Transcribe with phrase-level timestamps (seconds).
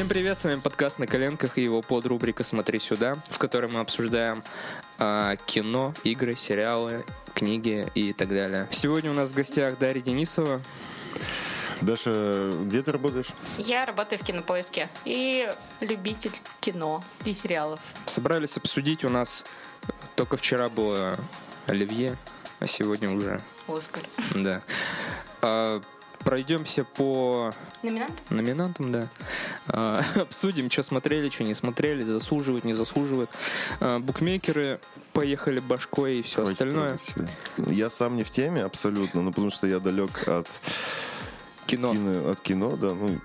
[0.00, 3.80] Всем привет, с вами подкаст «На коленках» и его подрубрика «Смотри сюда», в которой мы
[3.80, 4.42] обсуждаем
[4.98, 8.66] э, кино, игры, сериалы, книги и так далее.
[8.70, 10.62] Сегодня у нас в гостях Дарья Денисова.
[11.82, 13.26] Даша, где ты работаешь?
[13.58, 17.80] Я работаю в кинопоиске и любитель кино и сериалов.
[18.06, 19.44] Собрались обсудить, у нас
[20.16, 21.18] только вчера было
[21.66, 22.16] Оливье,
[22.58, 23.42] а сегодня уже...
[23.68, 24.04] Оскар.
[24.34, 24.62] Да.
[26.24, 27.50] Пройдемся по
[27.82, 28.16] Номинантам?
[28.28, 29.08] номинантам, да.
[29.68, 33.30] А, обсудим, что смотрели, что не смотрели, заслуживают, не заслуживают.
[33.80, 34.80] А, букмекеры
[35.14, 36.98] поехали башкой и все Хватит остальное.
[37.56, 40.46] Я сам не в теме абсолютно, ну потому что я далек от
[41.66, 41.92] Кино.
[41.94, 43.20] кино, от кино, да, ну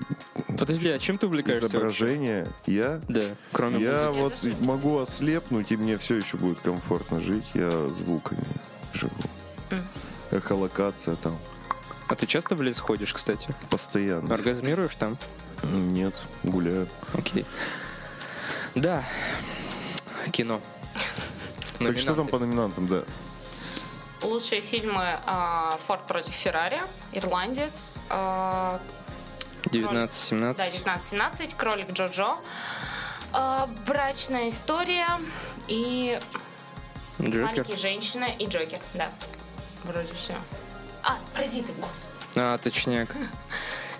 [0.58, 1.64] Подожди, а чем ты увлекаешься?
[1.64, 1.78] вообще?
[1.78, 2.48] изображения.
[2.68, 3.22] Я, Да,
[3.52, 4.22] кроме я музыки.
[4.22, 7.46] вот Я могу ослепнуть и мне все еще будет комфортно жить.
[7.56, 8.46] Я звуками
[8.94, 9.12] живу.
[10.32, 11.38] Эхолокация там
[12.08, 13.50] А ты часто в лес ходишь, кстати?
[13.70, 14.34] постоянно.
[14.34, 15.18] Оргазмируешь там?
[15.64, 16.88] Нет, гуляю.
[17.14, 17.46] Окей.
[18.76, 19.04] Да.
[20.32, 20.62] Кино.
[21.80, 23.04] Так что там по номинантам, да?
[24.22, 28.80] Лучшие фильмы а, «Форд против Феррари», «Ирландец», а,
[29.66, 30.40] 19-17.
[30.40, 32.36] да, 1917, «Кролик Джоджо»,
[33.34, 35.08] а, «Брачная история»
[35.68, 36.20] и
[37.22, 37.44] Джокер.
[37.44, 38.80] «Маленькие женщины» и «Джокер».
[38.94, 39.10] Да,
[39.84, 40.34] вроде все.
[41.08, 42.14] А, «Паразиты», господи.
[42.36, 43.10] А, точняк.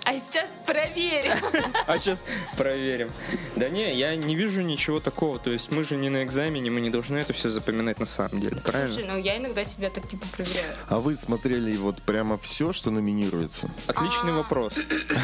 [0.04, 1.32] А сейчас проверим.
[1.88, 2.18] А сейчас
[2.56, 3.08] проверим.
[3.56, 5.38] Да не, я не вижу ничего такого.
[5.40, 8.40] То есть мы же не на экзамене, мы не должны это все запоминать на самом
[8.40, 8.60] деле.
[8.60, 8.92] Правильно?
[8.94, 10.72] Слушай, ну я иногда себя так типа проверяю.
[10.88, 13.68] А вы смотрели вот прямо все, что номинируется?
[13.88, 14.36] Отличный А.
[14.36, 14.74] вопрос.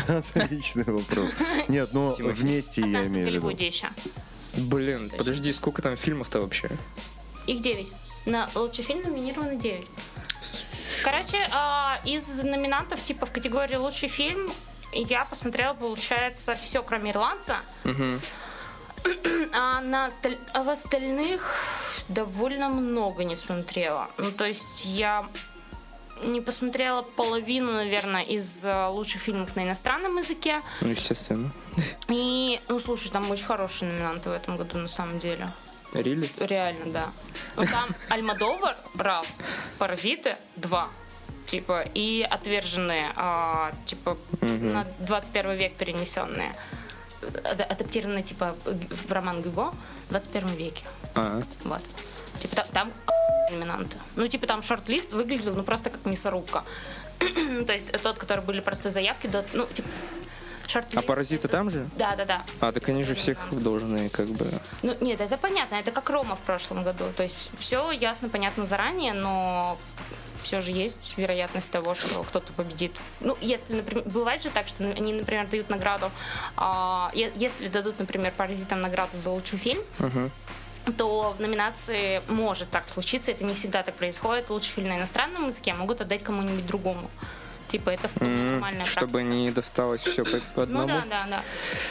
[0.34, 1.30] Отличный вопрос.
[1.69, 3.83] Нет, но вместе я имею в виду.
[4.56, 6.69] Блин, подожди, сколько там фильмов-то вообще?
[7.47, 7.92] Их 9.
[8.27, 9.86] На лучший фильм номинировано 9.
[11.05, 14.50] Короче, а, из номинантов, типа, в категории лучший фильм,
[14.93, 17.56] я посмотрела, получается, все, кроме ирландца.
[19.53, 21.56] А, на осталь- а в остальных
[22.09, 24.09] довольно много не смотрела.
[24.16, 25.27] Ну, то есть я
[26.22, 30.61] не посмотрела половину, наверное, из а, лучших фильмов на иностранном языке.
[30.83, 31.50] Ну, естественно.
[32.09, 35.49] И, ну, слушай, там очень хорошие номинанты в этом году, на самом деле.
[35.92, 36.28] Рили?
[36.38, 37.12] Реально, да.
[37.56, 39.26] Ну там Альмадовар раз,
[39.78, 40.91] Паразиты два,
[41.47, 44.72] типа, и отверженные, а, типа, Мгм.
[44.72, 46.53] на 21 век перенесенные.
[47.44, 49.70] Ада- Адаптированные, типа, в роман Гюго
[50.08, 50.84] в 21 веке.
[51.14, 51.82] А, Вот.
[52.41, 52.92] Типа, та- там
[53.53, 53.97] номинанты.
[54.16, 56.64] Ну, типа, там шорт-лист выглядел, ну, просто как мясорубка.
[57.19, 59.88] То есть тот, который были просто заявки, до- ну, типа,
[60.71, 60.97] шорт-лист.
[60.97, 61.89] а паразиты там же?
[61.97, 62.43] Да, да, да.
[62.61, 64.47] А, так они же всех должны как бы...
[64.83, 67.05] Ну, нет, это понятно, это как Рома в прошлом году.
[67.17, 69.78] То есть все ясно, понятно заранее, но
[70.43, 72.93] все же есть вероятность того, что кто-то победит.
[73.21, 76.11] Ну, если, например, бывает же так, что они, например, дают награду,
[76.56, 80.31] а, если дадут, например, паразитам награду за лучший фильм, Мгм.
[80.97, 84.51] то в номинации может так случиться, это не всегда так происходит.
[84.51, 87.09] Лучший фильм на иностранном языке могут отдать кому-нибудь другому.
[87.72, 89.34] Типа, это вполне М, нормальная Чтобы практика.
[89.34, 90.87] не досталось все по, по Ну одному.
[90.88, 91.43] да, да, да.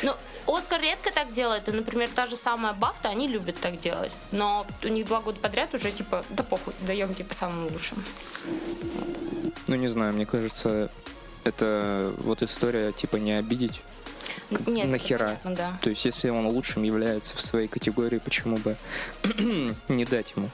[0.03, 0.16] Ну,
[0.56, 4.12] Оскар редко так делает, и, например, та же самая Бафта, они любят так делать.
[4.31, 8.03] Но у них два года подряд уже, типа, да похуй, даем, типа, самым лучшим.
[9.68, 10.90] Ну, не знаю, мне кажется,
[11.44, 13.81] это вот история, типа, не обидеть.
[14.68, 15.40] Нет, Нахера?
[15.44, 15.78] понятно, да.
[15.81, 18.75] То есть, если он лучшим является в своей категории, почему бы
[19.88, 20.50] не дать ему?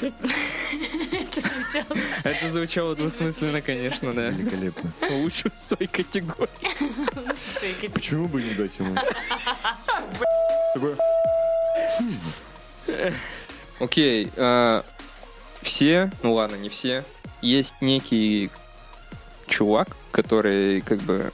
[0.00, 1.98] Это звучало.
[2.24, 4.28] Это звучало двусмысленно, конечно, да.
[4.28, 4.92] Великолепно.
[5.10, 6.48] Лучше в своей категории.
[7.92, 8.96] Почему бы не дать ему?
[13.80, 14.84] Окей, а,
[15.62, 17.04] все, ну ладно, не все,
[17.42, 18.50] есть некий
[19.46, 21.32] чувак, который как бы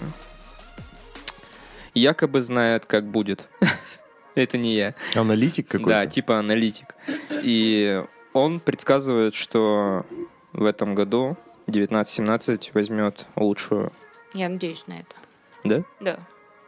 [1.95, 3.49] якобы знает, как будет.
[4.35, 4.95] Это не я.
[5.15, 5.91] Аналитик какой-то?
[5.91, 6.95] Да, типа аналитик.
[7.43, 10.05] И он предсказывает, что
[10.53, 11.37] в этом году
[11.67, 13.93] 1917 возьмет лучшую.
[14.35, 15.15] Я надеюсь на это.
[15.65, 15.83] Да?
[16.01, 16.19] Да.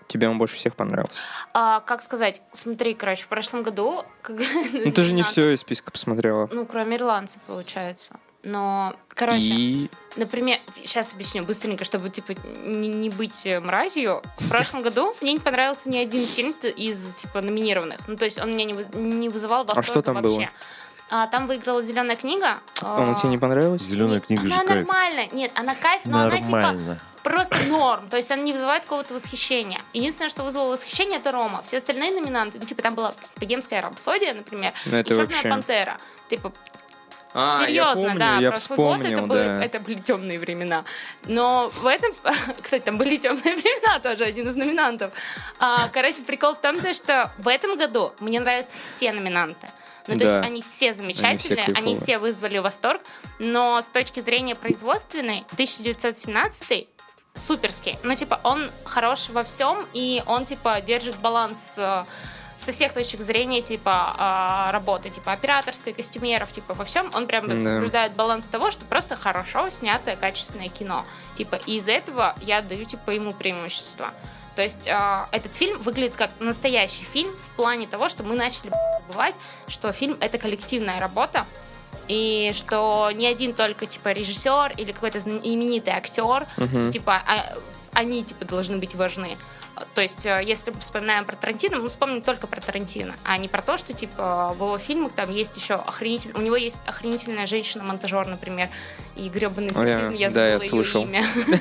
[0.08, 1.14] Тебе он больше всех понравился.
[1.54, 4.04] А, как сказать, смотри, короче, в прошлом году...
[4.72, 6.48] Ну ты же не все из списка посмотрела.
[6.52, 8.18] Ну, кроме ирландца, получается.
[8.42, 14.22] Но, короче, И Например, сейчас объясню быстренько, чтобы типа не, не быть э, мразью.
[14.38, 18.00] В прошлом году мне не понравился ни один фильм из типа номинированных.
[18.08, 20.30] Ну, то есть он меня не, не вызывал восторга А что там вообще.
[20.30, 20.48] было?
[21.14, 22.60] А, там выиграла зеленая книга.
[22.80, 23.84] он тебе не понравился?
[23.84, 24.86] Зеленая книга же Она кайф.
[24.86, 25.28] нормальная.
[25.32, 26.98] Нет, она кайф, но она типа Нормально.
[27.22, 28.08] просто норм.
[28.08, 29.82] То есть она не вызывает какого-то восхищения.
[29.92, 31.60] Единственное, что вызвало восхищение, это Рома.
[31.64, 35.48] Все остальные номинанты, ну, типа там была богемская рапсодия, например, Ну, это и черная вообще-
[35.50, 35.98] пантера.
[36.28, 36.50] Типа
[37.34, 39.64] А, Серьезно, я помню, да, я прошлый год вспомнил, это, были, да.
[39.64, 40.84] это были темные времена.
[41.26, 42.12] Но в этом,
[42.62, 45.12] кстати, там были темные времена, тоже один из номинантов.
[45.58, 49.66] А, короче, прикол в том, то, что в этом году мне нравятся все номинанты.
[50.06, 50.24] Ну, то Да.
[50.36, 51.96] есть они все замечательные, они кайфовые.
[51.96, 53.02] все, вызвали восторг,
[53.38, 56.88] но с точки зрения производственной, 1917
[57.34, 57.98] суперский.
[58.02, 62.04] Ну, типа, он хорош во всем, и он, типа, держит баланс э,
[62.58, 67.48] со всех точек зрения, типа, а, работы, типа, операторской, костюмеров, типа, во всем, он прям
[67.48, 67.62] Да.
[67.74, 71.06] соблюдает баланс того, что просто хорошо снятое, качественное кино.
[71.36, 74.10] Типа, и из-за этого я даю, типа, ему преимущество.
[74.54, 78.70] То есть а, этот фильм выглядит как настоящий фильм в плане того, что мы начали
[79.00, 79.34] забывать,
[79.66, 81.46] что фильм это коллективная работа,
[82.08, 87.54] и что не один только типа режиссер или какой-то знаменитый актер, что, типа а-
[87.92, 89.36] они типа должны быть важны.
[89.94, 93.48] То есть, э, если мы вспоминаем про Тарантино, мы вспомним только про Тарантино, а не
[93.48, 97.46] про то, что типа в его фильмах там есть еще охренительная, у него есть охренительная
[97.46, 98.68] женщина-монтажер, например,
[99.16, 101.02] и гребаный О, я- сексизм, я да, я забыла ее слышал.
[101.04, 101.24] имя.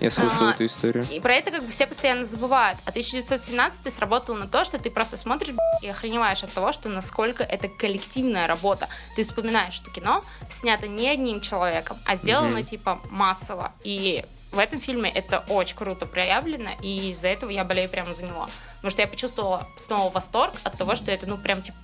[0.00, 1.04] Я слышал А, эту историю.
[1.10, 2.78] И про это как бы все постоянно забывают.
[2.84, 7.42] А 1917 сработал на то, что ты просто смотришь и охреневаешь от того, что насколько
[7.42, 8.88] это коллективная работа.
[9.16, 12.64] Ты вспоминаешь, что кино снято не одним человеком, а сделано Мгм.
[12.64, 13.72] типа массово.
[13.82, 18.24] И в этом фильме это очень круто проявлено, и из-за этого я болею прямо за
[18.24, 18.48] него.
[18.76, 21.76] Потому что я почувствовала снова восторг от того, что это, ну, прям, типа,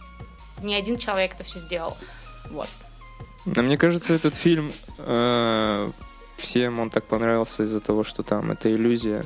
[0.62, 1.96] не один человек это все сделал.
[2.50, 2.68] Вот.
[3.56, 5.90] А мне кажется, этот фильм э,
[6.36, 9.24] всем он так понравился из-за того, что там это иллюзия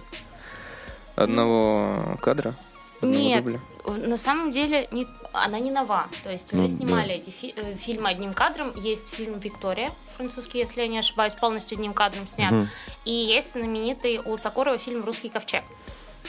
[1.16, 2.54] одного кадра.
[3.00, 3.60] одного Нет, дубля.
[4.06, 6.06] на самом деле не, она не нова.
[6.24, 8.72] То есть уже Ну, снимали эти фи- э, фильмы одним кадром.
[8.76, 12.52] Есть фильм «Виктория», французский, если я не ошибаюсь, полностью одним кадром снят.
[12.52, 12.68] Мгм.
[13.04, 15.64] И есть знаменитый у Сакурова фильм «Русский ковчег».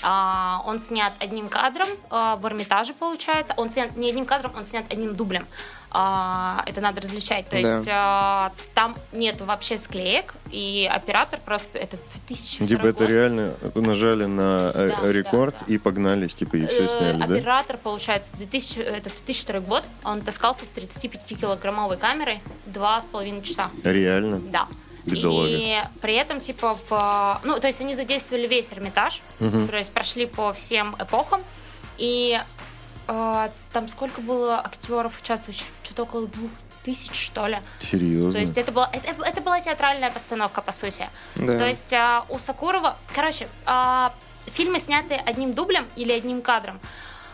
[0.01, 3.53] А, он снят одним кадром а, в Эрмитаже, получается.
[3.57, 5.45] Он снят не одним кадром, он снят одним дублем.
[5.91, 7.45] А, это надо различать.
[7.49, 7.77] То Да.
[7.77, 11.79] есть а, там нет вообще склеек, и оператор просто...
[11.79, 11.97] Это
[12.27, 15.73] 2002 Типа это реально нажали на э, Да, рекорд да, да.
[15.73, 17.35] и погнались, типа, и все Э, сняли, да?
[17.35, 23.69] Оператор, получается, 2000, это 2002 год, он таскался с 35-килограммовой камерой два с половиной часа.
[23.83, 24.39] Реально?
[24.39, 24.67] Да.
[25.05, 25.47] Бедолага.
[25.49, 27.41] И при этом, типа, в...
[27.43, 29.67] Ну, то есть они задействовали весь Эрмитаж, Мгм.
[29.67, 31.41] то есть прошли по всем эпохам,
[31.97, 32.39] и
[33.73, 35.65] там сколько было актеров участвующих?
[35.83, 36.51] Что-то около двух
[36.83, 37.59] тысяч, что ли.
[37.79, 38.33] Серьезно?
[38.33, 41.09] То есть это была, это, это была театральная постановка, по сути.
[41.35, 41.57] Да.
[41.57, 44.13] То есть а, у Сакурова, короче, а,
[44.45, 46.79] фильмы, снятые одним дублем или одним кадром,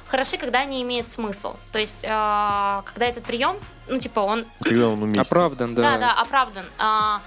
[0.08, 1.56] хороши, когда они имеют смысл.
[1.72, 3.58] То есть, а, когда этот прием,
[3.88, 5.22] ну, типа, он, Когда он уместен.
[5.22, 5.82] Оправдан, да.
[5.82, 6.66] да, да, оправдан.
[6.78, 7.22] А,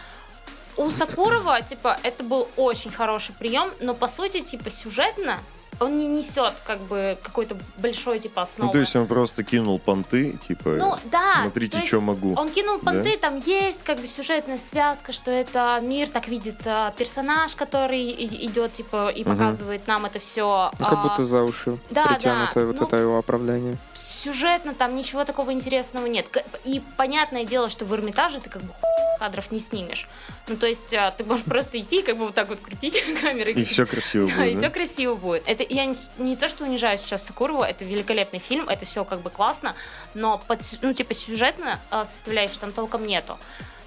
[0.76, 5.38] у Сакурова, типа, это был очень хороший прием, но, по сути, типа, сюжетно
[5.80, 8.66] он не несет, как бы, какой-то большой, типа, основы.
[8.69, 11.42] Ну, то есть он просто кинул понты, типа, Ну, да.
[11.42, 12.34] смотрите, что могу.
[12.34, 16.90] Он кинул понты, там есть как бы сюжетная связка, что это мир так видит а,
[16.92, 19.32] персонаж, который и- идет, типа, и Мгм.
[19.36, 20.70] показывает нам это все.
[20.78, 23.76] Ну, Как будто за уши да, притянуто да, вот ну- это его оправдание.
[23.94, 26.26] Сюжетно там ничего такого интересного нет.
[26.64, 28.72] И понятное дело, что в Эрмитаже ты как бы
[29.19, 30.08] кадров не снимешь.
[30.46, 33.52] Ну, то есть а, ты можешь просто идти, как бы вот так вот крутить камерой.
[33.52, 34.70] И все красиво Да, и будет, все да?
[34.74, 35.42] красиво будет.
[35.46, 39.20] Это я не, не то, что унижаю сейчас Сакурову, это великолепный фильм, это все как
[39.20, 39.75] бы классно,
[40.15, 43.39] но под, ну типа сюжетно а, составляющей там толком нету.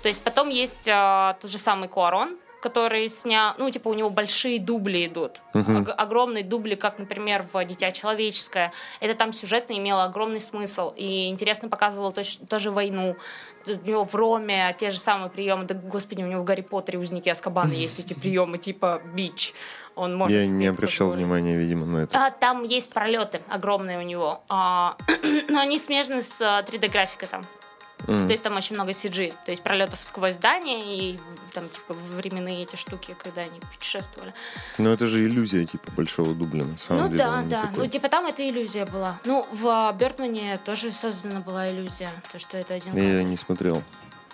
[0.01, 4.11] То есть потом есть а, тот же самый Куарон, который снял, ну типа у него
[4.11, 5.81] большие дубли идут, Мгм.
[5.81, 8.71] Ог- огромные дубли, как, например, в «Дитя человеческое».
[8.99, 13.15] Это там сюжетно имело огромный смысл и интересно показывало точ- тоже войну.
[13.65, 15.65] У него в Роме те же самые приемы.
[15.65, 19.53] Да, господи, у него в Гарри Поттере узники Аскабана есть эти приемы, типа бич.
[19.95, 21.25] Он может Я себе не обращал позволить.
[21.25, 22.25] внимания, видимо, на это.
[22.27, 24.41] А, там есть пролеты огромные у него.
[24.49, 24.95] А,
[25.49, 27.45] но они смежны с а, 3D-графикой там.
[28.07, 28.25] М.
[28.25, 29.33] То есть там очень много CG.
[29.45, 31.19] То есть пролетов сквозь здания и
[31.53, 34.33] там типа временные эти штуки, когда они путешествовали.
[34.79, 37.19] Но это же иллюзия, типа, большого дубля, на самом ну деле.
[37.19, 37.61] да, он не да.
[37.61, 37.83] такой.
[37.83, 39.19] Ну типа там это иллюзия была.
[39.25, 42.09] Ну в Бертмане тоже создана была иллюзия.
[42.31, 43.29] То, что это один Я кадр.
[43.29, 43.83] не смотрел.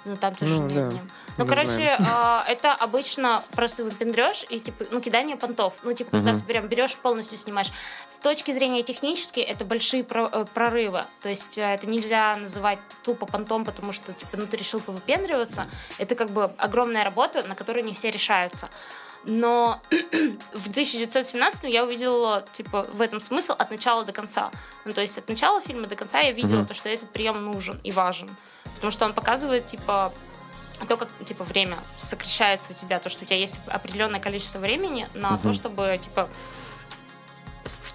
[0.08, 0.88] Ну, там тоже Ну, не да.
[0.88, 1.12] одним.
[1.38, 5.74] Ну, Мы короче, а, это обычно просто выпендрешь и, типа, ну, кидание понтов.
[5.84, 6.40] Ну, типа, когда Мгм.
[6.40, 7.72] ты прям берешь, полностью снимаешь.
[8.08, 11.06] С точки зрения технической, это большие э, прорывы.
[11.22, 15.68] То есть, э, это нельзя называть тупо понтом, потому что, типа, ну, ты решил повыпендриваться.
[15.98, 18.70] Это, как бы, огромная работа, на которую не все решаются.
[19.26, 19.82] Но
[20.54, 24.52] в 1917 я увидела, типа, в этом смысл от начала до конца.
[24.86, 26.68] Ну, то есть от начала фильма до конца я видела Мгм.
[26.68, 28.30] то, что этот прием нужен и важен.
[28.77, 30.13] Потому что он показывает, типа,
[30.88, 35.07] то, как, типа, время сокращается у тебя, то, что у тебя есть определенное количество времени
[35.13, 35.53] на то, Мгм.
[35.53, 36.29] чтобы, типа,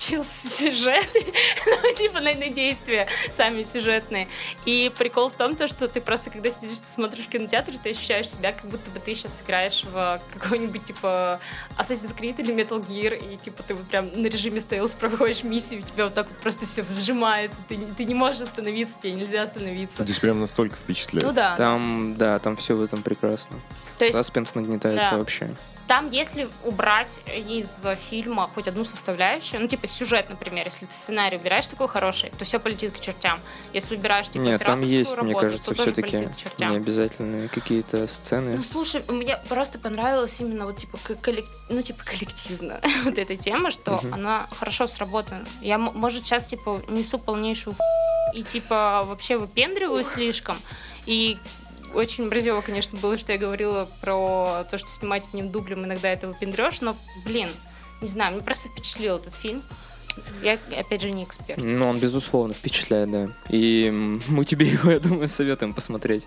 [0.02, 1.32] с- в чил сюжеты,
[1.66, 4.28] ну, типа на, на действия сами сюжетные.
[4.64, 7.90] И прикол в том, то, что ты просто, когда сидишь, ты смотришь в кинотеатре, ты
[7.90, 11.40] ощущаешь себя, как будто бы ты сейчас играешь в какой-нибудь, типа,
[11.78, 15.82] Assassin's Creed или Metal Gear, и, типа, ты вот прям на режиме стейлс проходишь миссию,
[15.82, 19.42] у тебя вот так вот просто все вжимается, ты, ты не можешь остановиться, тебе нельзя
[19.42, 19.98] остановиться.
[19.98, 21.24] То есть прям настолько впечатляет.
[21.24, 21.56] Ну да.
[21.56, 23.60] Там, да, там все в этом прекрасно.
[23.98, 25.16] То есть Саспенс нагнетается да.
[25.18, 25.50] вообще.
[25.86, 31.36] Там, если убрать из фильма хоть одну составляющую, ну, типа сюжет, например, если ты сценарий
[31.36, 33.38] убираешь такой хороший, то все полетит к чертям.
[33.72, 36.72] Если убираешь, типа, Нет, там есть, мне работу, кажется, то тоже все-таки чертям.
[36.72, 38.56] необязательные какие-то сцены.
[38.56, 43.70] Ну, слушай, мне просто понравилась именно вот, типа, коллек- ну, типа, коллективно вот эта тема,
[43.70, 44.14] что Мгм.
[44.14, 45.44] она хорошо сработана.
[45.60, 47.76] Я, может, сейчас, типа, несу полнейшую
[48.34, 50.56] и, типа, вообще выпендриваю слишком.
[51.06, 51.38] И
[51.94, 56.26] очень бразево, конечно, было, что я говорила про то, что снимать одним дублем иногда это
[56.28, 57.48] выпендрешь, но, блин,
[58.02, 59.62] не знаю, мне просто впечатлил этот фильм.
[60.42, 61.58] Я, опять же, не эксперт.
[61.58, 63.28] Ну, он, безусловно, впечатляет, да.
[63.48, 63.90] И
[64.28, 66.26] мы тебе его, я думаю, советуем посмотреть.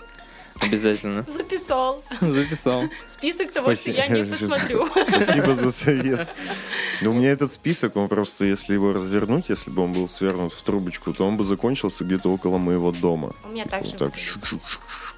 [0.62, 1.26] Обязательно.
[1.28, 2.02] Записал.
[2.22, 2.84] Записал.
[3.08, 4.88] Список того, что я не посмотрю.
[4.88, 6.30] Спасибо за совет.
[7.02, 10.54] Но у меня этот список, он просто, если его развернуть, если бы он был свернут
[10.54, 13.34] в трубочку, то он бы закончился где-то около моего дома.
[13.44, 13.98] У меня так же.
[14.00, 14.14] Вот так.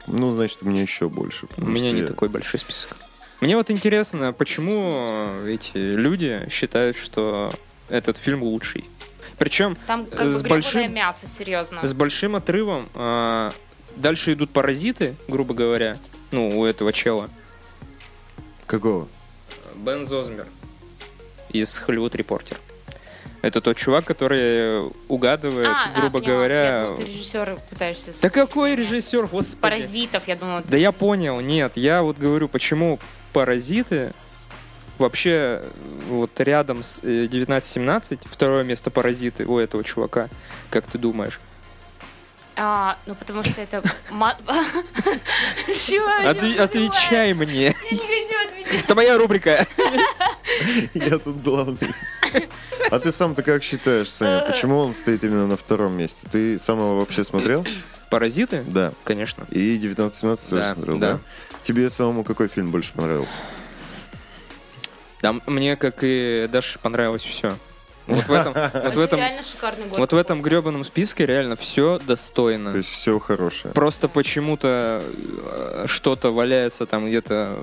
[0.08, 1.48] Ну, значит, у меня еще больше.
[1.58, 2.98] У меня не такой большой список.
[3.40, 7.52] Мне вот интересно, почему эти люди считают, что
[7.90, 8.84] этот фильм лучший.
[9.38, 11.86] Причем Там как бы С гребаное большим- мясо, серьезно.
[11.88, 13.52] с большим отрывом а,
[13.96, 15.98] дальше идут паразиты, грубо говоря,
[16.32, 17.30] ну, у этого чела.
[18.66, 19.08] Какого?
[19.76, 20.48] Бен Зозмер
[21.50, 22.58] из Hollywood Reporter.
[23.44, 26.36] Это тот чувак, который угадывает, А, а, грубо поняла.
[26.38, 26.64] говоря...
[26.66, 28.14] Я думала, ты режиссер пытаешься...
[28.24, 29.62] Да какой режиссер, господи.
[29.62, 30.64] Паразитов, я думала.
[30.68, 33.00] Да я понял, нет, я вот говорю, почему
[33.38, 34.14] паразиты
[34.98, 35.70] вообще э,
[36.10, 40.28] вот рядом с э, 1917, второе место паразиты у этого чувака,
[40.72, 41.40] как ты думаешь?
[42.56, 43.84] А, ну, потому что это...
[46.58, 47.66] отвечай мне.
[47.66, 48.84] Я не хочу отвечать.
[48.86, 49.68] Это моя рубрика.
[50.96, 51.94] Я тут главный.
[52.90, 56.28] А ты сам-то как считаешь, Саня, почему он стоит именно на втором месте?
[56.32, 57.64] Ты сам его вообще смотрел?
[58.10, 58.64] Паразиты?
[58.68, 58.94] Да.
[59.04, 59.46] Конечно.
[59.52, 61.14] И 1917 тоже Да, смотрел, да.
[61.14, 61.20] да?
[61.64, 63.34] Тебе самому какой фильм больше понравился?
[65.22, 67.54] Да, мне, как и Даше, понравилось все.
[68.08, 72.72] Вот в этом, вот в Это этом, вот в этом гребаном списке реально все достойно.
[72.72, 73.74] То есть все хорошее.
[73.74, 77.56] Просто почему-то э, что-то валяется там где-то,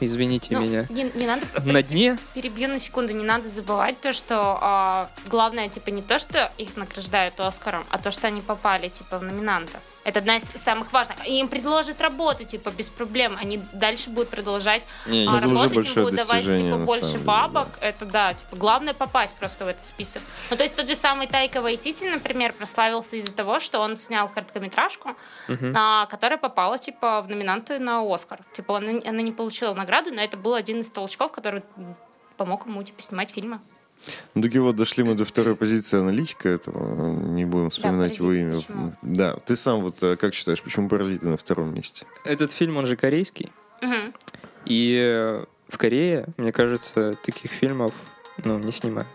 [0.00, 1.46] извините Ну, меня, Не, не надо...
[1.64, 2.18] на дне.
[2.34, 6.76] Перебью на секунду, не надо забывать то, что а, главное, типа, не то, что их
[6.76, 9.80] награждают Оскаром, а то, что они попали, типа, в номинанта.
[10.04, 11.26] Это одна из самых важных.
[11.26, 13.36] И им предложат работу, типа, без проблем.
[13.40, 17.68] Они дальше будут продолжать Не, а работать им будут давать, типа, больше деле, бабок.
[17.80, 20.22] Это, да, типа, главное попасть просто в этот список.
[20.50, 24.28] Ну, то есть тот же самый Тайка Вайтити, например, прославился из-за того, что он снял
[24.28, 25.16] короткометражку,
[25.74, 28.40] а, которая попала, типа, в номинанты на Оскар.
[28.54, 31.62] Типа, она, она не получила награду, но это был один из толчков, который
[32.36, 33.60] помог ему, типа, снимать фильмы.
[34.34, 37.10] Ну, так вот дошли мы до второй позиции аналитика этого.
[37.30, 38.54] Не будем вспоминать его «Паразиты», имя.
[38.54, 38.92] почему?
[39.02, 42.06] Да, ты сам вот э, как считаешь, почему паразиты на втором месте?
[42.24, 43.52] Этот фильм, он же корейский.
[43.80, 44.14] Мгм.
[44.66, 47.92] И э, в Корее, мне кажется, таких фильмов
[48.44, 49.08] ну, не снимают.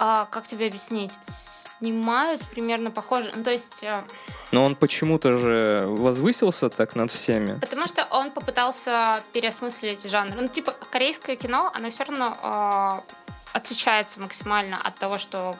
[0.00, 1.12] А, как тебе объяснить?
[1.22, 3.32] Снимают примерно похоже.
[3.34, 4.04] Ну, то есть, э,
[4.52, 7.58] Но он почему-то же возвысился так над всеми.
[7.58, 10.34] потому что он попытался переосмыслить жанр.
[10.36, 15.56] Ну, типа, корейское кино, оно все равно э, отличается максимально от того, что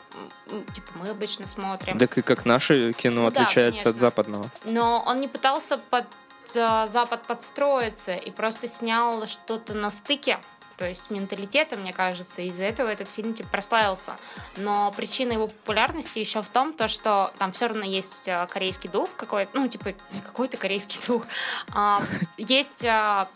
[0.75, 1.99] типа мы обычно смотрим.
[1.99, 4.01] Так и как наше кино Ну да, отличается от конечно.
[4.01, 4.51] западного.
[4.65, 6.07] Но он не пытался под
[6.55, 10.39] э, Запад подстроиться и просто снял что-то на стыке.
[10.79, 14.13] То есть менталитета, мне кажется, из-за этого этот фильм типа прославился.
[14.57, 18.89] Но причина его популярности еще в том, то, что там все равно есть э, корейский
[18.89, 21.27] дух какой-то, ну, типа, какой-то корейский дух.
[21.75, 22.01] А,
[22.37, 23.29] есть а,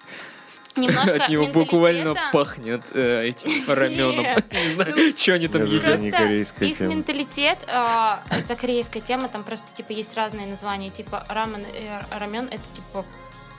[0.76, 4.24] немножко От него буквально пахнет э, этим раменом.
[4.52, 6.00] Не знаю, что они там едят.
[6.00, 11.24] не корейская их менталитет, а, это корейская тема, там просто типа есть разные названия, типа
[11.28, 13.04] рамен, э, рамен, это типа,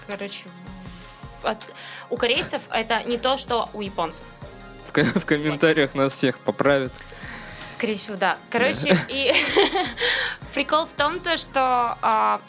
[0.07, 0.45] короче,
[2.09, 4.23] у корейцев это не то, что у японцев.
[4.93, 6.91] В комментариях нас всех поправят.
[7.69, 8.37] Скорее всего, да.
[8.49, 9.33] Короче, и
[10.53, 12.39] прикол в том, то, что а,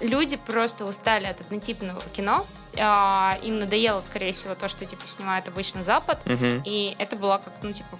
[0.00, 2.46] люди просто устали от однотипного кино.
[2.78, 6.18] А, им надоело, скорее всего, то, что типа снимает обычно Запад.
[6.24, 6.62] Мгм.
[6.64, 7.98] И это была как, ну, типа,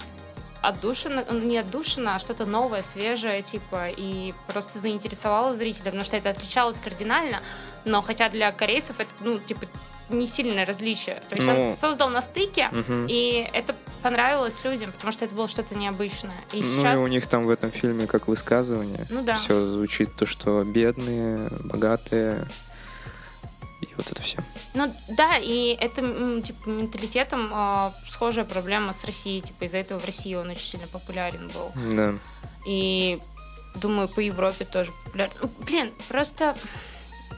[0.62, 6.16] отдушина, ну, не отдушина, а что-то новое, свежее, типа, и просто заинтересовало зрителя, потому что
[6.16, 7.40] это отличалось кардинально,
[7.84, 9.62] но хотя для корейцев это, ну, типа,
[10.08, 11.16] не сильное различие.
[11.16, 11.70] То есть Ну.
[11.70, 13.06] он создал на стыке, Мгм.
[13.08, 16.44] и это понравилось людям, потому что это было что-то необычное.
[16.52, 16.98] И Ну сейчас...
[16.98, 19.06] и у них там в этом фильме как высказывание.
[19.10, 19.36] Ну да.
[19.36, 22.46] Все звучит то, что бедные, богатые.
[23.92, 24.38] И вот это все.
[24.74, 26.00] Ну да, и это
[26.42, 29.42] типа менталитетом а, схожая проблема с Россией.
[29.42, 31.72] Типа из-за этого в России он очень сильно популярен был.
[31.94, 32.14] Да.
[32.66, 33.18] И
[33.74, 35.32] думаю, по Европе тоже популярен.
[35.42, 36.56] Ну, Блин, просто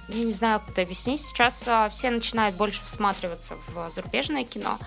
[0.08, 1.20] я не знаю, как это объяснить.
[1.20, 4.78] Сейчас а, все начинают больше всматриваться в зарубежное кино,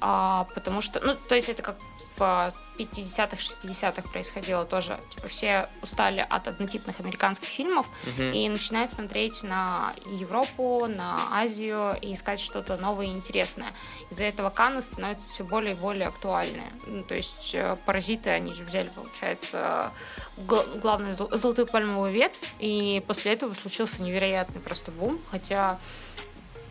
[0.00, 1.76] а, потому что, ну, то есть это как
[2.16, 4.98] в 50-х, 60-х происходило тоже.
[5.14, 8.32] Типа все устали от однотипных американских фильмов Мгм.
[8.32, 13.72] и начинают смотреть на Европу, на Азию и искать что-то новое и интересное.
[14.10, 16.64] Из-за этого Канны становятся все более и более актуальны.
[16.86, 19.92] Ну, то есть э, «Паразиты», они же взяли, получается,
[20.38, 25.78] гла- главную зол- золотую пальмовую ветвь, и после этого случился невероятный просто бум, хотя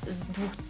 [0.08, 0.24] с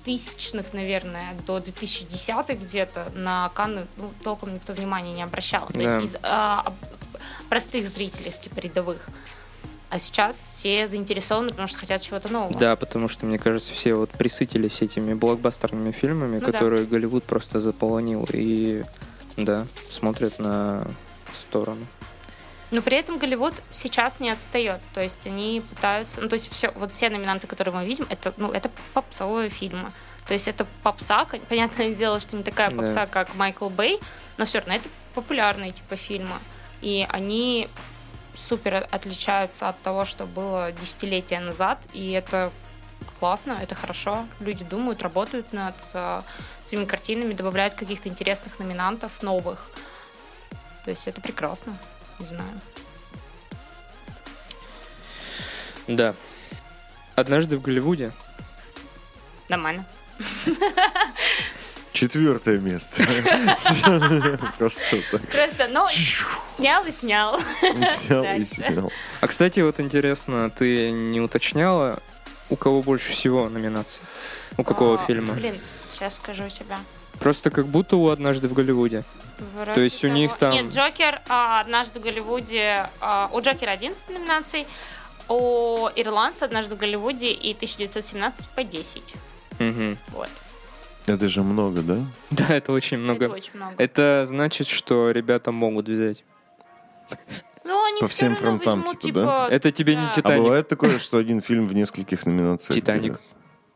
[0.06, 5.68] 2000-х, наверное, до 2010-х где-то на Канны ну, толком никто внимания не обращал.
[5.68, 5.98] То Да.
[6.00, 6.74] есть из а,
[7.50, 9.08] простых зрителей, типа рядовых.
[9.90, 12.54] А сейчас все заинтересованы, потому что хотят чего-то нового.
[12.58, 16.52] Да, потому что, мне кажется, все вот присытились этими блокбастерными фильмами, Ну да.
[16.52, 18.28] которые Голливуд просто заполонил.
[18.32, 18.84] И,
[19.36, 20.86] да, смотрят на
[21.34, 21.86] сторону.
[22.72, 24.80] Но при этом Голливуд сейчас не отстает.
[24.94, 26.22] То есть они пытаются...
[26.22, 29.92] Ну, то есть все, вот все номинанты, которые мы видим, это, ну, это попсовые фильмы.
[30.28, 32.78] То есть это попса, понятное дело, что не такая Да.
[32.78, 34.00] попса, как Майкл Бэй,
[34.38, 36.36] но все равно это популярные типа фильмы.
[36.82, 37.68] И они
[38.36, 42.52] супер отличаются от того, что было десятилетия назад, и это
[43.20, 44.26] классно, это хорошо.
[44.40, 46.22] Люди думают, работают над э,
[46.64, 49.70] своими картинами, добавляют каких-то интересных номинантов, новых.
[50.86, 51.78] То есть это прекрасно,
[52.20, 52.62] не знаю.
[55.88, 56.16] Да.
[57.16, 58.12] Однажды в Голливуде.
[59.50, 59.86] Нормально.
[61.92, 63.04] Четвертое место.
[64.58, 65.22] Просто так.
[65.28, 67.40] Просто, ну, снял и снял.
[67.94, 68.92] Снял и снял.
[69.20, 72.00] А, кстати, вот интересно, ты не уточняла,
[72.50, 74.02] у кого больше всего номинаций?
[74.58, 75.34] У какого фильма?
[75.34, 75.60] Блин,
[75.92, 76.78] сейчас скажу тебе.
[77.20, 79.04] Просто как будто у «Однажды в Голливуде».
[79.56, 82.90] Вроде То есть у них там- Нет, Джокер а, однажды в Голливуде...
[83.02, 84.68] а, у Джокера 11 номинаций,
[85.28, 89.04] у Ирландца однажды в Голливуде и 1917 по 10.
[89.60, 89.98] Мгм.
[90.10, 90.30] Вот.
[91.06, 91.98] Это же много, да?
[92.32, 93.26] Да, это очень много.
[93.26, 93.76] Это очень много.
[93.78, 96.24] Это значит, что ребята могут взять.
[97.64, 99.48] Ну, они По всем фронтам, возьмут, типа, да?
[99.50, 100.08] Это тебе не да.
[100.10, 100.44] А «Титаник».
[100.44, 102.76] бывает такое, что один фильм в нескольких номинациях?
[102.76, 103.20] «Титаник».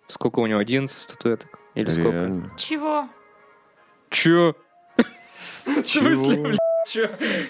[0.08, 0.60] Сколько у него?
[0.60, 1.60] 11 статуэток?
[1.76, 2.52] Или сколько?
[2.58, 3.08] Чего?
[4.14, 4.56] Чё?
[5.66, 6.14] В Чего?
[6.16, 6.58] смысле?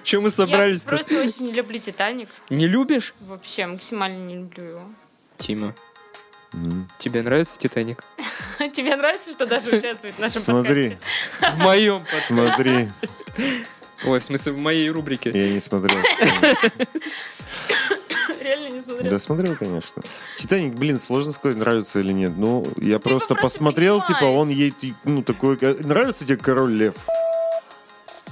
[0.03, 0.95] Чё мы Я собрались-то?
[0.95, 2.29] просто очень не люблю Титаник.
[2.49, 3.13] Не любишь?
[3.19, 4.81] Вообще, максимально не люблю его.
[5.39, 5.75] Тима,
[6.99, 8.03] тебе нравится «Титаник»?
[8.73, 11.57] Тебе нравится, что даже участвует в нашем Смотри, подкасте?
[11.57, 12.05] В моем.
[12.27, 12.89] смотри.
[14.05, 15.31] Ой, в смысле, в моей рубрике.
[15.33, 15.97] Я не смотрел.
[18.43, 19.09] Реально не смотрел.
[19.09, 20.01] Да, смотрел, конечно.
[20.37, 22.33] Титаник, блин, сложно сказать, нравится или нет.
[22.35, 25.57] Ну, я Ты просто посмотрел, типа, он ей, ну, такой...
[25.57, 26.95] ка- Нравится тебе король лев?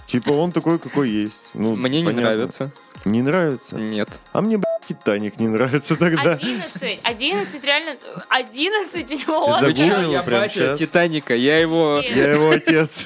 [0.08, 1.52] Типа, он такой, какой есть.
[1.54, 2.21] Ну, Мне не понятно.
[2.30, 2.71] нравится.
[3.06, 3.78] Не нравится?
[3.78, 4.19] Нет.
[4.32, 6.34] А мне, блядь, Титаник не нравится тогда.
[6.34, 7.97] 11, 11, реально,
[8.30, 10.80] 11 у него Ты Загуглила я прям батя щас?
[10.80, 12.00] Титаника, я его...
[12.00, 13.06] Я его отец.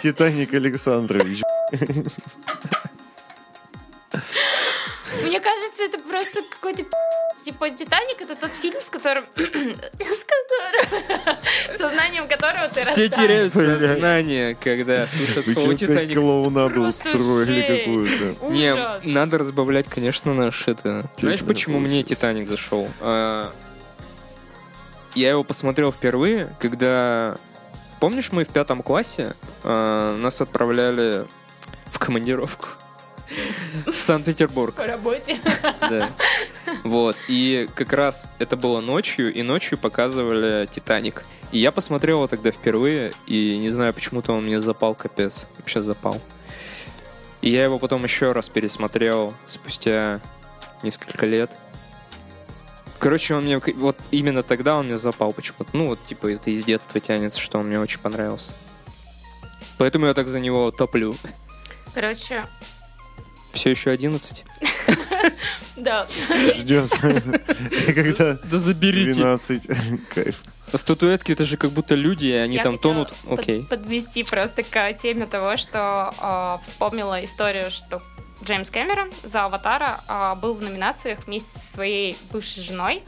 [0.00, 1.42] Титаник Александрович.
[5.22, 6.84] Мне кажется, это просто какой-то.
[7.42, 9.24] Типа Титаник это тот фильм, с которым...
[9.34, 11.36] с которым...
[11.78, 13.16] сознанием которого ты Все расстанешься.
[13.16, 16.18] теряют сознание, когда слышат Вы слово «Титаник».
[16.18, 18.46] клоунаду устроили какую-то?
[18.50, 18.74] Не,
[19.10, 21.08] надо разбавлять, конечно, наш это.
[21.16, 22.02] Знаешь, почему мне.
[22.02, 22.88] Титаник зашел?
[23.00, 23.50] А,
[25.14, 27.36] Я его посмотрел впервые, когда.
[28.00, 31.26] Помнишь, мы в пятом классе а, нас отправляли
[31.86, 32.68] в командировку
[33.86, 34.74] в Санкт-Петербург.
[34.74, 35.38] По работе.
[35.80, 36.10] Да.
[36.84, 37.16] Вот.
[37.28, 41.24] И как раз это было ночью, и ночью показывали Титаник.
[41.52, 45.46] И я посмотрел его тогда впервые, и не знаю, почему-то он мне запал капец.
[45.58, 46.20] Вообще запал.
[47.40, 50.20] И я его потом еще раз пересмотрел спустя
[50.82, 51.50] несколько лет.
[52.98, 55.70] Короче, он мне вот именно тогда он мне запал почему-то.
[55.72, 58.52] Ну, вот типа это из детства тянется, что он мне очень понравился.
[59.78, 61.14] Поэтому я так за него топлю.
[61.94, 62.44] Короче,
[63.52, 64.44] Все еще 11.
[65.76, 66.06] да.
[66.54, 66.90] Ждет.
[67.94, 69.14] Когда Да заберите.
[69.14, 69.62] 12.
[70.14, 70.42] Кайф.
[70.72, 73.12] А Статуэтки это же как будто люди, и они Я там тонут.
[73.28, 73.64] под- Окей.
[73.64, 76.14] подвести просто к теме того, что
[76.62, 78.00] э, вспомнила историю, что
[78.44, 83.02] Джеймс Кэмерон за «Аватара» э, был в номинациях вместе со своей бывшей женой,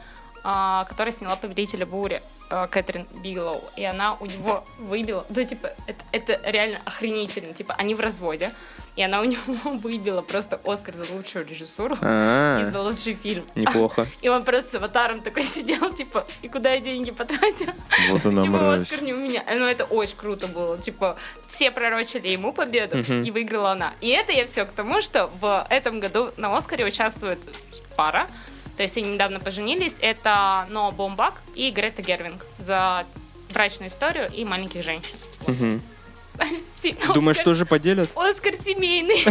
[0.45, 2.21] э, которая сняла «Победителя бури».
[2.53, 7.75] Э, Кэтрин Бигелоу, и она у него выбила, ну, типа, это, это реально охренительно, типа,
[7.79, 8.53] они в разводе,
[8.95, 9.41] и она у него
[9.79, 13.45] выбила просто Оскар за лучшую режиссуру и А, за лучший фильм.
[13.55, 14.07] неплохо.
[14.23, 17.73] И он просто с аватаром такой сидел, типа, и куда я деньги потратил?
[18.11, 18.71] Вот она Почему.
[18.71, 19.43] Оскар не у меня?
[19.49, 20.79] Ну, это очень круто было.
[20.79, 21.17] Типа,
[21.49, 23.95] все пророчили ему победу, и выиграла она.
[24.01, 27.39] И это я все к тому, что в этом году на Оскаре участвует
[27.97, 28.27] пара.
[28.77, 29.99] То есть они недавно поженились.
[30.01, 33.07] Это Ноа Бомбак и Грета Гервинг за
[33.53, 35.15] брачную историю и маленьких женщин.
[37.15, 38.11] Думаешь, тоже поделят?
[38.17, 39.25] Оскар семейный.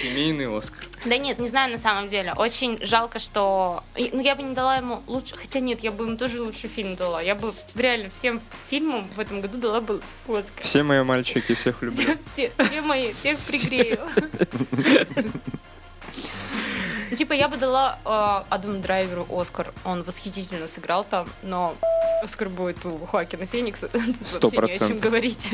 [0.00, 0.86] Семейный Оскар.
[1.04, 2.32] Да нет, не знаю на самом деле.
[2.36, 3.82] Очень жалко, что...
[3.96, 5.36] Ну, я бы не дала ему лучше...
[5.36, 7.20] Хотя нет, я бы ему тоже лучший фильм дала.
[7.20, 10.62] Я бы реально всем фильмам в этом году дала бы Оскар.
[10.62, 12.18] Все мои мальчики, всех люблю.
[12.26, 13.98] Все, все мои, всех пригрею.
[17.10, 19.72] Ну, Типа, я бы дала э, Адаму Драйверу Оскар.
[19.84, 21.74] Он восхитительно сыграл там, но
[22.22, 23.88] Оскар будет у Хоакина Феникса.
[24.24, 25.00] Сто не о чем процентов.
[25.00, 25.50] говорить.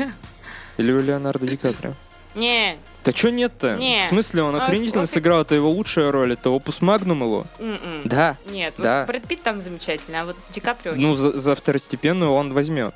[0.77, 1.93] Или у Леонардо Ди Каприо.
[2.35, 3.77] Не, Да чё нет-то?
[3.77, 4.03] Не.
[4.03, 7.23] В смысле, он А, охренительно вот и- сыграл, это его лучшая роль, это опус магнум
[7.23, 7.47] его.
[7.57, 8.01] м-м.
[8.05, 8.37] Да.
[8.45, 9.05] Нет, вот Да.
[9.05, 10.93] Брэд Питт там замечательный, а вот Ди Каприо...
[10.95, 12.93] Ну, за, за второстепенную он возьмет.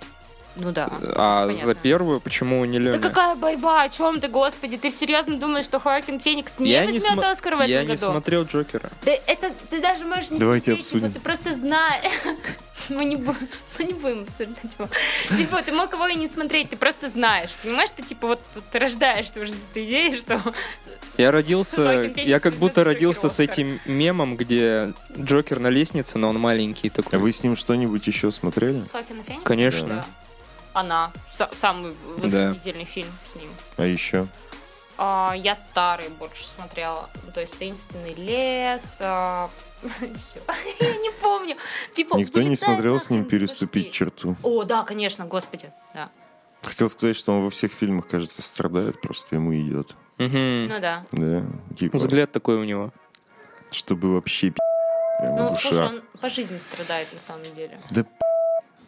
[0.55, 0.89] Ну да.
[1.15, 1.65] А понятно.
[1.65, 3.01] за первую почему не Да Леони?
[3.01, 3.83] какая борьба?
[3.83, 4.77] О чем ты, господи?
[4.77, 7.79] Ты серьезно думаешь, что Хоакин Феникс не Я не возьмет смо- Оскар в этом Я
[7.81, 7.91] году?
[7.91, 8.89] не смотрел Джокера.
[9.05, 11.11] Да это ты даже можешь не Давайте смотреть его, обсудим.
[11.13, 12.03] ты просто знаешь.
[12.89, 13.35] Мы не, бу-
[13.77, 14.89] мы не будем обсуждать его.
[15.37, 17.51] Типа, ты мог его и не смотреть, ты просто знаешь.
[17.63, 20.41] Понимаешь, ты типа вот, вот ты рождаешься уже с этой идеей, что...
[21.15, 26.39] Я родился, я как будто родился с этим мемом, где Джокер на лестнице, но он
[26.39, 27.19] маленький А такой.
[27.19, 28.83] вы с ним что-нибудь еще смотрели?
[29.43, 29.87] Конечно.
[29.87, 30.05] Да.
[30.73, 31.11] Она.
[31.33, 33.49] Са- самый восхитительный фильм с ним.
[33.77, 34.27] А еще?
[34.97, 37.09] А, я старый больше смотрела.
[37.33, 38.81] То есть «Таинственный лес»,
[40.21, 40.39] все.
[40.79, 41.55] Я не помню.
[41.93, 43.97] Типа, Никто не смотрел с ним переступить башки.
[43.97, 44.35] черту.
[44.43, 46.09] О, да, конечно, господи, да.
[46.61, 49.95] Хотел сказать, что он во всех фильмах, кажется, страдает, просто ему идет.
[50.19, 50.67] Мгм.
[50.67, 51.05] Ну да.
[51.11, 51.43] Да,
[51.75, 52.91] типа, Взгляд такой у него.
[53.71, 54.59] чтобы вообще пи***,
[55.23, 55.69] Ну, душа.
[55.69, 57.79] слушай, он по жизни страдает на самом деле.
[57.89, 58.05] Да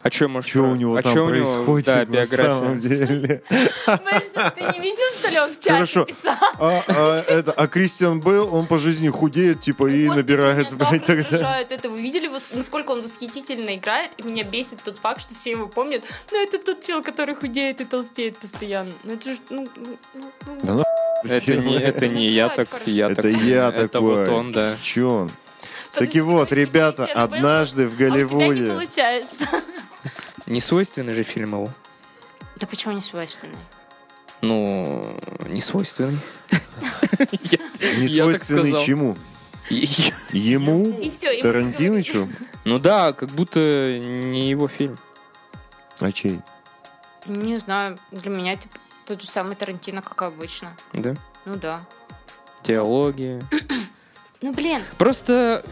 [0.03, 3.07] А что, может, что у него а там у него, происходит да, на самом биография.
[3.07, 3.43] деле?
[3.49, 6.03] Что ты не видел, что ли, он в чате Хорошо.
[6.05, 6.35] писал?
[6.59, 10.89] А, а это, а Кристиан Бейл, он по жизни худеет, типа, и Господи, набирает, так
[10.89, 11.59] блядь, тогда.
[11.59, 11.89] это.
[11.89, 14.11] Вы видели, насколько он восхитительно играет?
[14.17, 16.03] И меня бесит тот факт, что все его помнят.
[16.31, 18.91] Ну, это тот чел, который худеет и толстеет постоянно.
[19.03, 20.59] Ну, это же, ну, ну, ну, ну.
[20.63, 20.83] Да
[21.23, 23.35] ну, Это не, это не я так, я Это такой.
[23.35, 24.15] я Это такой.
[24.15, 24.75] вот он, да.
[24.81, 25.31] Чё он?
[25.93, 28.67] Подожди, Таки вот, ребята, однажды в а у тебя не Голливуде...
[28.67, 29.47] получается.
[30.53, 31.71] Не свойственный же фильм его.
[32.57, 33.57] Да почему не свойственный?
[34.41, 36.19] Ну, не свойственный.
[37.41, 38.85] Я- Не свойственный сказал.
[38.85, 39.17] чему?
[39.71, 40.85] Ему?
[41.41, 42.29] Тарантинычу?
[42.65, 43.59] Ну да, как будто
[43.99, 44.99] не его фильм.
[45.99, 46.39] А чей?
[47.25, 50.77] Не знаю, для меня типа тот же самый Тарантино, как обычно.
[50.93, 51.15] Да?
[51.45, 51.81] Ну да.
[52.63, 53.41] Диалоги.
[54.43, 55.63] Ну блин, Просто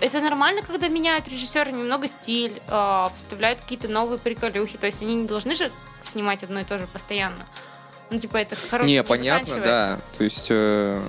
[0.00, 4.76] это нормально, когда меняют режиссеры немного стиль, э, вставляют какие-то новые приколюхи.
[4.76, 5.70] То есть они не должны же
[6.02, 7.46] снимать одно и то же постоянно.
[8.10, 8.88] Ну, типа, это хорошо.
[8.88, 9.98] не, понятно, да.
[10.18, 11.00] То есть э,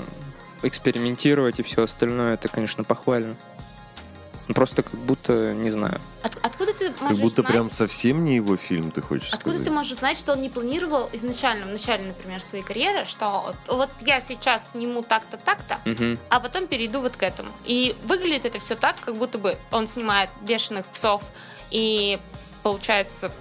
[0.61, 3.35] экспериментировать и все остальное, это, конечно, похвально.
[4.47, 5.99] Ну, Просто как будто, не знаю.
[6.23, 9.63] откуда ты Как можешь будто знать, прям совсем не его фильм, ты хочешь Откуда сказать?
[9.65, 13.55] ты можешь знать, что он не планировал изначально, в начале, например, своей карьеры, что вот,
[13.67, 16.17] вот я сейчас сниму так-то, так-то, Мгм.
[16.29, 17.49] а потом перейду вот к этому.
[17.65, 21.23] И выглядит это все так, как будто бы он снимает бешеных псов
[21.69, 22.17] и
[22.63, 23.31] получается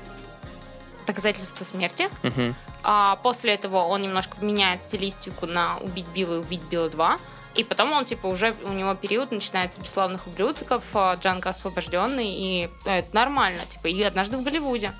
[1.07, 2.09] доказательство смерти.
[2.23, 2.55] Мгм.
[2.83, 7.21] А после этого он немножко меняет стилистику на «Убить Билла» и «Убить Билла 2».
[7.57, 12.71] И потом он, типа, уже у него период начинается «Бесславных ублюдков», а, «Джанго освобожденный», и
[12.85, 14.93] это нормально, типа, и «Однажды в Голливуде».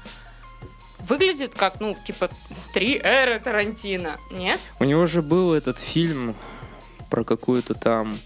[1.09, 2.29] Выглядит как, ну, типа,
[2.75, 4.61] три эры Тарантино, нет?
[4.81, 6.35] У него же был этот фильм
[7.09, 8.17] про какую-то там...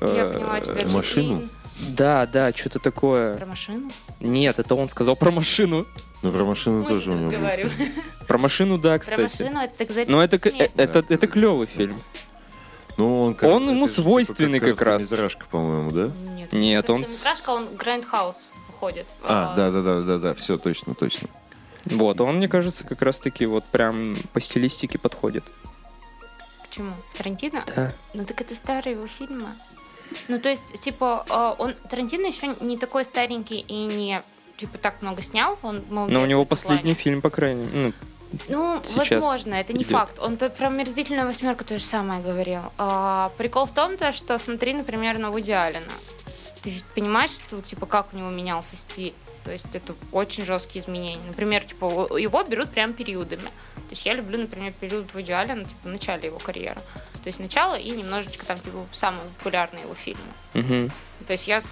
[0.00, 0.88] Я э, поняла тебя.
[0.88, 1.48] машину?
[1.80, 3.36] Да, да, что-то такое.
[3.36, 3.90] Про машину?
[4.20, 5.86] Нет, это он сказал про машину.
[6.22, 7.68] Ну, про машину Мы тоже у него.
[8.26, 9.20] Про машину, да, Про кстати.
[9.22, 10.72] машину это доказательство Но это, к- смерти.
[10.76, 11.98] это, это, клевый фильм.
[12.96, 15.02] Ну, он, как- Он ему это же типа свойственный как раз.
[15.08, 16.10] короткометражка, по-моему, да?
[16.32, 18.36] Нет, Нет, он Короткометражка, он Грандхаус
[18.68, 19.06] выходит.
[19.24, 21.28] А, да, да, да, да, да, все, точно, точно.
[21.86, 25.44] Вот, он, мне кажется, как раз-таки вот прям по стилистике подходит.
[26.62, 26.92] Почему?
[27.16, 27.64] Тарантино?
[27.74, 27.92] Да.
[28.14, 29.48] Ну так это старые его фильмы.
[30.28, 34.22] Ну то есть, типа, э, он Тарантино еще не такой старенький и не
[34.56, 35.58] типа так много снял.
[35.62, 36.78] Он молодец Но у него этом плане.
[36.78, 37.72] последний фильм, по крайней мере.
[37.74, 37.92] Ну,
[38.84, 39.92] сейчас возможно, это не идет.
[39.92, 40.18] факт.
[40.18, 42.62] Он тут про мерзительную восьмерку то же самое говорил.
[42.78, 45.84] А, прикол в том, то, что смотри, например, на Вуди Аллена.
[46.62, 49.14] ты понимаешь, что, типа, как у него менялся стиль.
[49.44, 51.20] То есть это очень жесткие изменения.
[51.26, 53.42] Например, типа, его берут прям периодами.
[53.42, 56.80] То есть я люблю, например, период Вуди Аллена, типа, в начале его карьеры.
[57.22, 60.22] То есть начало и немножечко там, типа, самые популярные его фильмы.
[60.54, 60.90] Мгм.
[61.26, 61.62] То есть я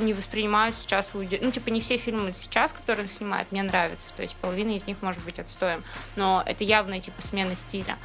[0.00, 1.10] не воспринимаю сейчас.
[1.14, 4.12] Ну, типа, не все фильмы сейчас, которые он снимает, мне нравятся.
[4.14, 5.82] То есть половина из них может быть отстоем.
[6.16, 7.96] Но это явная, типа, смена стиля.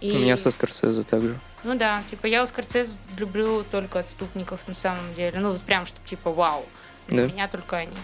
[0.00, 0.12] И...
[0.12, 1.38] У меня со Скорсезе также.
[1.62, 5.38] Ну да, типа, я у Скорсезе люблю только отступников на самом деле.
[5.38, 6.64] Ну, вот прям, чтобы, типа, вау.
[7.08, 7.32] Для Да?
[7.32, 7.96] меня только они.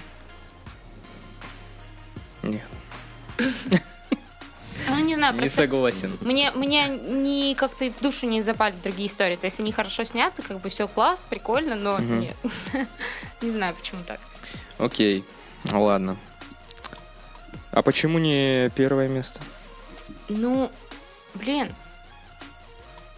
[2.43, 2.63] Нет,
[4.89, 6.17] Ну, не знаю, не согласен.
[6.21, 9.37] Мне, мне не как-то в душу не запали другие истории.
[9.37, 12.21] То есть они хорошо сняты, как бы все класс, прикольно, но Мгм.
[12.21, 12.37] нет.
[13.43, 14.19] Не знаю, почему так.
[14.79, 15.25] Окей,
[15.71, 16.17] ладно.
[17.73, 19.41] А почему не первое место?
[20.29, 20.71] Ну,
[21.35, 21.75] блин,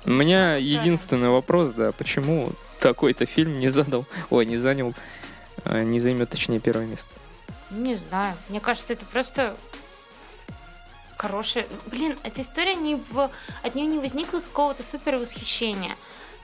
[0.04, 4.94] У меня правильно единственный вопрос, да, почему такой-то фильм не задал, ой, не занял,
[5.64, 7.10] э, не займет, точнее, первое место.
[7.70, 8.34] не знаю.
[8.48, 9.56] Мне кажется, это просто
[11.18, 11.66] хорошая...
[11.86, 13.30] Блин, эта история не в...
[13.62, 15.96] От нее не возникло какого-то супер восхищения.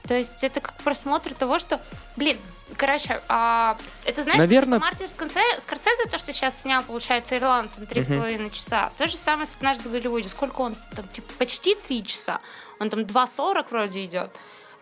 [0.07, 1.81] То есть это как просмотр того, что...
[2.17, 2.37] Блин,
[2.77, 7.87] короче, а, это знаешь, Наверно- как Мартин Скорсезе, то, что сейчас снял, получается, «Ирландец» на
[7.87, 8.93] три с половиной часа.
[8.99, 10.29] То же самое с «Однажды в Голливуде».
[10.29, 12.41] Сколько он там, типа, почти три часа.
[12.81, 14.31] Он там 2.40 вроде идет.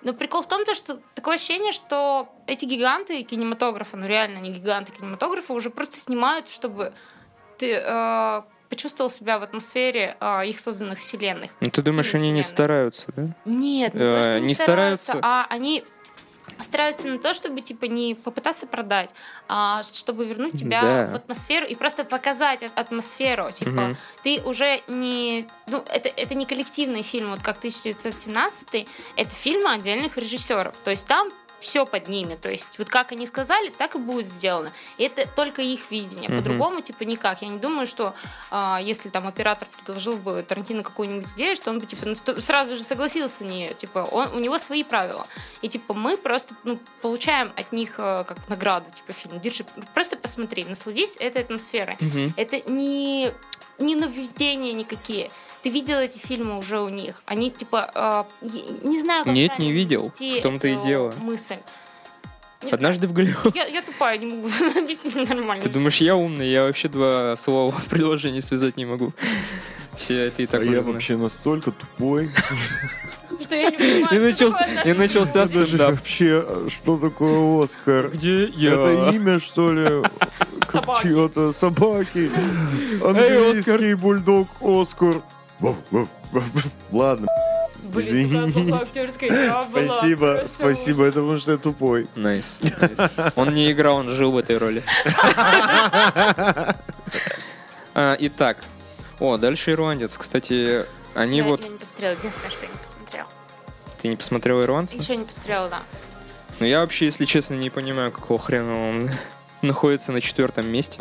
[0.03, 4.51] Но прикол в том, то, что такое ощущение, что эти гиганты кинематографа, ну реально не
[4.51, 6.93] гиганты кинематографа, уже просто снимают, чтобы
[7.59, 11.51] ты э, почувствовал себя в атмосфере э, их созданных вселенных.
[11.61, 13.29] Ну, ты думаешь, они не стараются, да?
[13.45, 15.29] Нет, не то, что не, не стараются, стараются.
[15.29, 15.85] а они
[16.59, 19.11] стараются на то, чтобы типа не попытаться продать,
[19.47, 21.09] а чтобы вернуть тебя Да.
[21.09, 23.51] в атмосферу и просто показать атмосферу.
[23.53, 23.97] Типа, Мгм.
[24.23, 25.45] ты уже не...
[25.67, 30.75] Ну, это, это не коллективный фильм, вот как 1917, это фильмы отдельных режиссеров.
[30.83, 31.31] То есть там
[31.63, 32.35] все под ними.
[32.35, 34.71] То есть вот как они сказали, так и будет сделано.
[34.99, 36.29] И это только их видение.
[36.29, 37.43] По-другому, типа, никак.
[37.43, 38.15] Я не думаю, что
[38.51, 42.83] а, если там оператор предложил бы Тарантино какую-нибудь идею, что он бы, типа, сразу же
[42.83, 43.75] согласился на нее.
[43.75, 45.27] Типа, он, у него свои правила.
[45.63, 49.41] И, типа, мы просто ну, получаем от них э, как награду, типа, фильм.
[49.41, 51.97] Держи, просто посмотри, насладись этой атмосферой.
[52.01, 52.35] Мгм.
[52.37, 53.33] Это не,
[53.83, 55.31] не нововведения никакие.
[55.63, 57.23] Ты видел эти фильмы уже у них.
[57.25, 58.49] Они, типа, э,
[58.83, 60.11] не знаю, как Нет, не видел.
[60.13, 61.13] В том-то и дело.
[61.21, 61.57] мысль.
[62.65, 63.41] Не Однажды в Голливуд.
[63.53, 63.55] знаю.
[63.55, 65.63] Я, я тупая, не могу объяснить нормально.
[65.63, 69.13] Ты думаешь, я умный, я вообще два слова в предложении связать не могу.
[69.97, 70.95] Все это и так а уже я знают.
[70.97, 72.31] вообще настолько тупой.
[73.43, 75.91] Что я не понимаю, И такое и начался Даже стендап.
[75.91, 78.09] вообще, э, что такое Оскар?
[78.11, 78.73] Где я?
[78.73, 80.03] Это имя, что ли?
[80.73, 81.03] Собаки.
[81.03, 82.31] Чье-то собаки.
[83.05, 85.23] Английский бульдог Оскар.
[86.91, 87.27] Ладно,
[87.83, 88.31] Блин, Извини.
[88.33, 89.89] такая плохая актерская игра была.
[89.89, 92.07] спасибо, Просто спасибо, это потому что я тупой.
[92.15, 92.59] Найс.
[92.63, 93.11] найс.
[93.37, 94.83] Он не играл, он жил в этой роли.
[97.95, 98.57] А, Итак.
[99.21, 100.17] О, дальше ирландец.
[100.17, 101.63] Кстати, они я, вот...
[101.63, 103.29] я не посмотрела, единственное, что я не посмотрела.
[104.01, 104.97] Ты не посмотрел ирландца?
[104.97, 105.83] Еще не посмотрела, да.
[106.59, 109.11] Ну, я вообще, если честно, не понимаю, какого хрена он
[109.63, 111.01] находится на четвертом месте.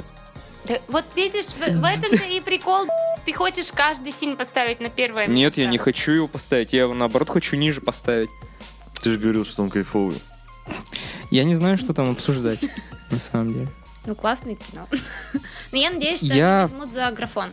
[0.65, 2.88] Да, вот видишь, в, в этом-то и прикол.
[3.26, 5.34] Ты хочешь каждый фильм поставить на первое место.
[5.34, 6.74] Нет, я не хочу его поставить.
[6.74, 8.30] Я его, наоборот, хочу ниже поставить.
[9.02, 10.21] Ты же говорил, что он кайфовый.
[11.32, 12.60] Я не знаю, что там обсуждать,
[13.10, 13.67] на самом деле.
[14.06, 14.88] Ну, классное кино.
[15.71, 17.50] Но я надеюсь, что Я- они возьмут за графон.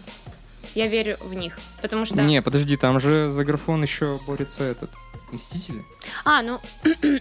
[0.75, 1.59] Я верю в них.
[1.81, 2.17] Потому что...
[2.23, 4.91] Не, подожди, там же за графон еще борется этот.
[5.33, 5.85] Мстители?
[6.25, 6.59] А, ну,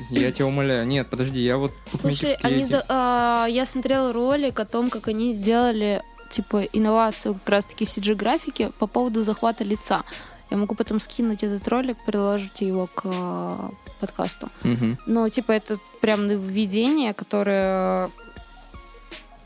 [0.09, 0.87] Я тебя умоляю.
[0.87, 5.07] Нет, подожди, я вот Слушай, они эти- за- а, я смотрела ролик о том, как
[5.07, 10.03] они сделали типа инновацию как раз-таки в CG-графике по поводу захвата лица.
[10.49, 14.49] Я могу потом скинуть этот ролик, приложить его к а, подкасту.
[14.63, 14.97] Мгм.
[15.05, 18.09] Ну, типа, это прям нововведение, которое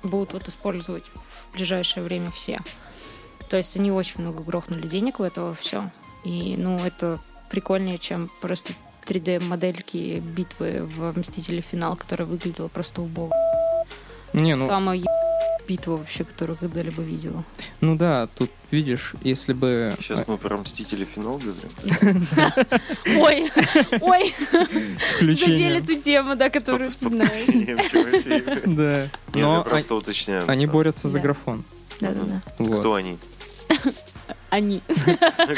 [0.04, 1.06] будут вот использовать
[1.50, 2.60] в ближайшее время все.
[3.50, 5.90] То есть они очень много грохнули денег в этого все.
[6.24, 7.20] И, ну, это
[7.52, 8.74] прикольнее, чем просто
[9.06, 11.62] 3D-модельки битвы в «Мстители.
[11.62, 13.32] Финал», которая выглядела просто убого.
[14.34, 15.06] Не, ну, Самая е-
[15.68, 17.44] битва вообще, которую когда-либо видела.
[17.82, 19.94] ну да, тут видишь, если бы...
[20.00, 22.28] Сейчас мы про Мстители финал говорим.
[23.22, 23.52] Ой,
[24.02, 25.86] ой, задели включением.
[25.86, 28.62] ту тему, да, которую ты знаешь.
[28.66, 29.10] Да.
[29.34, 30.46] Но я просто уточняю.
[30.46, 31.24] на они борются за Да.
[31.24, 31.64] графон.
[32.00, 32.42] Да-да-да.
[32.80, 33.18] Кто они?
[34.52, 34.84] Они.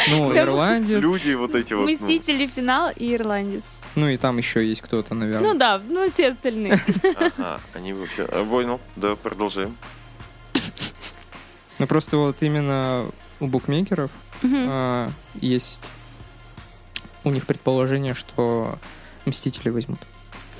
[0.10, 1.01] Ну, ирландец.
[1.01, 1.88] Люди вот эти вот.
[1.88, 2.45] ну, Мстители.
[2.45, 3.63] Финал и Ирландец.
[3.95, 5.56] Ну и там еще есть кто-то, Ну наверное.
[5.56, 6.79] да, ну все остальные.
[7.17, 8.23] Ага, они вообще...
[8.23, 9.75] А, Понял, да, продолжаем.
[11.79, 14.12] Ну просто вот именно у букмекеров
[14.43, 15.10] а,
[15.41, 15.79] есть
[17.23, 18.77] у них предположение, что
[19.25, 19.99] Мстители возьмут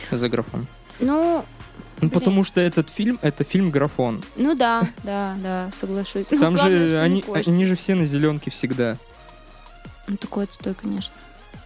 [0.10, 0.65] за графон.
[1.00, 1.46] Ну,
[2.01, 2.12] Ну, Блин.
[2.12, 4.23] потому что этот фильм, это фильм «Графон».
[4.36, 6.32] Ну да, да, да, соглашусь.
[6.32, 8.97] Ну, Там главное, же они, они же все на зеленке всегда.
[10.08, 11.13] Ну, такой отстой, конечно.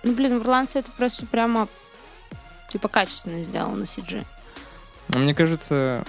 [0.04, 1.68] Ну, блин, в Ирландце это просто прямо,
[2.70, 4.26] типа, качественно сделано CG.
[5.16, 6.06] А Мне кажется,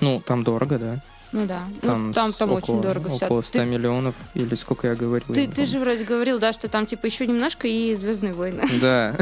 [0.00, 1.00] ну, там дорого, да.
[1.32, 1.62] Ну да.
[1.80, 3.26] Там, ну, там, там очень около- дорого все.
[3.26, 5.32] Около 100 миллионов, или сколько я говорил.
[5.32, 8.62] Ты, ты же вроде говорил, да, что там типа еще немножко и Звездные войны.
[8.80, 9.14] Да.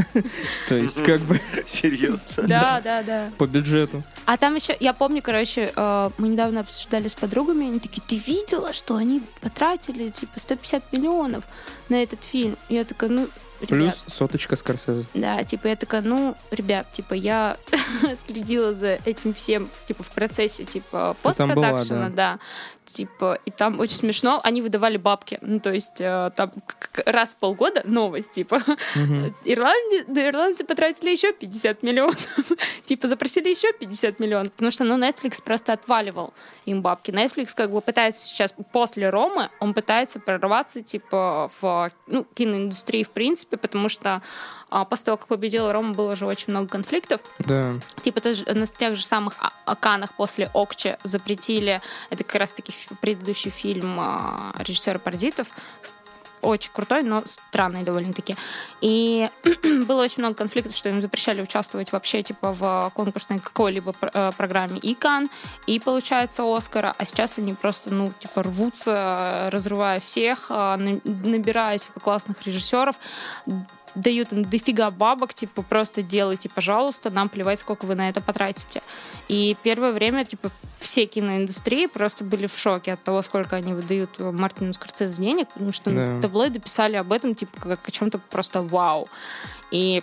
[0.69, 2.45] То есть, как бы Серьезно?
[2.49, 3.31] Да, да, да.
[3.37, 4.03] по бюджету.
[4.25, 8.17] А там еще, я помню, короче, э, мы недавно обсуждали с подругами, они такие, ты
[8.17, 11.45] видела, что они потратили типа 150 миллионов
[11.89, 12.57] на этот фильм?
[12.69, 13.29] Я такая, ну,
[13.61, 15.05] ребят, Плюс соточка Скорсезе.
[15.15, 17.57] Да, типа я такая, ну, ребят, типа я
[18.17, 22.39] следила за этим всем, типа в процессе, типа была, постпродакшена, да.
[22.89, 25.39] Типа, и там очень смешно, они выдавали бабки.
[25.43, 26.53] Ну, то есть, э, там
[27.05, 28.63] раз в полгода новость, типа,
[28.97, 29.35] Мгм.
[29.45, 32.17] Ирландия, да, ирландцы потратили еще 50 миллионов.
[32.87, 36.33] типа, запросили еще 50 миллионов, потому что, ну, Netflix просто отваливал
[36.65, 37.11] им бабки.
[37.11, 43.11] Netflix как бы пытается сейчас, после Ромы, он пытается прорваться, типа, в ну, киноиндустрии в
[43.11, 44.23] принципе, потому что
[44.71, 47.21] а, после того, как победила Рома, было же очень много конфликтов.
[47.39, 47.75] Да.
[48.03, 53.51] Типа тоже на тех же самых А- Аканах после Окче запретили, это как раз-таки предыдущий
[53.51, 55.47] фильм а, режиссера Паразитов,
[56.41, 58.37] очень крутой, но странный довольно-таки.
[58.81, 59.29] И
[59.89, 64.31] было очень много конфликтов, что им запрещали участвовать вообще типа в конкурсной какой-либо пр- э,
[64.37, 65.29] программе и Кан,
[65.67, 71.99] и получается Оскара, а сейчас они просто, ну, типа рвутся, разрывая всех, на- набирая типа
[71.99, 72.95] классных режиссеров,
[74.01, 78.83] дают им дофига бабок, типа, просто делайте, пожалуйста, нам плевать, сколько вы на это потратите.
[79.29, 84.19] И первое время, типа, все киноиндустрии просто были в шоке от того, сколько они выдают
[84.19, 86.21] Мартину Скорсезе денег, потому что Да.
[86.21, 89.09] таблоиды писали об этом, типа, как о чем-то просто вау.
[89.71, 90.03] И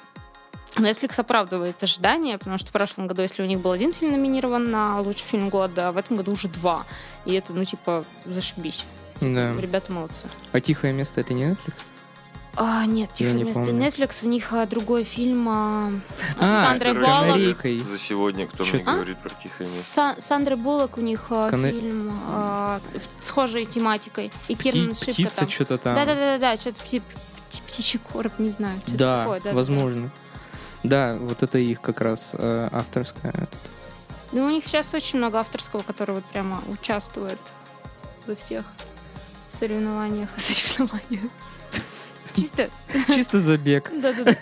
[0.75, 4.69] Netflix оправдывает ожидания, потому что в прошлом году, если у них был один фильм номинирован
[4.69, 6.85] на лучший фильм года, а в этом году уже два.
[7.25, 8.85] И это, ну, типа, зашибись.
[9.21, 9.53] Да.
[9.53, 10.27] Ребята молодцы.
[10.51, 11.73] А тихое место это не Netflix?
[12.57, 13.59] А, нет, Я тихо не место.
[13.65, 13.85] помню.
[13.85, 17.87] Netflix, у них а, другой фильм а, с А, Сандрой с Буллок.
[17.87, 18.93] За сегодня кто Чё- мне А?
[18.93, 20.01] говорит про тихое место?
[20.01, 22.79] Са- Сандрой Буллок у них а, Кана- фильм а,
[23.21, 24.31] схожей тематикой.
[24.47, 25.49] И Пти- Кирман Шипка птица там.
[25.49, 25.95] что-то там.
[25.95, 27.01] Да-да-да, что-то пти-
[27.51, 28.77] пти- птичий короб, не знаю.
[28.83, 29.55] что-то Да, такое, да-да-да.
[29.55, 30.09] возможно.
[30.83, 33.33] Да, вот это их как раз э, авторская.
[34.31, 37.39] Ну, у них сейчас очень много авторского, который вот прямо участвует
[38.27, 38.63] во всех
[39.51, 40.29] соревнованиях.
[40.37, 41.31] Соревнованиях.
[42.35, 42.69] Чисто,
[43.07, 43.91] Чисто забег.
[44.01, 44.35] да-да-да.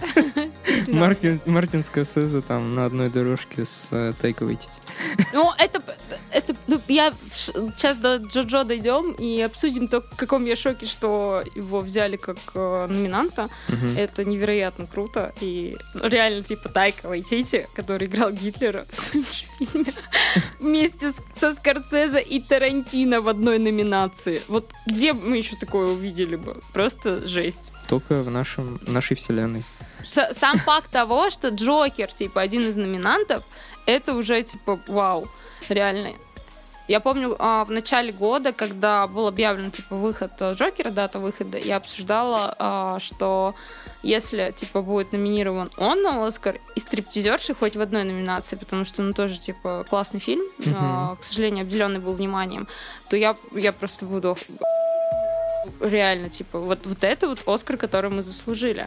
[0.87, 4.71] Мартин, Мартин Скорсезе там на одной дорожке с э, Тайковой Тити.
[5.33, 5.79] Ну, это,
[6.31, 7.13] это, ну, я
[7.75, 12.37] сейчас до Джоджо дойдем и обсудим то, в каком я шоке, что его взяли как
[12.55, 13.49] э, номинанта.
[13.67, 13.97] Мгм.
[13.97, 15.33] Это невероятно круто.
[15.41, 19.93] И реально, типа, Тайка Вайтити, который играл Гитлера в своем фильме,
[20.59, 24.41] вместе с- со Скорсезе и Тарантино в одной номинации.
[24.47, 26.59] Вот где мы еще такое увидели бы?
[26.73, 27.73] Просто жесть.
[27.87, 29.63] Только в нашем, нашей вселенной.
[30.03, 33.43] С- Сам факт того, что Джокер, типа, один из номинантов,
[33.85, 35.27] это уже, типа, вау,
[35.69, 36.13] реально.
[36.87, 41.57] Я помню, а, в начале года, когда был объявлен, типа, выход э, Джокера, дата выхода,
[41.57, 43.55] я обсуждала, а, что
[44.03, 49.01] если, типа, будет номинирован он на Оскар и стриптизерши хоть в одной номинации, потому что,
[49.01, 50.43] ну, тоже, типа, классный фильм,
[50.75, 52.67] а, к сожалению, обделенный был вниманием,
[53.09, 54.37] то я, я просто буду
[55.79, 58.85] реально, типа, вот, вот это вот Оскар, который мы заслужили.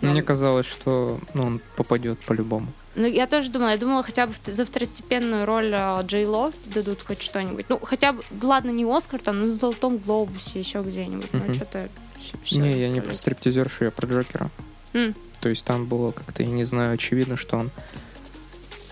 [0.00, 2.68] Мне казалось, что ну, он попадет по-любому.
[2.94, 7.02] Ну, я тоже думала, я думала, хотя бы за второстепенную роль а, Джей Ло дадут
[7.06, 7.66] хоть что-нибудь.
[7.68, 11.32] Ну, хотя бы, ладно, не Оскар, там, ну, в Золотом Глобусе, еще где-нибудь.
[11.32, 11.88] Ну, что-то...
[12.52, 14.50] не, я не про стриптизершу, я про Джокера.
[15.40, 17.70] То есть там было как-то, я не знаю, очевидно, что он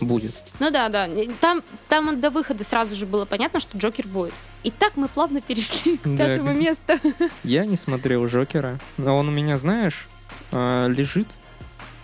[0.01, 0.33] будет.
[0.61, 1.09] Ну да, да.
[1.40, 4.35] Там, там до выхода сразу же было понятно, что Джокер будет.
[4.62, 7.01] И так мы плавно перешли к Да, пятого как- места.
[7.45, 10.07] Я не смотрел Джокера, но он у меня, знаешь,
[10.53, 11.27] а, лежит.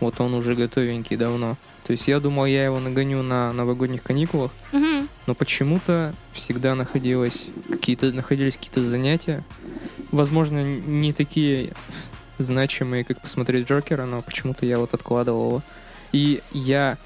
[0.00, 1.56] Вот он уже готовенький давно.
[1.84, 5.08] То есть я думал, я его нагоню на новогодних каникулах, Мгм.
[5.26, 9.44] но почему-то всегда находилось какие-то, находились какие-то занятия.
[10.10, 11.72] Возможно, не такие
[12.38, 15.62] значимые, как посмотреть Джокера, но почему-то я вот откладывал его.
[16.12, 16.98] И я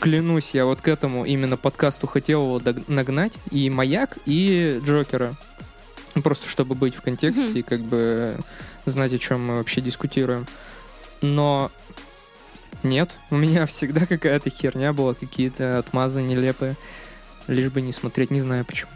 [0.00, 3.34] клянусь, я вот к этому именно подкасту хотел его нагнать.
[3.50, 5.34] И Маяк, и Джокера.
[6.22, 7.56] Просто чтобы быть в контексте Мгм.
[7.56, 8.36] и как бы
[8.86, 10.46] знать, о чем мы вообще дискутируем.
[11.20, 11.70] Но
[12.82, 16.76] нет, у меня всегда какая-то херня была, какие-то отмазы нелепые.
[17.46, 18.90] Лишь бы не смотреть, не знаю почему.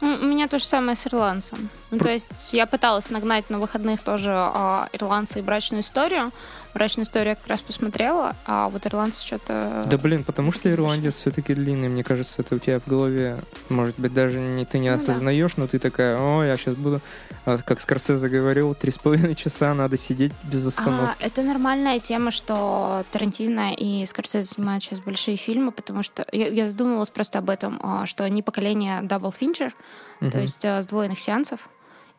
[0.00, 1.70] У меня то же самое с ирландцем.
[1.92, 6.32] Ну, то есть я пыталась нагнать на выходных тоже а, ирландца и брачную историю.
[6.74, 9.84] Брачную историю я как раз посмотрела, а вот ирландцы что-то...
[9.86, 13.98] Да блин, потому что ирландец все-таки длинный, мне кажется, это у тебя в голове, может
[13.98, 15.02] быть, даже не, ты не Ну да.
[15.02, 17.00] осознаешь, но ты такая, о, я сейчас буду,
[17.44, 21.16] а, как Скорсезе говорил, три с половиной часа надо сидеть без А, остановки.
[21.22, 26.68] это нормальная тема, что Тарантино и Скорсезе снимают сейчас большие фильмы, потому что я, я
[26.68, 29.74] задумывалась просто об этом, а, что они поколение double feature,
[30.20, 30.40] то Мгм.
[30.40, 31.60] есть а, сдвоенных сеансов,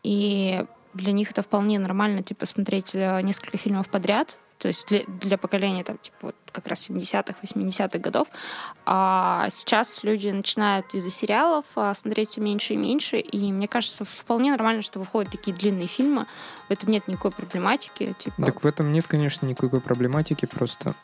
[0.04, 5.04] и для них это вполне нормально, типа, смотреть э, несколько фильмов подряд, то есть для,
[5.08, 8.30] для поколения там, типа, вот как раз 70-х, 80-х годов.
[8.86, 14.06] А сейчас люди начинают из-за сериалов а, смотреть все меньше и меньше, и мне кажется,
[14.06, 16.28] вполне нормально, что выходят такие длинные фильмы,
[16.70, 20.96] в этом нет никакой проблематики, типа, Так в этом нет, конечно, никакой проблематики, просто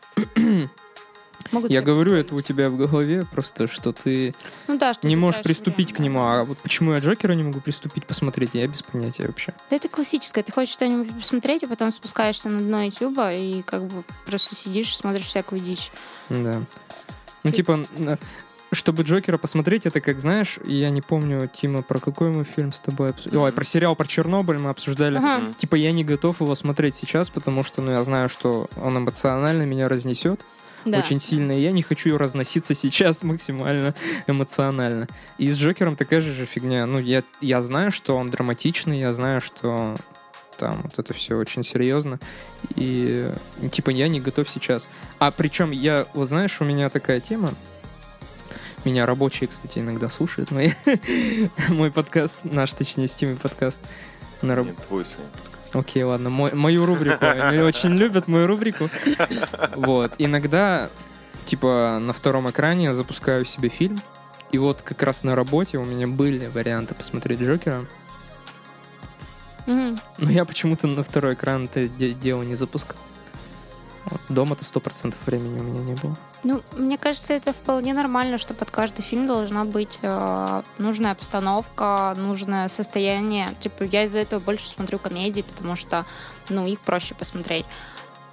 [1.51, 4.35] могут я говорю, это у тебя в голове, просто что ты
[4.67, 7.43] Ну да, что не можешь затираешь приступить к нему, а вот почему я Джокера не
[7.43, 9.53] могу приступить посмотреть, я без понятия вообще.
[9.69, 10.43] Да это классическое.
[10.43, 14.95] Ты хочешь что-нибудь посмотреть, а потом спускаешься на дно Ютуба и как бы просто сидишь,
[14.95, 15.91] смотришь всякую дичь.
[16.29, 16.63] Да.
[17.43, 17.79] Ну, Ты- типа,
[18.71, 22.79] чтобы Джокера посмотреть, это как, знаешь, я не помню, Тима, про какой мы фильм с
[22.79, 23.43] тобой обсуждали.
[23.43, 25.17] Ой, про сериал про Чернобыль мы обсуждали.
[25.17, 25.53] Мгм.
[25.55, 29.63] Типа, я не готов его смотреть сейчас, потому что, ну, я знаю, что он эмоционально
[29.63, 30.41] меня разнесет
[30.85, 30.99] Да.
[30.99, 33.95] очень сильно, и я не хочу разноситься сейчас максимально
[34.27, 35.07] эмоционально.
[35.37, 36.85] И с Джокером такая же, же фигня.
[36.85, 39.95] Ну, я, я знаю, что он драматичный, я знаю, что
[40.57, 42.19] там вот это все очень серьезно.
[42.75, 43.31] И
[43.71, 44.89] типа я не готов сейчас.
[45.17, 47.53] А причем я, вот знаешь, у меня такая тема.
[48.85, 50.71] Меня рабочие, кстати, иногда слушают мои,
[51.69, 53.81] мой подкаст, наш, точнее, Steam подкаст.
[54.41, 55.27] На раб- Нет, твой Саня.
[55.73, 57.25] Окей, ладно, мой- мою рубрику.
[57.25, 58.89] Они очень любят мою рубрику.
[59.75, 60.89] Вот, иногда,
[61.45, 63.97] типа, на втором экране я запускаю себе фильм,
[64.51, 67.85] и вот как раз на работе у меня были варианты посмотреть Джокера,
[70.17, 72.97] но я почему-то на второй экран это де- дело не запускал.
[74.05, 76.15] Вот, Дома-то сто процентов времени у меня не было.
[76.43, 82.13] Ну, мне кажется, это вполне нормально, что под каждый фильм должна быть э, нужная обстановка,
[82.17, 83.49] нужное состояние.
[83.59, 86.05] Типа, я из-за этого больше смотрю комедии, потому что,
[86.49, 87.65] ну, их проще посмотреть.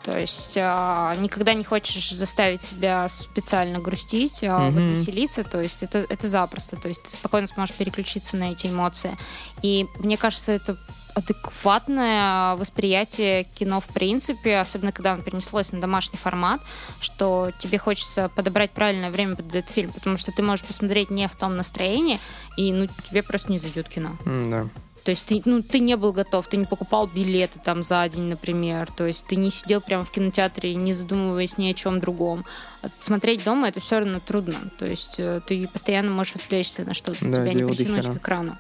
[0.05, 4.91] То есть э, никогда не хочешь заставить себя специально грустить, а вот Мгм.
[4.95, 9.19] веселиться, то есть это, это запросто, то есть ты спокойно сможешь переключиться на эти эмоции.
[9.63, 10.77] И мне кажется, это
[11.17, 16.61] адекватное восприятие кино в принципе, особенно когда оно перенеслось на домашний формат,
[17.01, 21.27] что тебе хочется подобрать правильное время под этот фильм, потому что ты можешь посмотреть не
[21.27, 22.21] в том настроении,
[22.59, 24.11] и ну, тебе просто не зайдет кино.
[24.27, 24.67] Да.
[25.05, 28.25] То есть ты, ну, ты не был готов, ты не покупал билеты там за день,
[28.25, 28.91] например.
[28.91, 32.45] То есть ты не сидел прямо в кинотеатре, не задумываясь ни о чем другом.
[32.83, 34.57] А смотреть дома это все равно трудно.
[34.79, 38.59] То есть э, ты постоянно можешь отвлечься на что-то, Да, тебя не притянуть к экрану.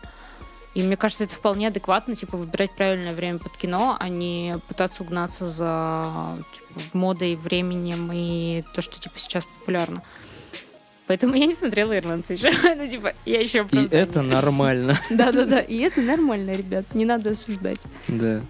[0.77, 5.03] И мне кажется, это вполне адекватно, типа, выбирать правильное время под кино, а не пытаться
[5.05, 10.03] угнаться за типа, модой, временем и то, что, типа, сейчас популярно.
[11.07, 12.53] Поэтому я не смотрела «Ирландца» еще.
[12.77, 14.99] ну, типа, я еще И это нормально.
[15.11, 17.81] Да-да-да, и это нормально, ребят, не надо осуждать.
[18.09, 18.43] Да.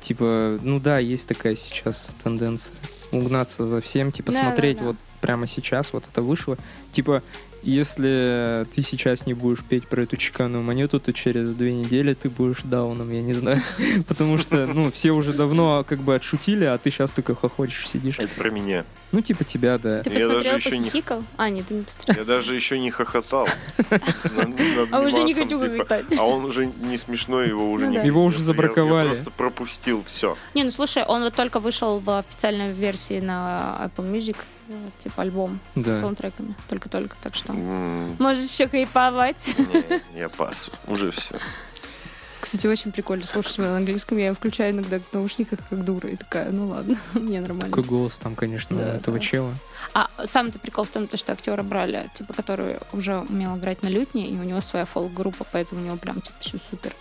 [0.00, 2.74] Типа, ну да, есть такая сейчас тенденция
[3.12, 4.88] угнаться за всем, типа Да, смотреть да, да.
[4.88, 6.58] вот прямо сейчас, вот это вышло.
[6.90, 7.22] Типа,
[7.66, 12.30] если ты сейчас не будешь петь про эту чеканную монету, то через две недели ты
[12.30, 13.60] будешь дауном, я не знаю.
[14.08, 18.18] Потому что, ну, все уже давно как бы отшутили, а ты сейчас только хохочешь, сидишь.
[18.18, 18.84] Это про меня.
[19.10, 20.02] Ну, типа тебя, да.
[20.02, 20.92] Ты Я даже еще не-?
[21.36, 22.18] А, нет, ты не посмотрел.
[22.18, 23.48] Я даже еще не хохотал.
[24.92, 25.70] А уже не хочу типа.
[25.70, 26.18] хохотать.
[26.18, 28.06] А он уже не смешной, его уже Ну не.
[28.06, 29.08] Его уже забраковали.
[29.08, 30.36] Я просто пропустил все.
[30.54, 34.36] Не, ну слушай, он вот только вышел в официальной версии на Apple Music,
[34.98, 36.00] типа альбом с Да.
[36.00, 36.54] саундтреками.
[36.68, 37.52] Только-только, так что.
[37.52, 39.54] Можешь еще хайповать.
[40.12, 40.70] Не, я пас.
[40.86, 41.36] Уже все.
[42.40, 44.18] Кстати, очень прикольно слушать его на английском.
[44.18, 46.08] Я включаю иногда в наушниках как дура.
[46.08, 47.70] И такая, ну ладно, мне нормально.
[47.70, 49.24] Какой голос там, конечно, у Да, этого да.
[49.24, 49.52] чела.
[49.94, 53.88] А сам-то прикол в том, то, что актера брали, типа, который уже умел играть на
[53.88, 56.94] лютне, и у него своя фолк-группа, поэтому у него прям, типа, все супер.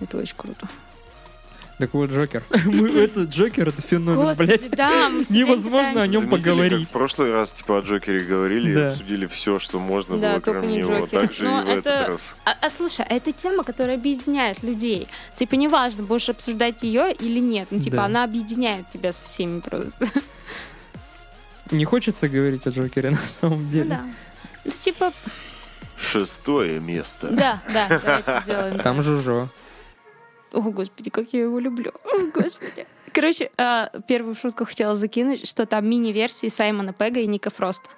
[0.00, 0.66] Это очень круто.
[1.78, 2.44] Так вот, Джокер.
[2.66, 4.70] Мы- Это Джокер, это феномен, Господи, блядь.
[4.70, 6.80] да, Невозможно о нем поговорить.
[6.82, 8.88] Как в прошлый раз, типа, о Джокере говорили, Да.
[8.88, 10.92] обсудили все, что можно Да, было, кроме не него.
[10.94, 11.20] Джокер.
[11.20, 12.20] Так же Но и в это- этот раз.
[12.44, 15.08] А, а слушай, а это тема, которая объединяет людей.
[15.34, 17.66] Типа, неважно, будешь обсуждать ее или нет.
[17.72, 18.04] Ну, типа, Да.
[18.04, 20.06] она объединяет тебя со всеми просто.
[21.72, 23.84] Не хочется говорить о Джокере на самом Ну деле.
[23.90, 24.04] да.
[24.64, 25.12] Ну, типа,
[25.96, 27.28] Шестое место.
[27.28, 28.78] да, да, давайте сделаем.
[28.80, 29.02] Там.
[29.02, 29.48] Жужо.
[30.52, 31.92] О, господи, как я его люблю.
[32.04, 32.86] О, господи.
[33.12, 37.90] Короче, а, первую шутку хотела закинуть, что там мини-версии Саймона Пега и Ника Фроста.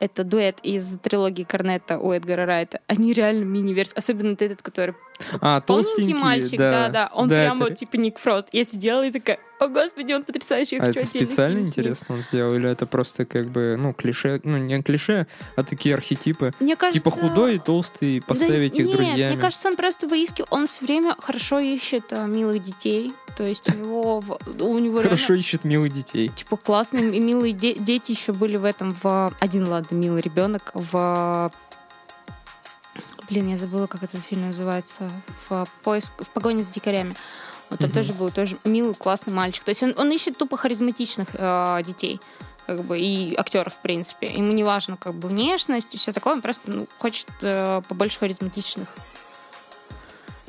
[0.00, 2.80] Это дуэт из трилогии Корнетта у Эдгара Райта.
[2.86, 3.96] Они реально мини-версии.
[3.96, 4.94] Особенно этот, который
[5.40, 6.58] А, толстенький, мальчик.
[6.58, 6.70] да.
[6.70, 7.10] Да, да.
[7.14, 8.48] Он Да, прям это- типа Ник Фрост.
[8.52, 10.76] Я сидела и такая, о господи, он потрясающий.
[10.76, 11.84] я А хочу это специально фильм с ним».
[11.84, 12.54] интересно он сделал?
[12.54, 16.52] Или это просто как бы, ну, клише, ну, не клише, а такие архетипы?
[16.60, 16.98] Мне кажется...
[17.00, 19.32] Типа худой и толстый, поставить Да их нет, друзьями.
[19.32, 23.68] мне кажется, он просто выискивает, он все время хорошо ищет а, милых детей, то есть
[23.74, 24.24] у него,
[24.60, 26.28] у него Хорошо реально, ищет милых детей.
[26.28, 30.70] типа классные и милые де- дети еще были в этом в один ладно милый ребенок
[30.74, 31.50] в
[33.28, 35.10] блин я забыла как этот фильм называется.
[35.48, 37.14] В поиск в погоне с дикарями.
[37.70, 37.94] Вот там Мгм.
[37.94, 39.64] тоже был тоже милый классный мальчик.
[39.64, 42.20] То есть он, он ищет тупо харизматичных э, детей
[42.66, 44.26] как бы и актеров в принципе.
[44.26, 46.34] Ему не важно как бы внешность и все такое.
[46.34, 48.88] Он просто ну, хочет э, побольше харизматичных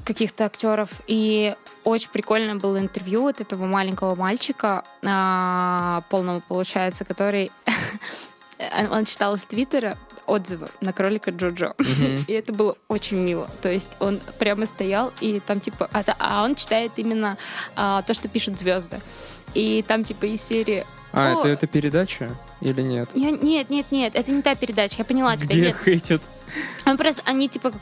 [0.05, 0.89] каких-то актеров.
[1.07, 7.51] И очень прикольное было интервью вот этого маленького мальчика, а, полного получается, который
[8.91, 9.97] он читал из Твиттера
[10.27, 11.73] отзывы на кролика Джоджо.
[11.77, 12.25] Мгм.
[12.27, 13.49] И это было очень мило.
[13.61, 15.89] То есть он прямо стоял, и там типа...
[15.93, 17.37] А, а он читает именно
[17.75, 18.99] а, то, что пишут звезды.
[19.53, 20.83] И там типа из серии...
[21.11, 21.39] А, О.
[21.39, 22.29] это, это передача
[22.61, 23.09] или нет?
[23.13, 25.47] Я- нет, нет, нет, это не та передача, я поняла тебя.
[25.47, 26.21] Где Нет, хейтят?
[26.85, 27.81] Он просто, они типа как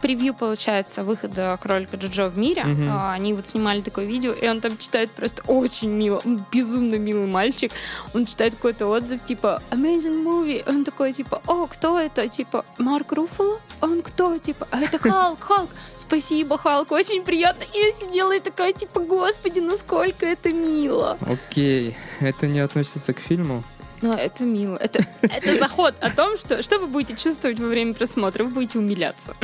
[0.00, 2.64] превью, получается, выхода кролика Джоджо в мире.
[2.88, 6.96] А, Они вот снимали такое видео, и он там читает просто очень мило, он безумно
[6.96, 7.72] милый мальчик.
[8.14, 10.62] Он читает какой-то отзыв, типа, amazing movie.
[10.68, 12.28] Он такой, типа, о, кто это?
[12.28, 13.58] Типа, Марк Руффало?
[13.80, 14.36] Он кто?
[14.38, 15.70] Типа, а это Халк, Халк.
[15.96, 17.64] Спасибо, Халк, очень приятно.
[17.74, 21.18] И я сидела и такая, типа, господи, насколько это мило.
[21.26, 23.62] Окей, это не относится к фильму.
[24.02, 24.76] Но это мило.
[24.76, 28.44] Это, это заход о том, что, что вы будете чувствовать во время просмотра.
[28.44, 29.34] Вы будете умиляться.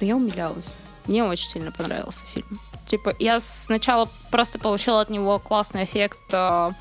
[0.00, 0.76] Но я умилялась.
[1.06, 2.58] Мне очень сильно понравился фильм.
[2.86, 6.72] Типа, я сначала просто получила от него классный эффект а,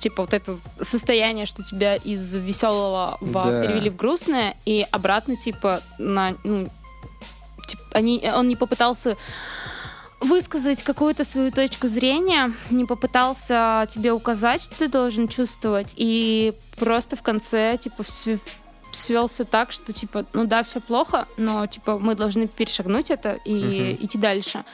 [0.00, 3.62] типа вот это состояние, что тебя из веселого в, Да.
[3.62, 6.68] перевели в грустное, и обратно, типа, на, ну,
[7.68, 9.16] типа, они, он не попытался
[10.20, 17.16] высказать какую-то свою точку зрения, не попытался тебе указать, что ты должен чувствовать, и просто
[17.16, 18.38] в конце, типа, все
[18.92, 23.38] свел все так, что, типа, ну да, все плохо, но, типа, мы должны перешагнуть это
[23.44, 24.04] и Мгм.
[24.04, 24.64] идти дальше.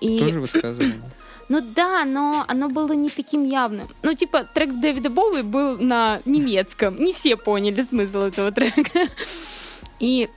[0.00, 1.00] И, Тоже высказывание.
[1.48, 3.86] ну да, но оно было не таким явным.
[4.02, 6.96] Ну, типа, трек Дэвида Боуи был на немецком.
[6.96, 9.08] Не все поняли смысл этого трека.
[10.00, 10.28] И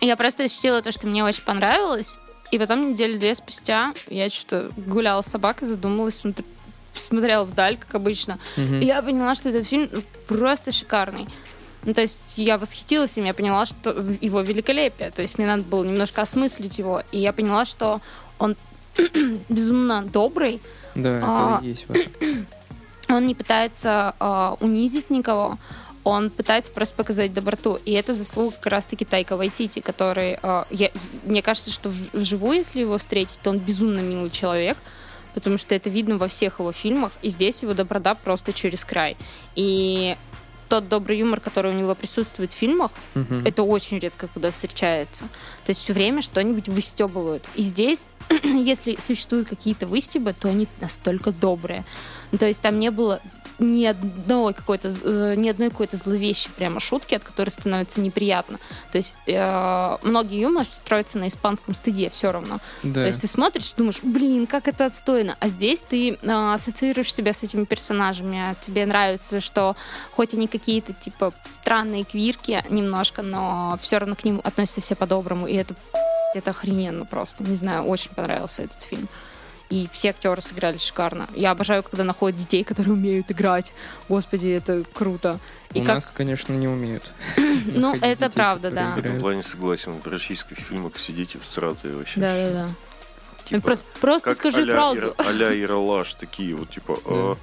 [0.00, 2.18] я просто ощутила то, что мне очень понравилось.
[2.54, 6.44] И потом неделю две спустя я что-то гуляла с собакой, задумалась, смотр-
[6.94, 8.38] смотрела вдаль, как обычно.
[8.56, 8.80] Мгм.
[8.80, 9.88] И я поняла, что этот фильм
[10.28, 11.26] просто шикарный.
[11.82, 13.90] Ну, то есть я восхитилась им, я поняла, что
[14.20, 15.10] его великолепие.
[15.10, 17.02] То есть мне надо было немножко осмыслить его.
[17.10, 18.00] И я поняла, что
[18.38, 18.54] он
[19.48, 20.62] безумно добрый,
[20.94, 21.86] Да, А, это и есть
[23.08, 25.58] он не пытается а, унизить никого,
[26.04, 27.78] он пытается просто показать доброту.
[27.86, 30.90] И это заслуга как раз-таки Тайка Вайтити, который, а, я,
[31.24, 34.76] мне кажется, что вживую, если его встретить, то он безумно милый человек,
[35.32, 39.16] потому что это видно во всех его фильмах, и здесь его доброта просто через край.
[39.56, 40.16] И
[40.68, 43.46] тот добрый юмор, который у него присутствует в фильмах, Мгм.
[43.46, 45.24] это очень редко когда встречается.
[45.64, 47.44] То есть все время что-нибудь выстебывают.
[47.54, 48.06] И здесь,
[48.42, 51.84] если существуют какие-то выстебы, то они настолько добрые.
[52.38, 53.20] То есть там не было
[53.58, 58.58] ни одной какой-то э, ни одной какой-то зловещей прямо шутки, от которой становится неприятно.
[58.92, 62.58] То есть э, многие юмор строятся на испанском стыде все равно.
[62.82, 63.02] Да.
[63.02, 65.36] То есть ты смотришь думаешь, блин, как это отстойно.
[65.40, 68.38] А здесь ты а, ассоциируешь себя с этими персонажами.
[68.38, 69.76] а Тебе нравится, что
[70.12, 75.46] хоть они какие-то типа странные квирки немножко, но все равно к ним относятся все по-доброму.
[75.46, 75.74] И это
[76.36, 77.44] это охрененно просто.
[77.44, 79.08] Не знаю, очень понравился этот фильм.
[79.70, 81.28] И все актеры сыграли шикарно.
[81.34, 83.72] Я обожаю, когда находят детей, которые умеют играть.
[84.08, 85.40] Господи, это круто.
[85.72, 85.96] И У как...
[85.96, 87.12] нас, конечно, не умеют.
[87.66, 88.94] Ну, это правда, да.
[88.94, 90.00] В этом плане согласен.
[90.00, 92.20] В российских фильмах сидите в сратые вообще.
[92.20, 92.68] Да-да-да.
[93.46, 95.14] Типа, Просто, просто как скажи а-ля фразу.
[95.18, 97.36] А-ля Ералаш такие вот, типа, а,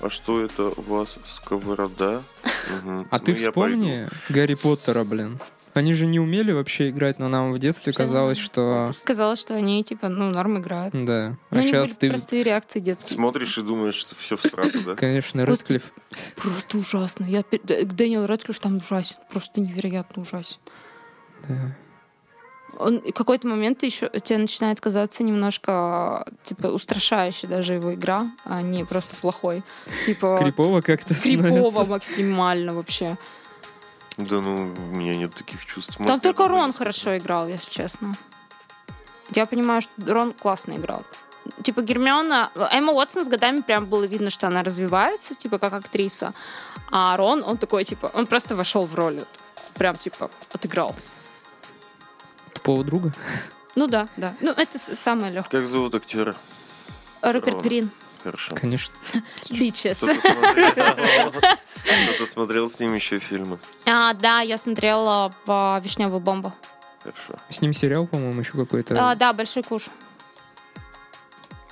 [0.00, 2.22] а что это у вас сковорода?
[2.82, 3.08] Мгм.
[3.10, 5.38] А ты Ну, я вспомни Гарри Поттера, блин.
[5.78, 8.92] Они же не умели вообще играть, но нам в детстве казалось, что...
[9.04, 10.92] Казалось, что они, типа, ну, норм играют.
[10.92, 11.36] Да.
[11.50, 12.08] А Ну, сейчас были ты...
[12.10, 13.14] простые реакции детские.
[13.14, 14.96] Смотришь и думаешь, что все в срату, да?
[14.96, 15.46] Конечно.
[15.46, 15.92] Рэдклифф...
[16.36, 17.24] Просто ужасно.
[17.24, 17.44] Я...
[17.62, 19.18] Дэниел Рэдклифф там ужасен.
[19.30, 20.58] Просто невероятно ужасен.
[21.48, 21.76] Да.
[22.78, 28.62] Он в какой-то момент еще тебе начинает казаться немножко типа устрашающей даже его игра, а
[28.62, 29.62] не просто плохой.
[30.04, 31.84] Типа Крипово как-то крипово становится.
[31.90, 33.16] максимально вообще.
[34.18, 35.96] Да ну, у меня нет таких чувств.
[35.96, 38.16] Там Может, я только Рон хорошо играл, если честно.
[39.30, 41.04] Я понимаю, что Рон классно играл.
[41.62, 42.50] Типа Гермиона...
[42.72, 46.34] Эмма Уотсон с годами прям было видно, что она развивается, типа, как актриса.
[46.90, 49.22] А Рон, он такой, типа, он просто вошел в роль.
[49.76, 50.96] Прям, типа, отыграл.
[52.54, 53.12] Тупого друга?
[53.76, 54.34] Ну да, да.
[54.40, 55.60] Ну, это самое легкое.
[55.60, 56.36] Как зовут актера?
[57.22, 57.62] Руперт Рон.
[57.62, 57.90] Грин.
[58.22, 58.54] Хорошо.
[58.54, 58.94] Конечно.
[59.50, 59.98] Бичес.
[61.84, 63.58] Кто-то смотрел- с ним еще фильмы.
[63.86, 66.52] А, да, я смотрела по «Вишневую бомбу».
[67.02, 67.34] Хорошо.
[67.48, 69.10] С ним сериал, по-моему, еще какой-то.
[69.10, 69.84] А, да, «Большой куш».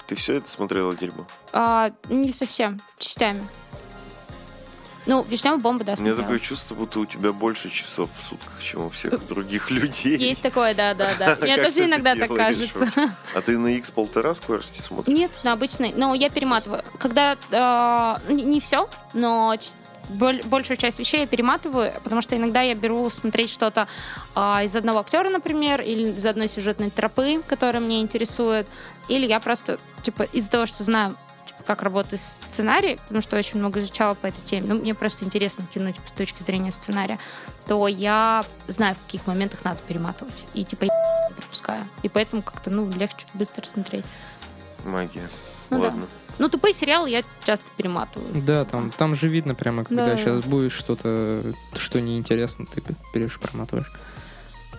[0.06, 1.26] Ты все это смотрела, дерьмо?
[1.52, 3.46] А, не совсем, частями.
[5.06, 6.22] Ну, «Вишневая бомба», да, У меня смотрела.
[6.22, 10.16] такое чувство, будто у тебя больше часов в сутках, чем у всех других людей.
[10.16, 11.38] Есть такое, да, да, да.
[11.42, 12.90] Мне тоже иногда так кажется.
[13.34, 15.14] А ты на X полтора скорости смотришь?
[15.14, 15.92] Нет, на обычной.
[15.96, 16.82] Но я перематываю.
[16.98, 19.54] Когда э, не, все, но
[20.08, 23.88] большую часть вещей я перематываю, потому что иногда я беру смотреть что-то
[24.34, 28.66] а, из одного актера, например, или из одной сюжетной тропы, которая меня интересует,
[29.08, 31.16] или я просто типа из-за того, что знаю
[31.64, 35.66] как работает сценарий, потому что очень много изучала по этой теме, ну, мне просто интересно
[35.72, 37.18] кино типа, с точки зрения сценария,
[37.66, 40.44] то я знаю, в каких моментах надо перематывать.
[40.54, 41.82] И типа я не пропускаю.
[42.02, 44.04] И поэтому как-то, ну, легче быстро смотреть.
[44.84, 45.28] Магия.
[45.70, 45.84] Ну да.
[45.86, 46.06] Ладно.
[46.38, 48.28] Ну, тупые сериалы я часто перематываю.
[48.42, 50.16] Да, там, там же видно прямо, когда Да.
[50.16, 51.42] сейчас будет что-то,
[51.74, 52.82] что неинтересно, ты
[53.14, 53.90] берешь, проматываешь.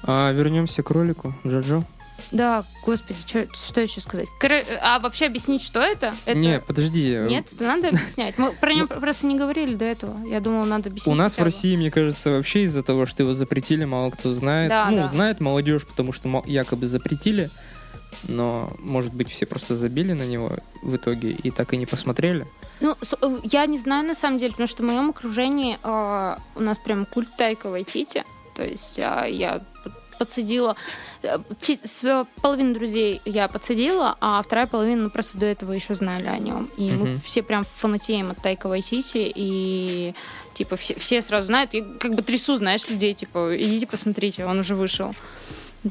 [0.03, 1.33] А вернемся к ролику.
[1.45, 1.83] Джоджо.
[2.31, 4.27] Да, господи, чё- что еще сказать?
[4.41, 6.13] Коро- А вообще объяснить, что это?
[6.25, 6.37] это...
[6.37, 7.17] Не, подожди.
[7.27, 8.37] Нет, это надо объяснять.
[8.37, 10.25] Мы про него просто не говорили до этого.
[10.27, 11.13] Я думала, надо объяснить.
[11.13, 11.43] У нас в.
[11.43, 14.69] России, мне кажется, вообще из-за того, что его запретили, мало кто знает.
[14.69, 15.07] Да, ну, да.
[15.07, 17.49] знает молодежь, потому что якобы запретили,
[18.27, 22.47] но, может быть, все просто забили на него в итоге и так и не посмотрели.
[22.79, 26.59] Ну, э, я не знаю на самом деле, потому что в моем окружении э, у
[26.59, 28.23] нас прям культ Тайка Вайтити.
[28.55, 29.61] То есть а, я
[30.17, 30.75] подсадила...
[31.23, 31.37] э,
[32.41, 36.69] половину друзей я подсадила, а вторая половина ну, просто до этого еще знали о нем.
[36.77, 37.21] И мы Мгм.
[37.21, 40.13] все прям фанатеем от Тайка Вайтити, и
[40.53, 41.73] типа все, все сразу знают.
[41.73, 45.13] И как бы трясу, знаешь, людей, типа, идите посмотрите, он уже вышел.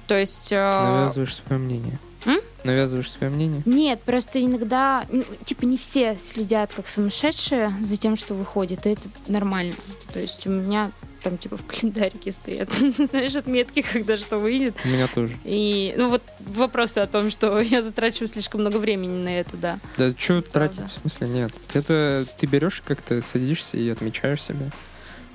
[0.06, 0.52] То есть...
[0.52, 1.98] э, Навязываешь свое мнение.
[2.26, 2.40] М?
[2.64, 3.62] Навязываешь свое мнение.
[3.64, 8.90] Нет, просто иногда, ну, типа, не все следят как сумасшедшие за тем, что выходит, и
[8.90, 9.74] это нормально.
[10.12, 10.90] То есть у меня
[11.22, 12.68] там, типа, в календарике стоят,
[12.98, 14.76] знаешь, отметки, когда что выйдет.
[14.84, 15.34] У меня тоже.
[15.44, 19.80] И, ну, вот вопросы о том, что я затрачиваю слишком много времени на это, да.
[19.96, 20.80] Да что тратить?
[20.80, 21.52] В смысле, нет.
[21.74, 24.70] Это ты берешь как-то, садишься и отмечаешь себя,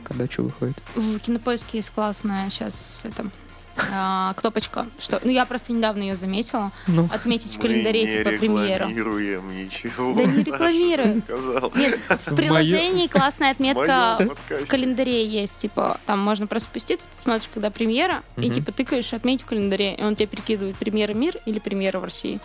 [0.03, 0.77] когда что выходит.
[0.95, 3.29] В кинопоиске есть классная сейчас это,
[3.91, 8.29] а, кнопочка, что, ну, я просто недавно ее заметила, Ну, отметить в календаре, не типа,
[8.31, 8.89] премьеру.
[8.89, 10.13] рекламируем ничего.
[10.13, 10.43] Да не
[11.21, 11.71] сказал.
[11.75, 17.49] Нет, в приложении классная отметка в календаре есть, типа, там можно просто спуститься, ты смотришь,
[17.53, 21.59] когда премьера, и типа тыкаешь отметь в календаре, и он тебе перекидывает премьера мир или
[21.59, 22.39] премьера в России.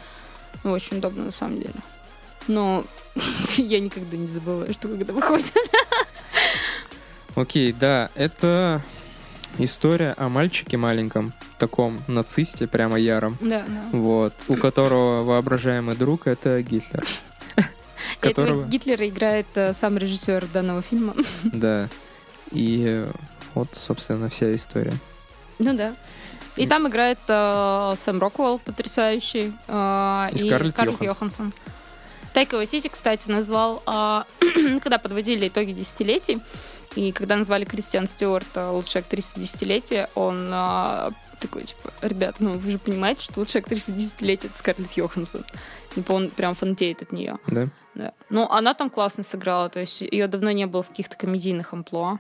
[0.65, 1.75] Ну, очень удобно на самом деле.
[2.49, 2.85] Но
[3.57, 5.53] я никогда не забываю, что когда выходит.
[7.35, 8.81] окей, да, это
[9.59, 13.37] история о мальчике маленьком, таком нацисте, прямо яром.
[13.41, 13.99] Да, да.
[13.99, 17.05] Вот, у которого воображаемый друг это Гитлер.
[17.57, 17.65] И
[18.21, 21.15] Которого, Гитлера играет э, сам режиссер данного фильма.
[21.45, 21.89] да.
[22.53, 23.11] И э,
[23.55, 24.95] вот, собственно, вся история.
[25.59, 25.95] Ну да.
[26.57, 31.07] И там играет э, Сэм Роквелл, потрясающий, э, И Скарлетт Йоханссон.
[31.07, 31.53] Йоханссон.
[32.33, 32.59] Тайка
[32.91, 34.23] кстати, назвал, э,
[34.83, 36.39] когда подводили итоги десятилетий,
[36.97, 42.55] и когда назвали Кристиан Стюарт э, лучшей актрисой десятилетия, он э, такой, типа, ребят, ну
[42.55, 45.45] вы же понимаете, что лучшая актриса десятилетия это Скарлетт Йоханссон.
[45.95, 47.39] Типа он прям фанатеет от нее.
[47.47, 47.69] Да?
[47.95, 48.13] Да.
[48.31, 52.19] Ну, она там классно сыграла, то есть ее давно не было в каких-то комедийных амплуа.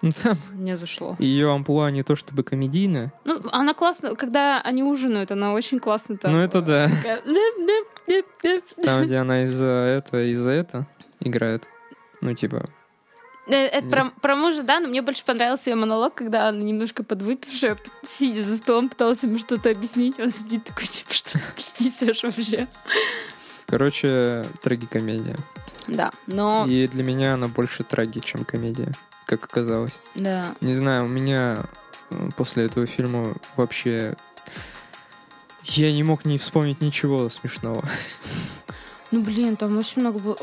[0.00, 1.16] Ну, там Мне зашло.
[1.18, 6.16] ее амплуа не то чтобы комедийная, Ну, она классно, когда они ужинают, она очень классно
[6.16, 6.32] там.
[6.32, 6.88] Ну, это да.
[6.88, 8.64] такая, «Дэп-дэп-дэп-дэп».
[8.82, 10.86] там, где она из-за это, из-за это
[11.20, 11.68] играет.
[12.20, 12.73] Ну, типа, Э,
[13.46, 13.90] Это Нет.
[13.90, 18.42] про, про мужа, да, но мне больше понравился ее монолог, когда она немножко подвыпившая, сидя
[18.42, 20.18] за столом, пыталась ему что-то объяснить.
[20.18, 22.68] Он сидит такой, типа, что ты несешь вообще?
[23.66, 25.36] короче, трагикомедия.
[25.88, 26.64] Да, но...
[26.68, 28.92] И для меня она больше траги, чем комедия,
[29.26, 30.00] как оказалось.
[30.14, 30.54] Да.
[30.60, 31.66] Не знаю, у меня
[32.10, 34.16] э, после этого фильма вообще...
[35.64, 37.84] Я не мог не вспомнить ничего смешного.
[39.10, 40.36] Ну, блин, там очень много было...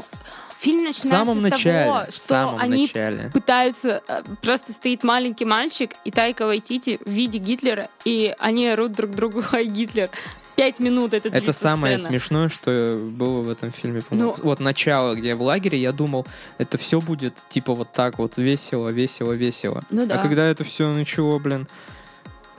[0.61, 3.31] Фильм В начинается самом с начале, того, в что самом они начале.
[3.33, 4.03] пытаются...
[4.07, 9.11] э, Просто стоит маленький мальчик и Тайка Вайтити в виде Гитлера, и они орут друг
[9.11, 10.11] другу «Хай, Гитлер!»
[10.55, 12.11] Пять минут это Это самое сцена.
[12.11, 14.01] смешное, что было в этом фильме.
[14.01, 14.35] по-моему.
[14.37, 16.27] Ну- Вот начало, где в лагере, я думал,
[16.59, 19.83] это все будет типа вот так вот весело, весело, весело.
[19.89, 20.15] Ну да.
[20.15, 21.67] А когда это все начало, блин,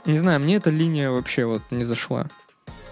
[0.05, 2.25] не знаю, мне эта линия вообще вот не зашла.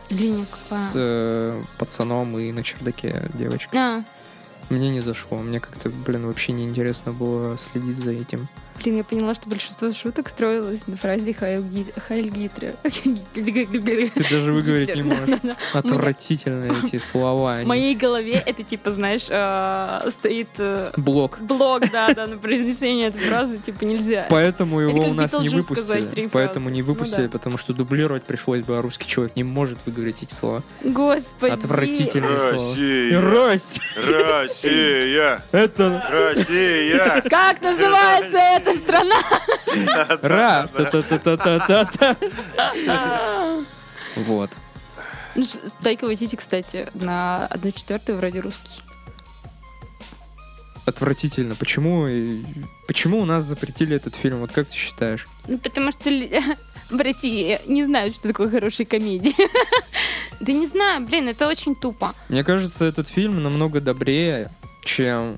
[0.09, 0.91] С какая?
[0.95, 3.79] э, пацаном и на чердаке девочкой.
[3.79, 3.97] А,
[4.71, 5.37] Мне не зашло.
[5.37, 8.47] Мне как-то, блин, вообще неинтересно было следить за этим.
[8.81, 12.75] Блин, я поняла, что большинство шуток строилось на фразе «Хайль Ги- Хайль Гитлер».
[13.33, 15.39] Ты даже выговорить не можешь.
[15.73, 17.57] Отвратительные эти слова.
[17.57, 21.39] В моей голове это типа, знаешь, э, стоит э, Блок.
[21.41, 24.27] блок, да, да, на произнесение этой фразы, типа, нельзя.
[24.29, 26.27] Поэтому Это его у нас не выпустили.
[26.31, 30.17] Поэтому не Ну выпустили, потому что дублировать пришлось бы, а русский человек не может выговорить
[30.21, 30.63] эти слова.
[30.83, 31.53] Господи.
[31.53, 32.51] Отвратительные слова.
[32.51, 33.21] Россия!
[34.21, 37.21] Россия, Это Россия.
[37.29, 38.37] Как называется
[38.71, 39.15] эта страна?
[40.21, 40.67] ра!
[44.15, 44.51] Вот.
[45.35, 45.45] Ну,
[45.81, 48.81] Тайка Вайтити, кстати, на 1 четвертую вроде русский.
[50.85, 51.55] Отвратительно.
[51.55, 52.07] Почему,
[52.87, 54.39] почему у нас запретили этот фильм?
[54.39, 55.27] Вот как ты считаешь?
[55.47, 56.09] Ну, потому что
[56.89, 59.35] в России не знают, что такое хорошие комедии.
[60.39, 62.15] Да не знаю, блин, это очень тупо.
[62.27, 64.49] Мне кажется, этот фильм намного добрее,
[64.83, 65.37] чем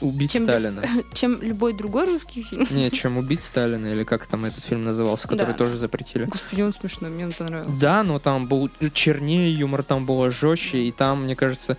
[0.00, 0.82] «Убить Чем- Сталина».
[1.14, 2.66] Чем любой другой русский фильм.
[2.70, 5.54] Нет, чем «Убить Сталина», или как там этот фильм назывался, который Да.
[5.54, 6.24] тоже запретили.
[6.26, 7.72] Господи, он смешной, мне он понравился.
[7.80, 11.76] Да, но там был чернее юмор, там было жестче, и там, мне кажется,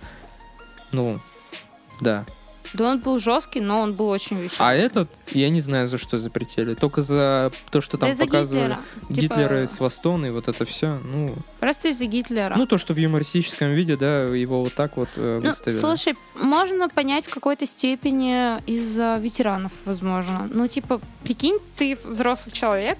[0.92, 1.20] ну,
[2.00, 2.24] да.
[2.74, 4.70] Да он был жесткий, но он был очень веселый.
[4.70, 6.74] А этот, я не знаю, за что запретили.
[6.74, 8.80] Только за то, что там Да показывали Гитлера.
[9.08, 10.98] Типа, Гитлера из Востона и вот это все.
[11.04, 12.54] Ну, Просто из-за Гитлера.
[12.56, 15.78] ну, то, что в юмористическом виде, да, его вот так вот э, Ну, выставили.
[15.80, 20.48] слушай, можно понять в какой-то степени из-за ветеранов, возможно.
[20.50, 22.98] Ну, типа, прикинь, ты взрослый человек,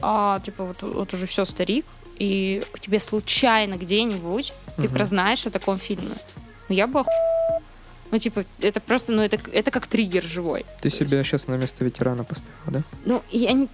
[0.00, 1.86] а, типа, вот, вот уже все старик,
[2.18, 4.94] и тебе случайно где-нибудь ты Мгм.
[4.94, 6.10] прознаешь о таком фильме.
[6.68, 7.10] Ну, я бы оху...
[8.12, 10.66] Ну, типа, это просто, ну, это, это как триггер живой.
[10.82, 12.80] Ты себя сейчас на место ветерана поставил, да?
[13.06, 13.68] Ну, я не...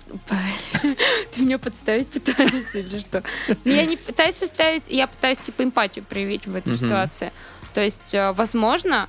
[1.34, 3.24] Ты меня подставить пытаешься или что?
[3.64, 7.32] Ну, я не пытаюсь подставить, я пытаюсь, типа, эмпатию проявить в этой ситуации.
[7.74, 9.08] То есть, э, возможно,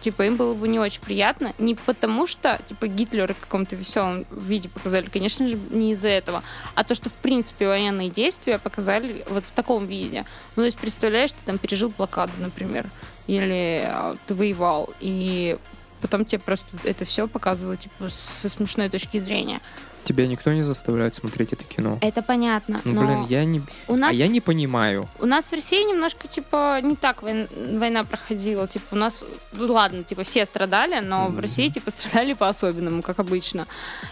[0.00, 4.24] типа, им было бы не очень приятно, не потому что, типа, Гитлера в каком-то веселом
[4.30, 6.44] виде показали, конечно же, не из-за этого,
[6.76, 10.24] а то, что, в принципе, военные действия показали вот в таком виде.
[10.54, 12.88] Ну, то есть, представляешь, ты там пережил блокаду, например,
[13.28, 15.56] или а, ты воевал, и
[16.00, 19.60] потом тебе просто это все показывают, типа, со смешной точки зрения.
[20.04, 21.98] Тебя никто не заставляет смотреть это кино.
[22.00, 23.60] Это понятно, Ну, но блин, я не...
[23.88, 25.06] у нас А я не понимаю.
[25.20, 27.48] у нас в России немножко, типа, не так войн-
[27.78, 28.66] война проходила.
[28.66, 29.22] Типа, у нас,
[29.52, 31.40] ну ладно, типа, все страдали, но в Мгм.
[31.40, 33.66] России, типа, страдали по-особенному, как обычно.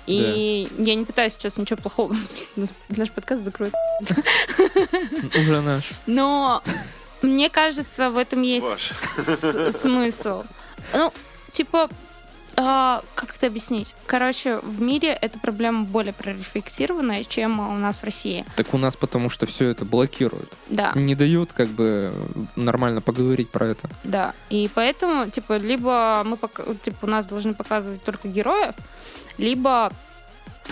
[0.06, 2.14] И я не пытаюсь сейчас ничего плохого.
[2.90, 3.72] Наш- подкаст закроют.
[5.38, 5.84] Уже наш.
[6.06, 6.62] Но
[7.22, 8.66] мне кажется, в этом есть
[9.72, 10.44] смысл.
[10.92, 11.12] Ну,
[11.50, 11.88] типа,
[12.58, 13.94] а, как это объяснить?
[14.06, 18.46] Короче, в мире эта проблема более прорефлексированная, чем у нас в России.
[18.56, 20.52] Так у нас потому что все это блокируют.
[20.68, 20.92] Да.
[20.94, 22.14] Не дают как бы
[22.56, 23.90] нормально поговорить про это.
[24.04, 26.38] Да, и поэтому, типа, либо мы,
[26.82, 28.74] типа, у нас должны показывать только героев,
[29.36, 29.92] либо,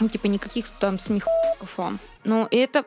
[0.01, 1.99] ну, типа, никаких там смехов вам.
[2.25, 2.85] Ну, и это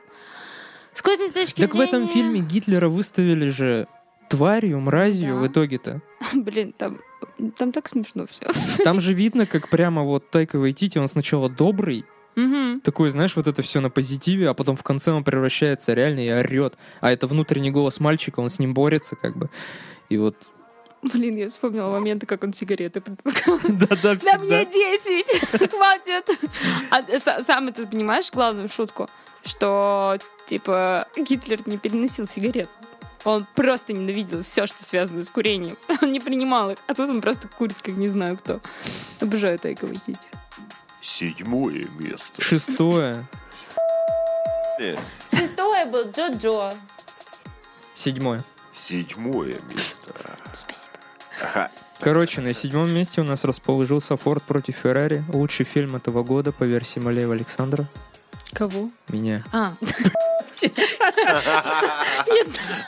[0.98, 3.88] с какой-то точки Так в этом зрения- фильме Гитлера выставили же
[4.30, 5.42] тварью, мразью Да.
[5.42, 6.02] в итоге-то.
[6.34, 6.98] Блин, там,
[7.58, 8.46] там так смешно все.
[8.84, 12.06] Там же видно, как прямо вот Тайка Вайтити, он сначала добрый,
[12.84, 16.30] такой, знаешь, вот это все на позитиве, а потом в конце он превращается реально и
[16.32, 16.78] орет.
[17.02, 19.50] А это внутренний голос мальчика, он с ним борется как бы.
[20.10, 20.36] И вот...
[21.14, 23.60] Блин, я вспомнила моменты, как он сигареты предлагал.
[23.70, 25.72] Да-да, Да мне 10!
[25.72, 26.30] Хватит!
[26.92, 29.10] А с- сам ты понимаешь главную шутку?
[29.48, 32.70] Что, типа, Гитлер не переносил сигарет.
[33.24, 35.78] Он просто ненавидел все, что связано с курением.
[36.02, 36.78] Он не принимал их.
[36.86, 38.62] А тут он просто курит, как не знаю кто.
[39.20, 40.28] Обожаю Тайка Вайтити.
[41.02, 42.42] Седьмое место.
[42.42, 43.28] Шестое.
[44.80, 44.96] Э,
[45.32, 46.74] Шестое был Джо-Джо.
[47.94, 48.44] Седьмое.
[48.74, 50.14] Седьмое место.
[50.54, 50.92] Спасибо.
[51.42, 51.72] Ага.
[52.00, 55.24] Короче, на седьмом месте у нас расположился Форд против Феррари.
[55.34, 57.90] Лучший фильм этого года по версии Малеева Александра.
[58.54, 58.90] Кого?
[59.10, 59.44] Меня.
[59.52, 59.74] А.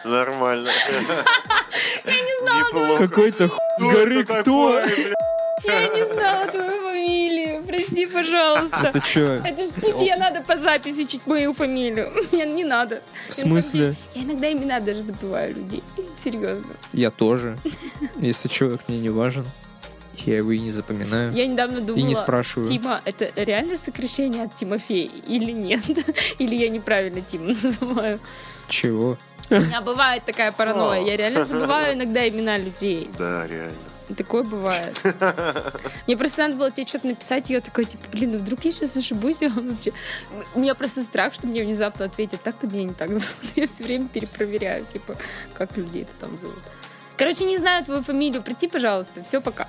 [0.03, 0.71] Нормально.
[2.05, 2.97] Я не знала.
[2.97, 4.79] Какой-то хуй с горы кто?
[5.63, 7.63] Я не знала твою фамилию.
[7.63, 8.77] Прости, пожалуйста.
[8.81, 9.41] Это что?
[9.45, 12.11] Это ж тебе надо по записи чуть мою фамилию.
[12.31, 13.01] Мне не надо.
[13.27, 13.95] В смысле?
[14.15, 15.83] Я иногда имена даже забываю людей.
[16.15, 16.73] Серьезно.
[16.93, 17.55] Я тоже.
[18.15, 19.45] Если человек мне не важен,
[20.27, 21.33] я его и не запоминаю.
[21.33, 21.99] Я недавно думала...
[21.99, 22.69] И не спрашиваю.
[22.69, 25.83] Тима, это реально сокращение от Тимофей или нет?
[26.39, 28.19] Или я неправильно Тима называю?
[28.67, 29.17] Чего?
[29.49, 31.03] У меня бывает такая паранойя.
[31.03, 33.09] Я реально забываю иногда имена людей.
[33.17, 33.75] Да, реально.
[34.15, 34.97] Такое бывает.
[36.07, 38.71] Мне просто надо было тебе что-то написать, и я такой, типа, блин, ну вдруг я
[38.71, 39.91] сейчас ошибусь, он вообще...
[40.55, 43.25] У меня просто страх, что мне внезапно ответят, так-то меня не так зовут.
[43.55, 45.15] Я все время перепроверяю, типа,
[45.53, 46.57] как людей это там зовут.
[47.19, 49.67] Короче, не знаю твою фамилию, приди, пожалуйста, все, пока.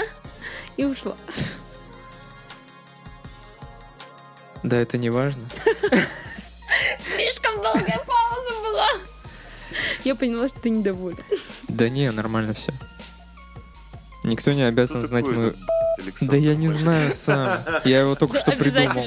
[0.76, 1.16] И ушла.
[4.62, 5.42] Да, это не важно.
[7.16, 8.88] Слишком долгая пауза была.
[10.04, 11.18] Я поняла, что ты недоволен.
[11.66, 12.72] Да не, нормально все.
[14.22, 15.54] Никто не обязан знать мою...
[15.98, 16.30] Александр?
[16.30, 17.58] Да я не знаю сам.
[17.84, 19.04] Я его только что придумал.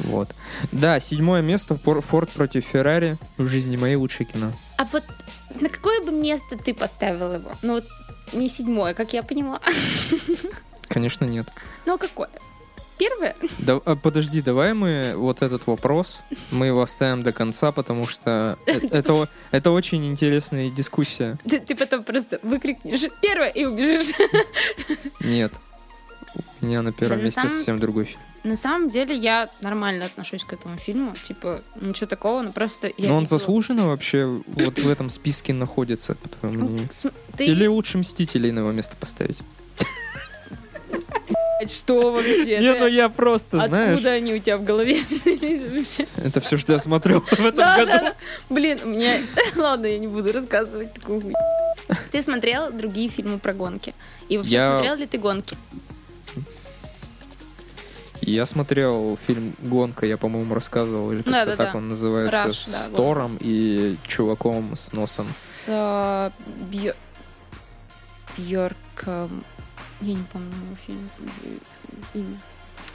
[0.00, 0.34] Вот.
[0.72, 3.18] Да, седьмое место Фор- Форд против Феррари.
[3.36, 4.52] В жизни моей лучшее кино.
[4.76, 5.04] А вот
[5.60, 7.52] на какое бы место ты поставил его?
[7.62, 7.84] Ну вот
[8.32, 9.60] не седьмое, как я поняла.
[10.88, 11.46] Конечно, нет.
[11.86, 12.30] Ну а какое?
[12.96, 13.34] Первое?
[13.58, 16.20] Да, а, подожди, давай мы вот этот вопрос,
[16.52, 21.36] мы его оставим до конца, потому что э- это, это очень интересная дискуссия.
[21.48, 24.14] Ты, ты потом просто выкрикнешь первое и убежишь.
[25.20, 25.54] Нет.
[26.60, 28.20] У меня на первом Да, на месте самом- совсем другой фильм.
[28.42, 31.14] На самом деле я нормально отношусь к этому фильму.
[31.26, 35.54] Типа, ничего такого, но просто я Но он видела- заслуженно вообще вот в этом списке
[35.54, 36.88] находится, по твоему Ну, мнению?
[37.38, 37.46] Ты...
[37.46, 39.38] Или лучше Мстителей на его место поставить?
[41.68, 42.58] Что вообще?
[42.60, 45.02] Не, ну я просто, знаешь, Откуда они у тебя в голове
[46.16, 48.08] это все, что я смотрел в этом году.
[48.50, 49.20] Блин, у меня...
[49.56, 51.32] Ладно, я не буду рассказывать такую.
[52.10, 53.94] Ты смотрел другие фильмы про гонки?
[54.28, 55.56] И вообще смотрел ли ты гонки?
[58.26, 61.64] Я смотрел фильм «Гонка», я, по-моему, рассказывал, или как-то Да-да-да.
[61.64, 62.96] так он называется, Rush, с да, «Гонка».
[62.96, 65.26] Тором и чуваком с носом.
[65.26, 66.32] С
[68.38, 69.44] Бьорком...
[70.00, 71.10] Я не помню его фильм.
[72.14, 72.40] Имя.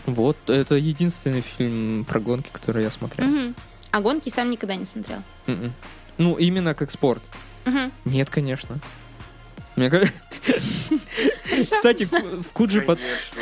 [0.05, 3.27] Вот, это единственный фильм про гонки, который я смотрел.
[3.27, 3.55] Мгм.
[3.91, 5.21] А гонки сам никогда не смотрел.
[5.47, 5.73] Мгм.
[6.17, 7.21] Ну, именно как спорт.
[7.65, 7.91] Мгм.
[8.05, 8.79] Нет, конечно.
[9.75, 10.13] Мне кажется...
[11.63, 12.99] Кстати, в Куджи, под...
[12.99, 13.41] Конечно.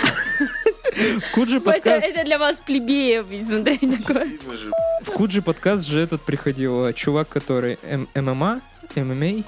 [0.98, 4.32] В Куджи подкаст, это для вас плебеев, смотреть такое.
[5.02, 7.78] В Куджи подкаст же этот приходил э, чувак, который
[8.16, 8.62] ММА,
[8.96, 9.44] ММА,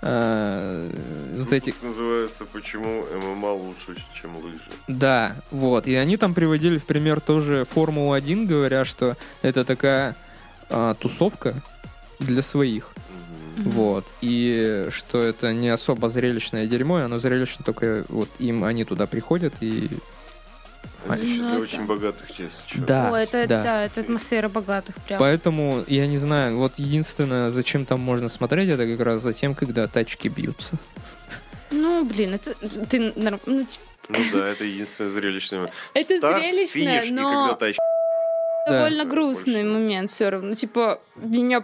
[0.00, 0.88] а,
[1.36, 4.58] вот эти, называется «Почему ММА лучше, чем лыжи».
[4.86, 10.14] да, вот, и они там приводили в пример тоже Формулу-1, говоря, что это такая
[10.70, 11.54] а, тусовка
[12.20, 12.92] для своих.
[13.56, 13.70] Мгм.
[13.70, 18.84] вот, и что это не особо зрелищное дерьмо, и оно зрелищно только вот им они
[18.84, 19.88] туда приходят и
[21.06, 22.80] Это еще Ну, для это- очень богатых, что.
[22.86, 23.62] Да, О, это, да.
[23.62, 23.84] да.
[23.84, 25.18] это атмосфера богатых прям.
[25.20, 29.54] Поэтому, я не знаю, вот единственное, зачем там можно смотреть, это как раз за тем,
[29.54, 30.74] когда тачки бьются.
[31.70, 32.54] Ну, блин, это
[32.88, 35.70] ты ну, типа, Ну да, это единственное зрелищное.
[35.94, 37.78] Это Старт, зрелищное, финиш, и но- когда тачки
[38.66, 38.72] Да.
[38.78, 39.78] довольно Да, грустный больше.
[39.78, 40.54] момент все равно.
[40.54, 41.62] Типа, меня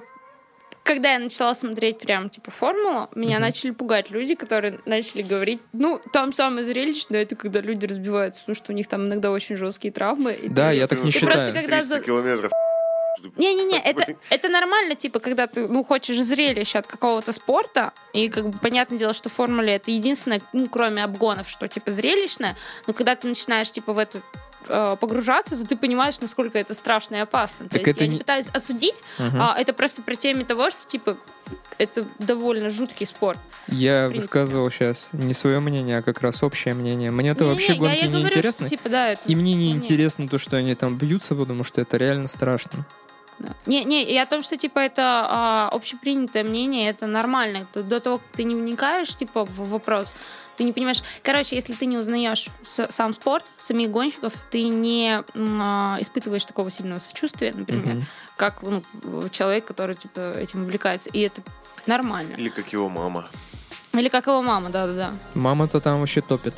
[0.84, 3.42] когда я начала смотреть прям, типа, формулу, меня Мгм.
[3.42, 8.54] начали пугать люди, которые начали говорить, ну, там самое зрелищное, это когда люди разбиваются, потому
[8.54, 10.34] что у них там иногда очень жесткие травмы.
[10.34, 11.54] и Да, ты- я так не Ты просто считаю.
[11.54, 12.52] когда 300 за- километров.
[13.38, 18.50] Не-не-не, это, это нормально, типа, когда ты, ну, хочешь зрелища от какого-то спорта, и, как
[18.50, 22.56] бы, понятное дело, что в формуле это единственное, ну, кроме обгонов, что, типа, зрелищное,
[22.86, 24.20] но когда ты начинаешь, типа, в эту
[24.68, 27.66] э, погружаться, то ты понимаешь, насколько это страшно и опасно.
[27.66, 29.40] То Так есть это я не не- пытаюсь осудить, Мгм.
[29.40, 31.16] а это просто про теме того, что, типа,
[31.78, 33.38] это довольно жуткий спорт.
[33.68, 37.10] Я высказывал сейчас не свое мнение, а как раз общее мнение.
[37.10, 38.68] Мне-то Не-не, вообще я- гонки я не говорю, что, интересны.
[38.68, 39.22] типа, да, это...
[39.26, 39.76] И мне не Нет.
[39.84, 42.86] интересно то, что они там бьются, потому что это реально страшно.
[43.40, 43.52] Да.
[43.66, 47.66] Не, не, и о том, что типа это а, общепринятое мнение, это нормально.
[47.74, 50.14] До того, как ты не вникаешь, типа, в вопрос,
[50.56, 51.02] ты не понимаешь.
[51.22, 56.70] Короче, если ты не узнаешь с- сам спорт, самих гонщиков, ты не а, испытываешь такого
[56.70, 58.06] сильного сочувствия, например, Мгм.
[58.36, 58.82] как ну,
[59.30, 61.10] человек, который типа этим увлекается.
[61.10, 61.42] И это
[61.86, 62.34] нормально.
[62.36, 63.28] Или как его мама.
[63.92, 65.14] Или как его мама, да-да-да.
[65.34, 66.54] Мама-то там вообще топит.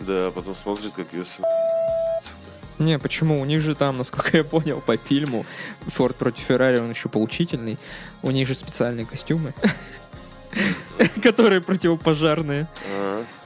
[0.00, 1.44] Да, потом смотрит, как ее сын.
[2.78, 3.40] Не, почему?
[3.40, 5.44] У них же там, насколько я понял, по фильму
[5.88, 7.76] Форд против Феррари, он еще поучительный.
[8.22, 9.52] У них же специальные костюмы,
[11.22, 12.68] которые противопожарные.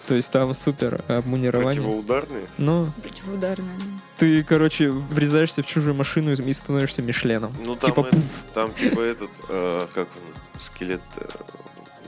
[0.06, 1.80] То есть там супер обмунирование.
[1.80, 2.46] Противоударные?
[2.58, 3.78] Ну, Противоударная.
[4.16, 7.54] ты, короче, врезаешься в чужую машину и становишься Мишленом.
[7.64, 8.18] Ну там, Типа, это-
[8.54, 11.26] там типа этот, э, как он, скелет, э,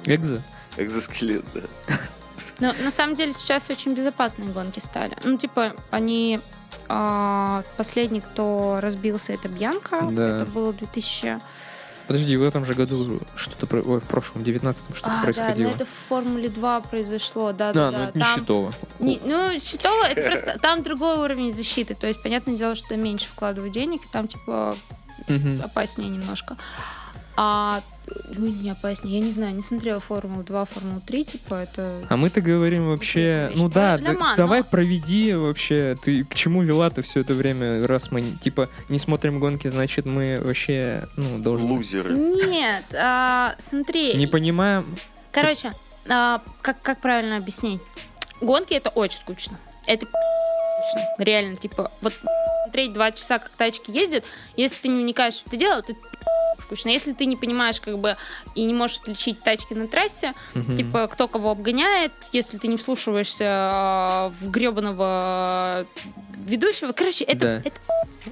[0.07, 0.43] Экзо?
[0.77, 1.61] экзоскелет, да.
[2.61, 5.17] Но на самом деле сейчас очень безопасные гонки стали.
[5.25, 6.41] Ну, типа, они...
[6.89, 10.09] а, последний, кто разбился, это Бьянка.
[10.11, 10.43] Да.
[10.43, 11.39] Это было 2000...
[12.07, 13.67] Подожди, в этом же году что-то...
[13.67, 15.69] про- Ой, в прошлом, 19-м что-то А, да, происходило.
[15.71, 18.05] но это в Формуле 2 произошло, да, А, да, ну да.
[18.09, 18.73] это не Там- счетово.
[18.99, 20.59] не- ну, счетово, это просто...
[20.61, 21.95] Там другой уровень защиты.
[21.95, 24.77] То есть, понятное дело, что меньше вкладывают денег, и там, типа,
[25.63, 26.57] опаснее немножко.
[27.37, 27.81] А
[28.31, 29.19] люди не опаснее.
[29.19, 32.03] Я не знаю, не смотрела Формулу-2, Формулу-3, типа, это...
[32.09, 36.35] А мы-то говорим вообще, ну да, Для да- ман, давай но- проведи вообще, ты к
[36.35, 41.39] чему вела-то все это время, раз мы, типа, не смотрим гонки, значит, мы вообще, ну,
[41.39, 41.67] должны...
[41.67, 42.13] Лузеры.
[42.15, 44.15] Нет, а, смотри.
[44.15, 44.87] Не понимаем,
[45.33, 45.73] Короче,
[46.09, 47.81] а, как, как правильно объяснить?
[48.41, 49.59] Гонки это очень скучно.
[49.87, 51.09] Это скучно.
[51.19, 52.13] Реально, типа, вот
[52.65, 54.25] смотреть два часа, как тачки ездят,
[54.57, 55.95] если ты не вникаешь, что ты делаешь, то
[56.65, 56.89] скучно.
[56.91, 58.17] Если ты не понимаешь, как бы,
[58.55, 60.77] и не можешь отличить тачки на трассе, Мгм.
[60.77, 65.87] типа, кто кого обгоняет, если ты не вслушиваешься а, в гребаного
[66.47, 66.93] ведущего.
[66.93, 67.63] Короче, это, Да.
[67.65, 67.81] это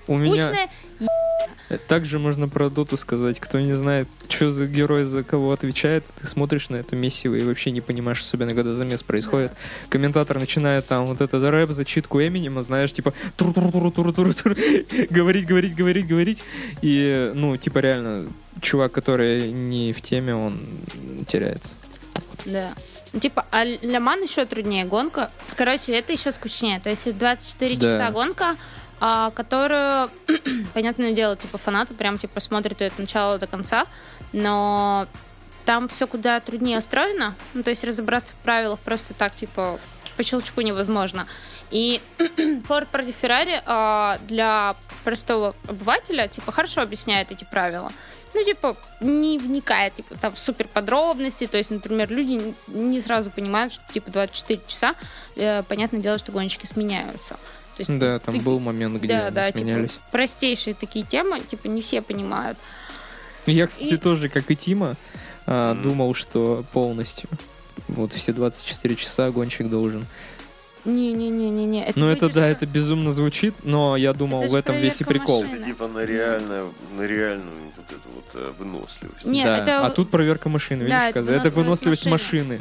[0.07, 1.79] у меня скучное.
[1.89, 6.27] также можно про Доту сказать, кто не знает, что за герой за кого отвечает, ты
[6.27, 9.53] смотришь на это месиво и вообще не понимаешь, особенно когда замес происходит.
[9.89, 14.35] Комментатор начинает там вот этот рэп, зачитку Эминема, знаешь, типа тур тур тур тур тур
[14.35, 14.57] тур
[15.11, 16.39] говорить, говорить, говорить, говорить.
[16.83, 18.29] И, ну, типа реально,
[18.61, 20.55] чувак, который не в теме, он
[21.27, 21.75] теряется.
[22.45, 22.73] Да.
[23.13, 25.31] Ну, Типа, а Ля Ман еще труднее гонка.
[25.57, 26.81] Короче, это еще скучнее.
[26.81, 27.83] То есть это 24 Да.
[27.83, 28.57] часа гонка,
[29.01, 30.11] а, которую,
[30.75, 33.85] понятное дело, типа фанаты прям типа смотрят ее от начала до конца,
[34.33, 35.07] но
[35.65, 37.35] там все куда труднее устроено.
[37.55, 39.79] Ну, то есть разобраться в правилах просто так, типа,
[40.17, 41.27] по щелчку невозможно.
[41.71, 47.91] И Ford против Ferrari а, для простого обывателя, типа, хорошо объясняет эти правила.
[48.35, 51.47] Ну, типа, не вникает, типа, там, в супер подробности.
[51.47, 54.95] То есть, например, люди не- сразу понимают, что, типа, 24 часа,
[55.37, 57.35] э, понятное дело, что гонщики сменяются.
[57.76, 59.99] То есть, Да, там ты- был момент, где да, они да, типа, сменялись.
[60.11, 62.57] простейшие такие темы, типа, не все понимают.
[63.47, 64.97] Я, кстати, И- тоже, как и Тима,
[65.47, 65.83] Мгм.
[65.83, 67.28] думал, что полностью
[67.89, 70.07] вот все 24 часа гонщик должен.
[70.85, 71.93] Не-не-не-не-не.
[71.95, 75.43] Ну, это да, это безумно звучит, но я думал, Это в этом весь и прикол.
[75.43, 75.57] машины.
[75.59, 78.01] Это типа на реальную, на реальную вот эту
[78.33, 79.24] вот э, выносливость.
[79.24, 79.59] Не, да.
[79.59, 81.33] это- А тут проверка машины, видишь, Да, это Каза?
[81.33, 82.61] это выносливость выносливость машины.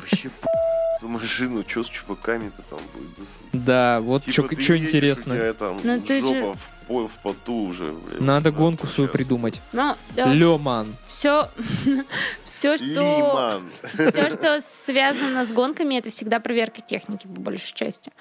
[0.98, 3.28] Эту машину, что с чуваками-то там будет?
[3.54, 3.60] Да
[3.98, 5.34] Да, вот Типа, что интересно.
[5.34, 6.54] у тебя там Ну, ты жопа же-
[6.88, 9.18] в, в поту уже, блядь, Надо 18 гонку свою часа.
[9.18, 9.62] придумать.
[9.72, 10.96] Ну, Леман.
[11.08, 11.50] все,
[12.46, 13.62] все, что,
[13.94, 18.12] все, что связано с гонками, это всегда проверка техники, по большей части.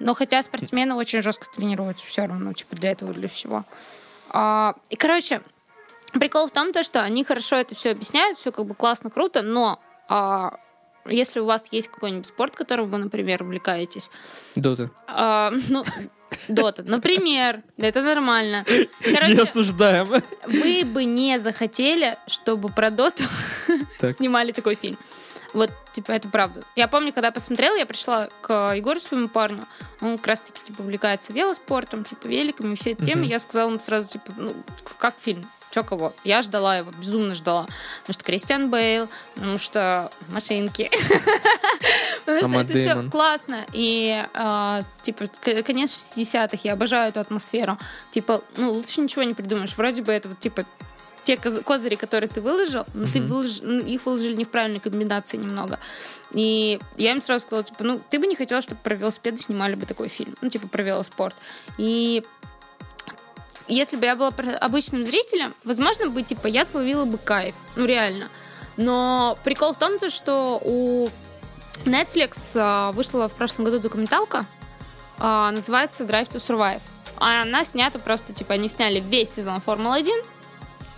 [0.00, 3.64] Но хотя спортсмены очень жестко тренируются все равно, типа для этого, для всего.
[4.28, 5.40] А, и, короче,
[6.14, 9.42] прикол в том, то, что они хорошо это все объясняют, все как бы классно, круто,
[9.42, 10.58] но а,
[11.06, 14.10] если у вас есть какой-нибудь спорт, которым вы, например, увлекаетесь,
[14.54, 14.90] Дота.
[15.06, 15.84] а, ну,
[16.48, 18.64] Дота, например, это нормально.
[18.68, 20.06] Не Короче, осуждаем.
[20.46, 23.24] вы бы не захотели, чтобы про Доту
[24.00, 24.12] Так.
[24.12, 24.98] снимали такой фильм.
[25.52, 26.64] Вот, типа, это правда.
[26.74, 29.68] Я помню, когда посмотрела, я пришла к Егору, своему парню,
[30.00, 33.26] он как раз-таки, типа, увлекается велоспортом, типа, великами, все эти темы.
[33.26, 34.52] Я сказала ему сразу, типа, ну,
[34.98, 35.48] как фильм?
[35.74, 36.14] Чё кого?
[36.22, 37.66] Я ждала его, безумно ждала.
[38.02, 40.88] Потому что Кристиан Бейл, потому что машинки.
[42.24, 43.66] Потому что это все классно.
[43.72, 45.24] И, а, типа,
[45.66, 47.76] конец 60-х, я обожаю эту атмосферу.
[48.12, 49.76] Типа, ну, лучше ничего не придумаешь.
[49.76, 50.64] Вроде бы это вот, типа,
[51.24, 53.28] те коз- козыри, которые ты выложил, но ты Мгм.
[53.28, 55.80] выложил, ну, их выложили не в правильной комбинации немного.
[56.32, 59.74] И я им сразу сказала, типа, ну, ты бы не хотела, чтобы про велосипеды снимали
[59.74, 60.36] бы такой фильм.
[60.40, 61.34] Ну, типа, про велоспорт.
[61.78, 62.24] И
[63.68, 64.28] если бы я была
[64.60, 67.54] обычным зрителем, возможно бы, типа, я словила бы кайф.
[67.76, 68.28] Ну, реально.
[68.76, 71.08] Но прикол в том, то, что у
[71.84, 74.44] Netflix а, вышла в прошлом году документалка,
[75.18, 76.80] а, называется Drive to Survive.
[77.16, 80.10] А она снята просто, типа, они сняли весь сезон Формулы-1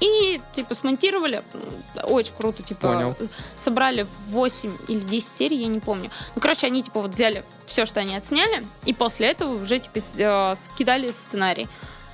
[0.00, 1.42] и, типа, смонтировали.
[1.54, 1.62] М,
[2.04, 3.16] Очень круто, типа, Понял.
[3.56, 6.10] собрали 8 или 10 серий, я не помню.
[6.34, 9.98] Ну, короче, они, типа, вот взяли все, что они отсняли, и после этого уже, типа,
[9.98, 11.66] э, скидали сценарий.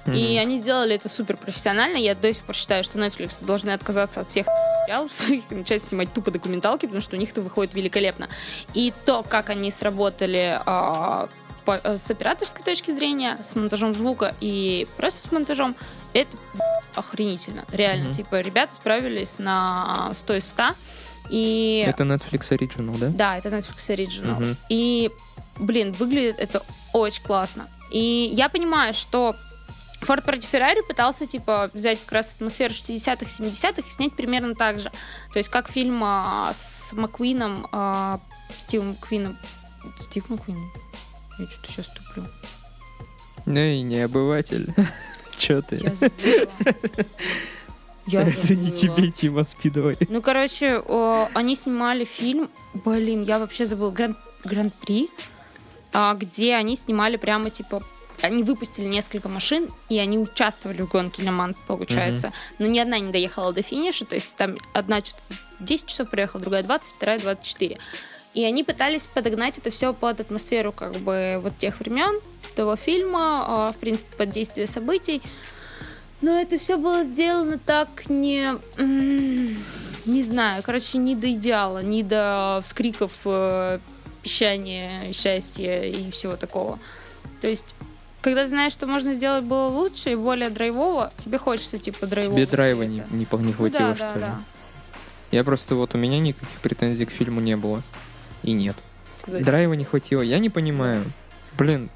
[0.07, 0.39] И Мгм.
[0.41, 1.97] они сделали это супер профессионально.
[1.97, 4.47] Я до сих пор считаю, что Netflix должны отказаться от всех
[4.87, 8.29] сериалов своих и начать снимать тупо документалки, потому что у них это выходит великолепно.
[8.75, 11.29] И то, как они сработали а,
[11.65, 15.77] по- э, с операторской точки зрения, с монтажом звука и просто с монтажом,
[16.15, 16.31] это
[16.97, 17.65] охренительно.
[17.71, 18.15] Реально, Мгм.
[18.15, 20.63] типа, ребята справились на 100 из 100.
[21.31, 21.85] И...
[21.87, 23.09] Это Netflix Original, да?
[23.11, 24.33] Да, это Netflix Original.
[24.41, 24.57] Мгм.
[24.69, 25.11] И,
[25.59, 27.69] блин, выглядит это очень классно.
[27.93, 29.37] И я понимаю, что
[30.03, 34.81] Форд против Феррари пытался, типа, взять как раз атмосферу 60-х, 70-х и снять примерно так
[34.81, 34.91] же.
[35.33, 38.21] То есть, как фильм а, с Маквином, а,
[38.59, 39.39] Стивом Маквином.
[40.01, 40.59] Стив Маквин?
[41.39, 42.25] Я что-то сейчас туплю.
[43.47, 44.73] Эй, не обыватель.
[45.39, 45.77] Че ты?
[45.77, 47.07] Я забыла.
[48.07, 48.97] Я Это не забыла.
[48.97, 49.97] тебе, Тима, спидовой.
[50.09, 55.09] Ну, короче, о, они снимали фильм, блин, я вообще забыл, Гран- Гран-при,
[55.93, 57.83] а, где они снимали прямо, типа,
[58.23, 62.33] они выпустили несколько машин, и они участвовали в гонке Леман, получается.
[62.59, 65.21] Но ни одна не доехала до финиша, то есть там одна что-то
[65.61, 67.79] 10 часов проехала, другая 20, вторая 24.
[68.35, 72.19] И они пытались подогнать это все под атмосферу как бы вот тех времен,
[72.55, 75.21] того фильма, а, в принципе, под действие событий.
[76.21, 78.53] Но это все было сделано так не...
[80.05, 83.79] Не знаю, короче, не до идеала, не до вскриков, э,
[84.23, 86.81] пищания, счастья и всего такого.
[87.41, 87.75] То есть,
[88.23, 92.37] когда знаешь, что можно сделать было лучше и более драйвово, тебе хочется, типа, драйвово.
[92.37, 94.21] Тебе драйва не, не, не хватило, да, что да, ли?
[94.21, 94.41] да.
[95.33, 97.83] Я просто вот у меня никаких претензий к фильму не было.
[98.43, 98.77] И нет.
[99.23, 99.43] Кстати.
[99.43, 100.23] Драйва не хватило.
[100.23, 101.05] Я не понимаю.
[101.59, 101.91] Блин.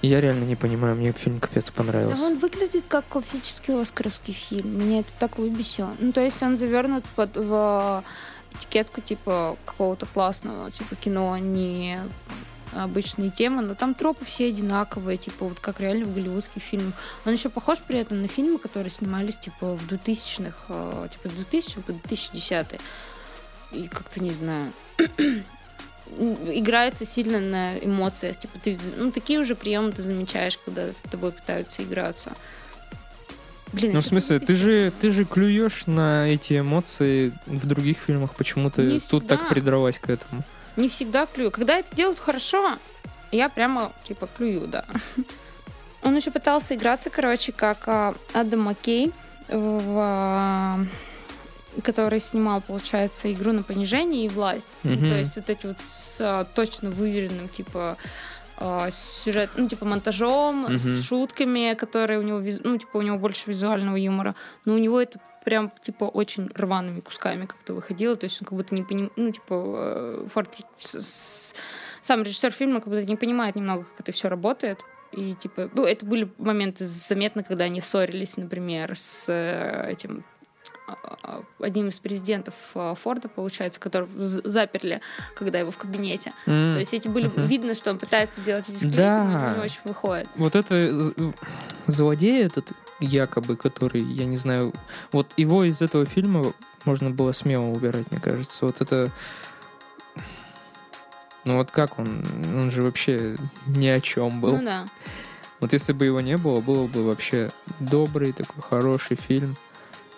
[0.00, 2.22] Я реально не понимаю, мне фильм капец Да понравился.
[2.22, 4.78] он выглядит как классический оскаровский фильм.
[4.78, 5.92] Меня это так выбесило.
[5.98, 8.04] Ну, то есть он завернут под, в
[8.52, 11.98] этикетку типа какого-то классного, типа кино, а не
[12.74, 16.94] обычные темы, но там тропы все одинаковые, типа вот как реально в голливудских фильмах.
[17.24, 21.32] Он еще похож при этом на фильмы, которые снимались типа в 2000-х, э, типа с
[21.32, 22.80] 2000 по 2010
[23.72, 24.72] И как-то не знаю
[26.16, 28.38] играется сильно на эмоциях.
[28.38, 32.32] Типа ты, ну, такие уже приемы ты замечаешь, когда с тобой пытаются играться.
[33.72, 38.34] Блин, Ну, в смысле, ты же, ты же клюешь на эти эмоции в других фильмах.
[38.34, 39.36] Почему ты тут всегда.
[39.36, 40.42] так придралась к этому?
[40.78, 41.50] Не всегда клюю.
[41.50, 42.78] Когда это делают хорошо,
[43.32, 44.84] я прямо, типа, клюю, да.
[46.04, 49.12] Он еще пытался играться, короче, как а, Адам Маккей,
[49.48, 50.78] в, а,
[51.82, 54.70] который снимал, получается, игру на понижение и власть.
[54.84, 55.08] Ну, Мгм.
[55.08, 57.96] то есть вот эти вот с а, точно выверенным, типа,
[58.90, 60.78] сюжет, ну, типа, монтажом, Мгм.
[60.78, 64.34] с шутками, которые у него, ну, типа, у него больше визуального юмора.
[64.64, 68.16] Но у него это прям, типа, очень рваными кусками как-то выходило.
[68.16, 71.54] То есть он как будто не понимает, ну, типа, э, Форд, с-
[72.02, 74.78] сам режиссер фильма как будто не понимает немного, как это все работает.
[75.12, 80.24] И, типа, ну, это были моменты заметно, когда они ссорились, например, с э, этим
[81.22, 85.00] а, одним из президентов а, Форда, получается, которого заперли,
[85.36, 86.32] когда его в кабинете.
[86.46, 87.42] М, То есть эти были мгм.
[87.42, 89.48] видно, что он пытается сделать эти склейки, Да.
[89.50, 90.28] но не очень выходит.
[90.36, 90.90] Вот это
[91.86, 94.72] злодей этот, якобы, который, я не знаю,
[95.12, 96.52] вот его из этого фильма
[96.84, 98.66] можно было смело убирать, мне кажется.
[98.66, 99.10] Вот это...
[101.44, 102.24] Ну вот как он?
[102.54, 103.36] Он же вообще
[103.66, 104.56] ни о чем был.
[104.56, 104.86] Ну да.
[105.60, 109.56] Вот если бы его не было, было бы вообще добрый такой хороший фильм,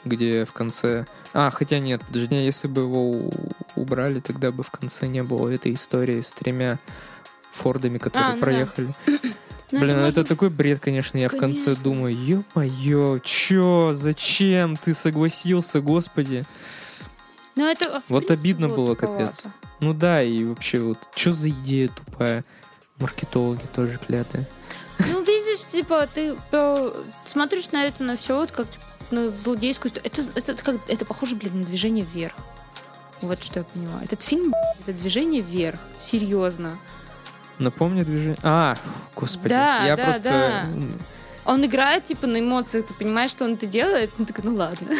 [0.04, 1.06] где в конце...
[1.32, 3.30] А, хотя нет, подожди, если бы его
[3.76, 6.78] убрали, тогда бы в конце не было этой истории с тремя
[7.52, 8.48] Фордами, которые А, ну да.
[9.70, 9.78] проехали.
[9.78, 11.18] Ну, Блин, ну можно- это такой бред, конечно.
[11.18, 11.84] Я в конце Конечно.
[11.84, 16.44] думаю, ё-моё, чё, зачем ты согласился, господи?
[17.56, 19.24] Ну, это, в Вот обидно было, туповато.
[19.26, 19.42] капец.
[19.80, 22.44] Ну да, и вообще вот, чё за идея тупая?
[22.98, 24.46] Маркетологи тоже клятые.
[24.98, 26.92] Ну, видишь, типа, ты э,
[27.24, 30.12] смотришь на это, на все вот как типа, на злодейскую историю.
[30.12, 32.34] Это, это, как, это похоже, блин, на движение вверх.
[33.22, 34.02] Вот что я поняла.
[34.04, 35.80] Этот фильм, это движение вверх.
[35.98, 36.78] Серьезно.
[37.60, 38.38] Напомни движение.
[38.42, 38.74] А,
[39.14, 39.50] господи.
[39.50, 40.30] Да, я да, просто.
[40.30, 40.64] да.
[41.50, 44.88] Он играет, типа, на эмоциях, ты понимаешь, что он это делает, ну, такой, ну, ладно.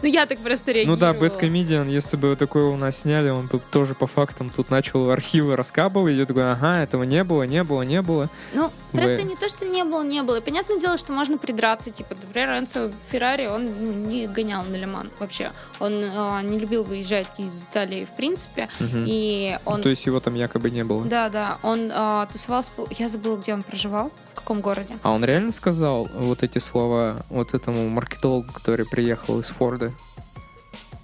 [0.00, 1.00] Ну, я так просто Ну реагировала.
[1.00, 5.10] да, Бэткомедиан, если бы такое у нас сняли, он бы тоже по фактам тут начал
[5.10, 8.30] архивы раскапывать, и я такой, ага, этого не было, не было, не было.
[8.52, 10.36] Ну, Вы- просто не то, что не было, не было.
[10.36, 11.90] И понятное дело, что можно придраться.
[11.90, 15.50] Типа, например, Энцо Феррари, он ну, не гонял на Лиман вообще.
[15.80, 18.68] Он а, не любил выезжать из Италии, в принципе.
[18.78, 19.04] Мгм.
[19.04, 19.82] И он...
[19.82, 21.04] То есть его там якобы не было.
[21.04, 22.70] Да, да, он а, тусовался...
[22.90, 24.94] Я забыла, где он проживал, в каком городе.
[25.02, 29.92] А он реально сказал вот эти слова вот этому маркетологу, который приехал из Форда?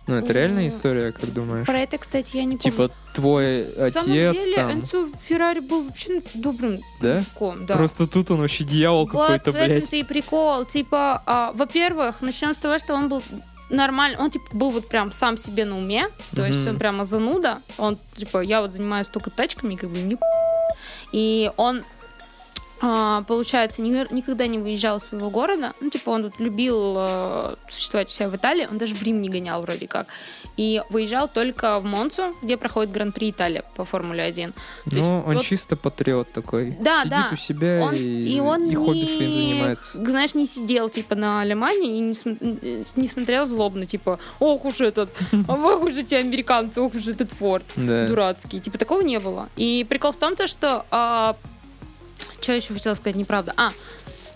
[0.06, 1.66] Ну, это реальная история, как думаешь?
[1.66, 2.60] Про это, кстати, я не помню.
[2.60, 4.72] Типа, твой На самом отец деле, там...
[4.72, 7.14] Энцо Феррари был вообще добрым Да?
[7.14, 7.64] мужиком.
[7.64, 7.74] Да.
[7.74, 9.88] Просто тут он вообще дьявол Вот какой-то, блядь.
[9.88, 10.66] ты и прикол.
[10.66, 13.22] Типа, а, во-первых, начнем с того, что он был
[13.70, 17.62] нормально, он типа был вот прям сам себе на уме, то есть он прямо зануда,
[17.78, 20.18] он типа я вот занимаюсь только тачками, как бы не
[21.12, 21.82] и он
[22.80, 25.72] получается, ни- никогда не выезжал из своего города.
[25.80, 28.66] Ну, типа, он вот любил э, существовать у себя в Италии.
[28.70, 30.06] Он даже в Рим не гонял вроде как.
[30.56, 34.52] И выезжал только в Монцу, где проходит Гран-при Италия по Формуле 1.
[34.52, 34.58] То
[34.90, 36.76] есть Ну, он вот- чисто патриот такой.
[36.80, 37.30] Да, Сидит да.
[37.32, 37.98] у себя Он, и,
[38.36, 40.04] и он и хобби не, своим занимается.
[40.04, 42.38] Знаешь, не сидел типа на Алимане и не, см-
[42.96, 45.12] не смотрел злобно, типа, ох уж этот,
[45.48, 48.60] ох уж эти американцы, ох уж этот Форд дурацкий.
[48.60, 49.48] Типа такого не было.
[49.56, 50.84] И прикол в том, то, что
[52.44, 53.52] что еще хотела сказать неправда?
[53.56, 53.72] А,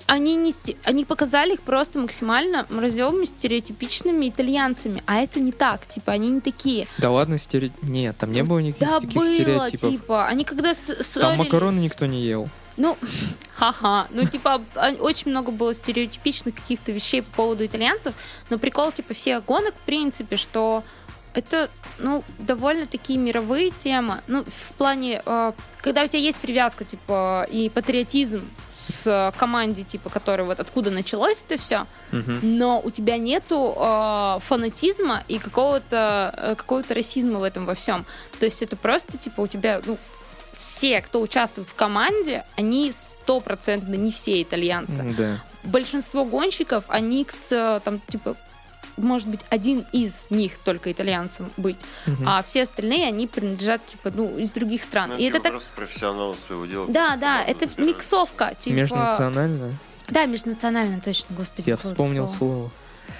[0.06, 0.54] они, не,
[0.84, 5.02] они показали их просто максимально мразевыми, стереотипичными итальянцами.
[5.06, 5.86] А это не так.
[5.86, 6.86] Типа, они не такие.
[6.96, 7.70] Да ладно, стере...
[7.82, 9.90] Нет, там не было никаких Да, таких было, стереотипов.
[9.90, 12.48] типа, они когда с- Там ссорились- макароны никто не ел.
[12.78, 12.96] Ну,
[13.56, 14.06] ха-ха.
[14.10, 18.14] Ну, типа, а- очень много было стереотипичных каких-то вещей по поводу итальянцев.
[18.48, 20.84] Но прикол, типа, всех гонок, в принципе, что
[21.34, 21.68] это,
[21.98, 24.20] ну, довольно-таки мировые темы.
[24.26, 28.48] Ну, в плане, э, когда у тебя есть привязка, типа, и патриотизм
[28.88, 32.40] с команде, типа, которая вот откуда началось это все, Мгм.
[32.42, 38.06] но у тебя нету э, фанатизма и какого-то э, какого-то расизма в этом во всем.
[38.40, 39.98] То есть это просто типа у тебя ну,
[40.56, 45.02] все, кто участвует в команде, они стопроцентно не все итальянцы.
[45.16, 45.36] Да.
[45.64, 48.36] Большинство гонщиков, они с, там типа
[48.98, 51.76] может быть один из них только итальянцем быть,
[52.06, 52.28] Мгм.
[52.28, 55.10] а все остальные они принадлежат типа ну из других стран.
[55.10, 56.86] Ну, и это типа так просто профессионалы своего дела.
[56.88, 57.78] да, да, это выбирают.
[57.96, 58.74] миксовка, типа.
[58.74, 59.72] Межнационально?
[60.08, 61.68] Да, межнационально, точно, господи.
[61.70, 62.38] Я вспомнил слово.
[62.38, 62.70] слово.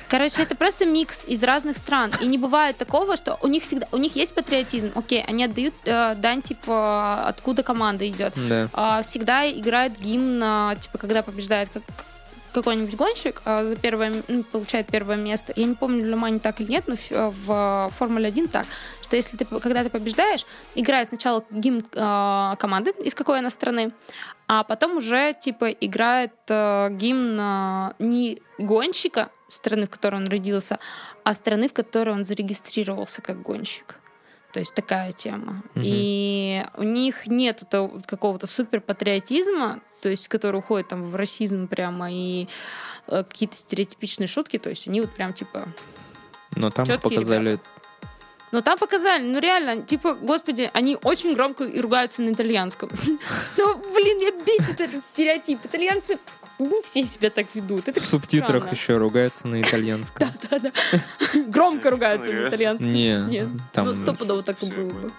[0.09, 2.10] Короче, это просто микс из разных стран.
[2.22, 4.92] И не бывает такого, что у них всегда у них есть патриотизм.
[4.94, 8.32] Окей, они отдают э, дань, типа, откуда команда идет.
[8.36, 8.68] Да.
[8.72, 11.82] А, всегда играет гимн, а, типа, когда побеждает как-
[12.52, 15.52] какой-нибудь гонщик, а, за первое, ну, получает первое место.
[15.56, 18.66] Я не помню, в Лимане так или нет, но в, Формуле 1 так,
[19.02, 20.44] что если ты, когда ты побеждаешь,
[20.74, 23.92] играет сначала гимн а, команды, из какой она страны,
[24.46, 30.78] а потом уже, типа, играет э, гимн а, не гонщика страны, в которой он родился,
[31.24, 33.96] а страны, в которой он зарегистрировался как гонщик.
[34.52, 35.62] То есть такая тема.
[35.74, 35.82] Мгм.
[35.84, 37.62] И у них нет
[38.06, 42.48] какого-то супер патриотизма, то есть который уходит там в расизм прямо и
[43.06, 45.68] э, какие-то стереотипичные шутки, то есть они вот прям типа
[46.54, 47.50] Но там показали...
[47.50, 47.68] ребята.
[48.50, 52.88] Ну, там показали, ну, реально, типа, господи, они очень громко и ругаются на итальянском.
[53.58, 55.58] Ну, блин, я бесит этот стереотип.
[55.64, 56.18] Итальянцы
[56.58, 57.88] не все себя так ведут.
[57.88, 58.74] Это В субтитрах странно.
[58.74, 60.32] еще ругаются на итальянском.
[60.50, 60.72] Да-да.
[61.34, 62.90] Громко ругаются на итальянском.
[62.90, 63.86] Не, Нет, там...
[63.86, 65.12] ну, стопудово так и было бы.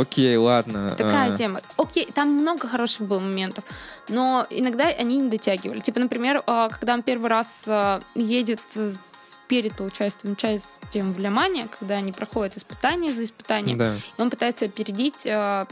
[0.00, 0.90] Окей, ладно.
[0.90, 1.60] Такая а, тема.
[1.76, 3.64] Окей, там много хороших было моментов,
[4.08, 5.80] но иногда они не дотягивали.
[5.80, 8.60] Типа, например, а, когда он первый раз а, едет
[9.48, 13.94] перед, получается, участием в Лимане, когда они проходят испытания за испытанием, Да.
[13.96, 15.66] и он пытается опередить а,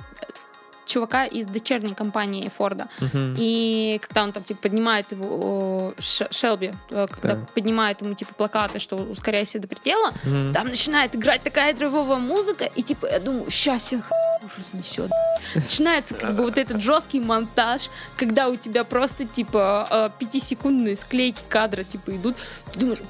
[0.87, 2.89] чувака из дочерней компании Форда.
[3.01, 3.35] Мгм.
[3.37, 7.47] И когда он там типа поднимает его Шелби, э, когда Да.
[7.55, 10.53] поднимает ему типа плакаты, что ускоряйся до предела, Мгм.
[10.53, 14.11] там начинает играть такая драйвовая музыка, и типа я думаю, сейчас всех
[14.45, 15.11] ужас несет.
[15.55, 21.41] Начинается как бы вот этот жесткий монтаж, когда у тебя просто типа э, пятисекундные склейки
[21.49, 22.37] кадра типа идут,
[22.73, 23.01] ты думаешь,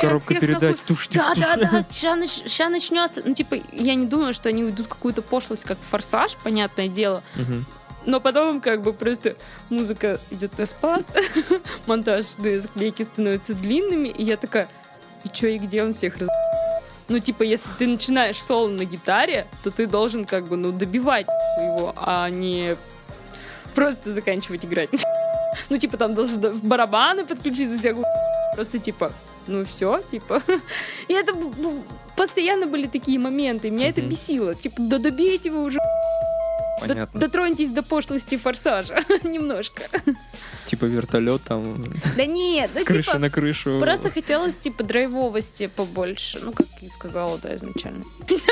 [0.00, 0.76] Коробка передач.
[0.76, 1.38] нахуй- Туш, туш, да, туш.
[1.38, 3.22] да, да, сейчас начнется.
[3.24, 7.22] Ну, типа, я не думаю, что они уйдут какую-то пошлость, как форсаж, понятное дело.
[7.36, 7.64] Мгм.
[8.06, 9.34] Но потом как бы просто
[9.70, 11.02] музыка идет на спад,
[11.86, 14.68] монтажные заклейки становятся длинными, и я такая,
[15.24, 16.28] и чё, и где он всех раз...
[17.08, 21.26] Ну, типа, если ты начинаешь соло на гитаре, то ты должен как бы, ну, добивать
[21.58, 22.76] его, а не
[23.74, 24.90] просто заканчивать играть.
[25.70, 28.06] Ну, типа, там должны в барабаны подключиться всякую
[28.58, 29.12] Просто, типа,
[29.46, 30.42] ну все, типа.
[31.08, 31.80] И это б-
[32.16, 34.56] постоянно были такие моменты, меня это бесило.
[34.56, 35.78] Типа, да добейте вы уже
[36.80, 37.20] Понятно.
[37.20, 39.82] Дотроньтесь до пошлости форсажа немножко.
[40.66, 41.84] Типа вертолет там
[42.16, 43.78] Да нет, с ну крыши типа на крышу.
[43.78, 48.02] просто хотелось типа драйвовости побольше, ну как и сказала, да, изначально.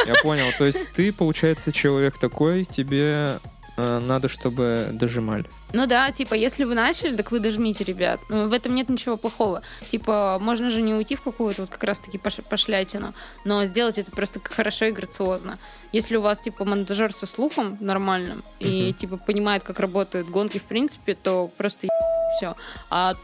[0.06, 0.46] Я понял.
[0.56, 3.40] То есть ты, получается, человек такой, тебе
[3.76, 5.44] надо, чтобы дожимали.
[5.72, 8.20] Ну да, типа, если вы начали, так вы дожмите, ребят.
[8.28, 9.62] Ну, в этом нет ничего плохого.
[9.90, 14.10] Типа, можно же не уйти в какую-то вот как раз-таки пош- пошлятину, но сделать это
[14.10, 15.58] просто хорошо и грациозно.
[15.92, 20.64] Если у вас, типа, монтажер со слухом нормальным и, типа, понимает, как работают гонки в
[20.64, 21.88] принципе, то просто
[22.36, 22.56] все.
[22.90, 23.14] А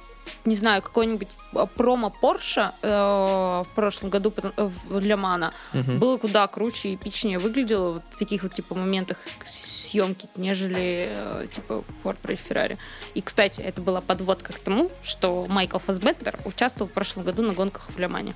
[0.45, 5.99] не знаю, какой-нибудь а, промо Порша в прошлом году э, в Мана Мгм.
[5.99, 11.47] было куда круче и эпичнее выглядело вот в таких вот типа моментах съемки, нежели э,
[11.55, 12.77] типа Форд против Феррари.
[13.15, 17.53] И, кстати, это была подводка к тому, что Майкл Фасбендер участвовал в прошлом году на
[17.53, 18.35] гонках в Лемане.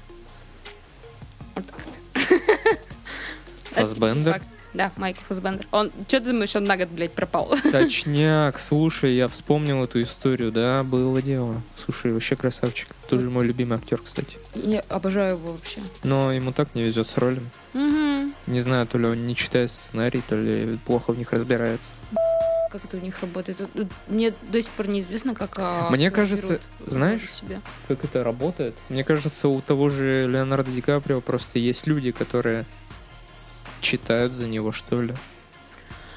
[1.54, 2.78] Вот так вот.
[4.32, 4.55] Факт.
[4.76, 5.66] Да, Майкл Фасбендер.
[5.72, 7.54] Он, что ты думаешь, он на год, блядь, пропал?
[7.72, 11.62] Точняк, слушай, я вспомнил эту историю, да, было дело.
[11.74, 12.88] Слушай, вообще красавчик.
[13.08, 14.36] Тоже мой любимый актер, кстати.
[14.54, 15.80] Я обожаю его вообще.
[16.04, 17.46] Но ему так не везет с ролями.
[17.72, 18.34] Мгм.
[18.46, 21.92] Не знаю, то ли он не читает сценарий, то ли плохо в них разбирается.
[22.70, 23.56] Как это у них работает?
[24.08, 27.62] Мне до сих пор неизвестно, как а, Мне кажется, знаешь, себе.
[27.88, 28.74] Как это работает?
[28.90, 32.66] Мне кажется, у того же Леонардо Ди Каприо просто есть люди, которые
[33.86, 35.14] читают за него, что ли.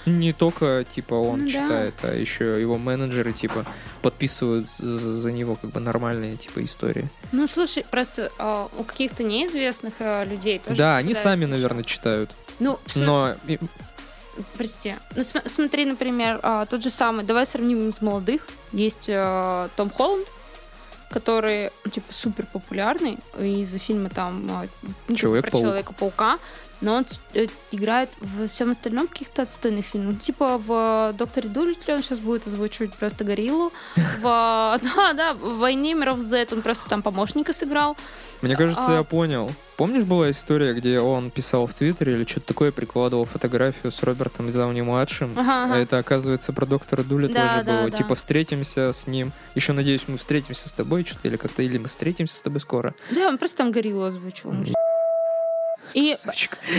[0.05, 1.51] Не только, типа, он Ну да.
[1.51, 3.65] читает, а еще его менеджеры, типа,
[4.01, 7.09] подписывают за, за него как бы нормальные типа истории.
[7.31, 11.47] Ну, слушай, просто а, у каких-то неизвестных а, людей тоже да, они сами, еще.
[11.47, 12.31] наверное, читают.
[12.59, 13.35] Ну, см- Но
[14.57, 14.95] прости.
[15.15, 18.47] Ну, см- смотри, например, а, тот же самый, давай сравним с молодых.
[18.71, 20.27] Есть а, Том Холланд,
[21.11, 24.67] который, ну, типа, супер популярный из-за фильма там
[25.13, 25.51] Человек-паук.
[25.51, 26.39] про Человека-паука.
[26.81, 30.13] Но он э, играет во всем остальном каких-то отстойных фильмах.
[30.13, 33.73] Ну, Типа в «Докторе Дулитле» он сейчас будет озвучивать просто гориллу.
[34.19, 37.97] В, да, да, в «Войне миров Z» он просто там помощника сыграл.
[38.41, 39.51] мне кажется, А- я понял.
[39.77, 44.51] Помнишь, была история, где он писал в Твиттере или что-то такое, прикладывал фотографию с Робертом
[44.51, 45.73] Дауни-младшим, Ага, ага.
[45.75, 47.89] а это, оказывается, про доктора Дулитла Да, же да, было.
[47.91, 47.97] да.
[47.97, 49.31] Типа, встретимся с ним.
[49.55, 52.93] Еще, надеюсь, мы встретимся с тобой что-то, или как-то, или мы встретимся с тобой скоро.
[53.11, 54.51] Да, он просто там гориллу озвучил.
[54.51, 54.65] Ну,
[55.93, 56.15] И,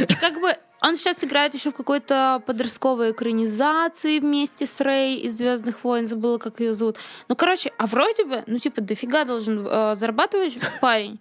[0.08, 5.36] и как бы он сейчас играет еще в какой-то подростковой экранизации вместе с Рэй из
[5.36, 6.96] Звездных войн, забыла, как ее зовут.
[7.28, 11.20] Ну, короче, а вроде бы, ну, типа, дофига должен э, зарабатывать парень.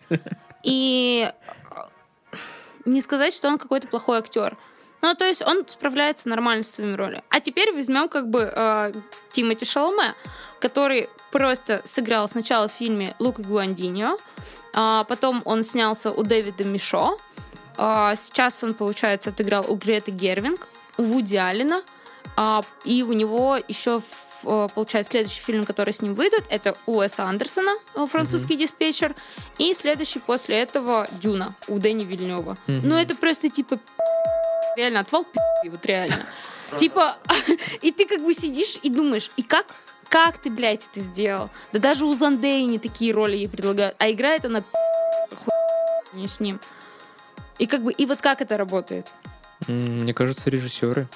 [0.63, 1.29] И
[1.71, 1.75] э,
[2.85, 4.57] не сказать, что он какой-то плохой актер.
[5.01, 7.23] Ну, то есть он справляется нормально с своими ролями.
[7.29, 8.93] А теперь возьмем как бы э,
[9.33, 10.15] Тимоти Шаломе,
[10.59, 14.17] который просто сыграл сначала в фильме «Лука Гуандиньо»,
[14.73, 17.19] а потом он снялся у Дэвида Мишо,
[18.17, 21.83] сейчас он, получается, отыграл у Греты Гервинг, у Вуди Аллена,
[22.35, 24.01] а, и у него еще,
[24.43, 29.15] э, получается, следующий фильм, который с ним выйдет, это у Уэса Андерсона, э, французский диспетчер,
[29.57, 32.57] и следующий после этого Дюна у Дэни Вильнева.
[32.67, 32.81] Мгм.
[32.87, 33.79] Ну, это просто типа
[34.75, 36.25] реально отвал пи***, вот реально.
[36.77, 37.17] Типа,
[37.81, 39.65] и ты как бы сидишь и думаешь, и как
[40.07, 41.49] как ты, блядь, это сделал?
[41.71, 43.95] Да даже у Зандеи не такие роли ей предлагают.
[43.99, 44.63] А играет она
[45.45, 46.59] хуй с ним.
[47.59, 49.11] И как бы, и вот как это работает?
[49.67, 51.07] Мне кажется, режиссеры.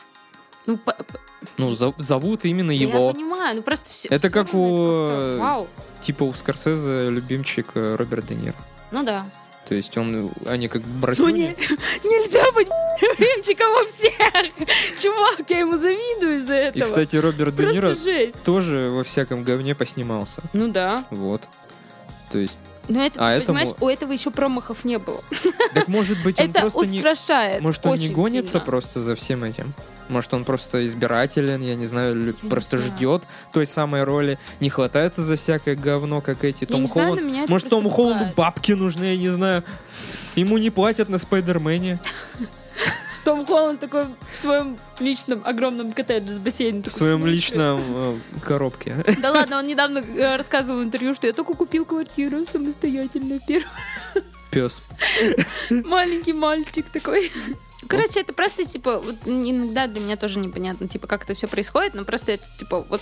[0.65, 0.95] Ну, по-
[1.57, 3.11] Ну, зов- зовут именно я его.
[3.11, 4.07] понимаю, ну просто все.
[4.09, 5.67] Это как у- Вау.
[6.01, 8.55] Типа у Скорсезе любимчик э, Роберт Де Ниро.
[8.91, 9.25] Ну да.
[9.67, 11.31] То есть он, они как Ну братюни.
[11.39, 11.47] не,
[12.03, 12.67] нельзя быть
[13.01, 14.13] любимчиком у всех.
[15.01, 16.79] Чувак, я ему завидую из-за этого.
[16.79, 17.95] И, кстати, Роберт Де Ниро
[18.43, 20.41] тоже во всяком говне поснимался.
[20.53, 21.05] Ну да.
[21.11, 21.41] Вот.
[22.31, 22.57] То есть,
[22.89, 25.21] Но это, А понимаешь, этому- у этого еще промахов не было.
[25.73, 26.97] так может быть он Это просто не...
[26.97, 27.61] устрашает.
[27.61, 28.65] Может, он не гонится сильно.
[28.65, 29.73] просто за всем этим?
[30.09, 32.93] Может, он просто избирателен, я не знаю, не просто знаю.
[32.93, 33.23] ждет
[33.53, 37.37] той самой роли, не хватается за всякое говно, как эти Я Том не знаю, Холланд.
[37.37, 39.63] это Может, Тому Холланду бабки нужны, я не знаю.
[40.35, 41.99] Ему не платят на Спайдермене.
[43.23, 46.83] Том Холланд такой в своем личном огромном коттедже с бассейном.
[46.83, 49.03] В своем личном э, коробке.
[49.21, 53.39] Да ладно, он недавно э, рассказывал в интервью, что я только купил квартиру самостоятельно.
[53.47, 53.67] Первый
[54.51, 54.81] Пес.
[55.69, 57.31] маленький мальчик такой.
[57.87, 61.93] Короче, это просто, типа, вот иногда для меня тоже непонятно, типа, как это все происходит,
[61.93, 63.01] но просто это, типа, вот,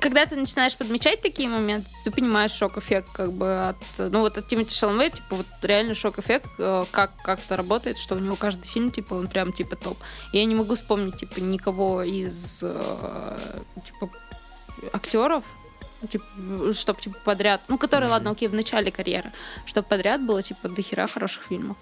[0.00, 4.46] когда ты начинаешь подмечать такие моменты, ты понимаешь шок-эффект, как бы, от, ну, вот от
[4.48, 8.68] Тимати Шаламе, типа, вот реально шок-эффект, э, как, как это работает, что у него каждый
[8.68, 9.98] фильм, типа, он прям, типа, топ.
[10.32, 13.38] И я не могу вспомнить, типа, никого из, э,
[13.86, 14.10] типа,
[14.92, 15.44] актеров,
[16.10, 16.24] типа,
[16.72, 18.12] чтобы, типа, подряд, ну, которые, Мгм.
[18.12, 19.32] ладно, окей, в начале карьеры,
[19.66, 21.76] чтобы подряд было, типа, до хера хороших фильмов.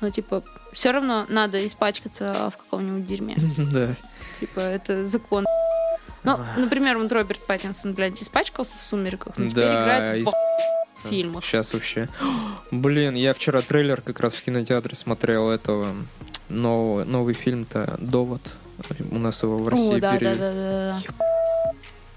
[0.00, 3.36] Ну, типа, все равно надо испачкаться в каком-нибудь дерьме.
[3.58, 3.94] Да.
[4.38, 5.44] Типа, это закон.
[6.24, 11.44] Ну, например, вот Роберт Паттинсон, блядь, испачкался в «Сумерках», но Да, играет в фильмах.
[11.44, 12.08] Сейчас вообще.
[12.70, 15.86] Блин, я вчера трейлер как раз в кинотеатре смотрел этого
[16.48, 18.42] нового, новый фильм-то «Довод».
[19.10, 20.38] У нас его в России О, да, да, перевели.
[20.38, 21.24] да, да, да.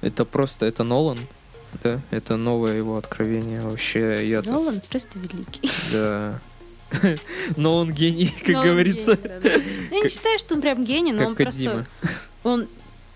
[0.01, 1.17] Это просто, это Нолан.
[1.84, 3.61] Да, это новое его откровение.
[3.61, 5.69] Вообще, я тут, Нолан просто великий.
[5.91, 6.39] да.
[7.57, 9.15] Нолан гений, как говорится.
[9.15, 9.95] гений, да, да.
[9.95, 11.85] Я не считаю, что он прям гений, но он просто...
[12.43, 12.67] Он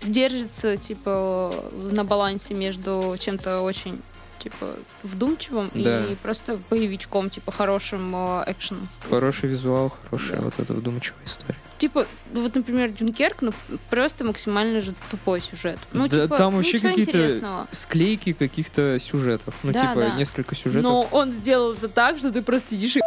[0.02, 4.00] держится, типа, на балансе между чем-то очень
[4.38, 4.68] типа
[5.02, 5.98] вдумчивым Да.
[6.04, 8.88] и просто боевичком, типа хорошим э, экшеном.
[9.10, 10.44] Хороший визуал, хорошая Да.
[10.44, 11.58] вот эта вдумчивая история.
[11.78, 13.52] Типа, вот, например, Дюнкерк, ну,
[13.90, 15.80] просто максимально же тупой сюжет.
[15.92, 17.66] Ну, Да, типа, там вообще какие-то.
[17.72, 19.54] Склейки каких-то сюжетов.
[19.64, 20.10] Ну, Да, типа, да.
[20.10, 20.84] несколько сюжетов.
[20.84, 23.00] Но он сделал это так, что ты просто сидишь и.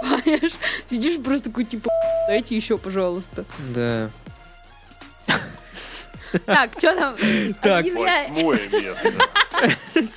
[0.86, 1.90] Сидишь просто такой, типа,
[2.28, 3.44] дайте еще, пожалуйста.
[3.74, 4.10] Да.
[6.46, 7.14] Так, что там?
[7.62, 7.84] Так.
[7.84, 9.12] Восьмое место.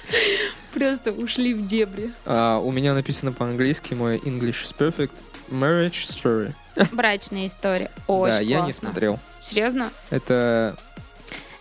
[0.74, 2.12] Просто ушли в дебри.
[2.26, 5.12] А, у меня написано по-английски, мой English is perfect.
[5.50, 6.54] Marriage Story.
[6.92, 7.92] Брачная история.
[8.08, 9.20] Очень да, я не смотрел.
[9.42, 9.92] Серьезно?
[10.10, 10.76] Это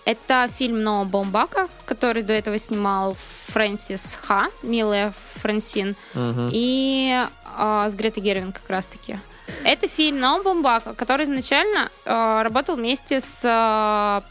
[0.05, 3.17] Это фильм Ноа Бомбака, который до этого снимал
[3.49, 6.49] Фрэнсис Ха, милая Франсин, мгм.
[6.53, 7.25] и
[7.57, 9.19] а, с Гретой Гервин как раз-таки.
[9.65, 14.23] Это фильм Ноа Бомбака, который изначально а, работал вместе с а,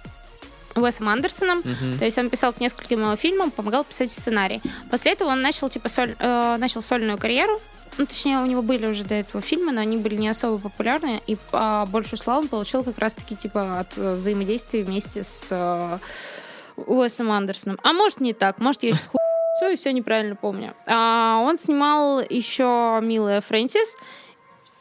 [0.75, 1.59] Уэсом Андерсоном.
[1.59, 1.97] Мгм.
[1.97, 4.61] То есть он писал к нескольким его фильмам, помогал писать сценарий.
[4.89, 7.59] После этого он начал, типа, соль- э, начал сольную карьеру.
[7.97, 11.21] Ну, точнее, у него были уже до этого фильмы, но они были не особо популярны,
[11.27, 15.97] и а, большую славу он получил как раз-таки, типа, от э, взаимодействия вместе с э,
[16.77, 17.77] Уэсом Андерсоном.
[17.83, 19.09] А может, не так, может, я сейчас
[19.57, 20.73] все и все неправильно помню.
[20.85, 23.97] А, он снимал еще «Милая Фрэнсис»,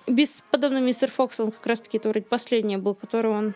[0.09, 3.55] бесподобный мистер Фокс, он как раз-таки это вроде последний был, который он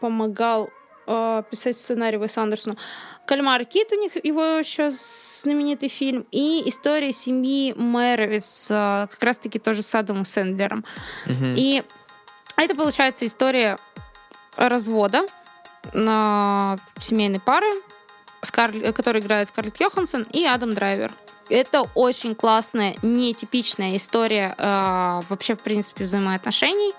[0.00, 0.70] помогал
[1.06, 2.76] э, писать сценарий Уэс Андерсону.
[3.26, 6.26] «Кальмар Кит» у них его еще знаменитый фильм.
[6.30, 10.84] И «История семьи Мэровиц», э, как раз-таки тоже с Адамом Сэндлером.
[11.56, 11.82] И
[12.56, 13.78] это, получается, история
[14.56, 15.26] развода
[15.92, 17.66] на семейной пары,
[18.42, 21.12] Скарл- которую играет Скарлетт Йоханссон и Адам Драйвер.
[21.48, 26.92] Это очень классная, нетипичная история э, вообще, в принципе, взаимоотношений.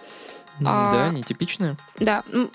[0.59, 1.77] Ну а- Да, нетипичная.
[1.99, 2.49] Да, м,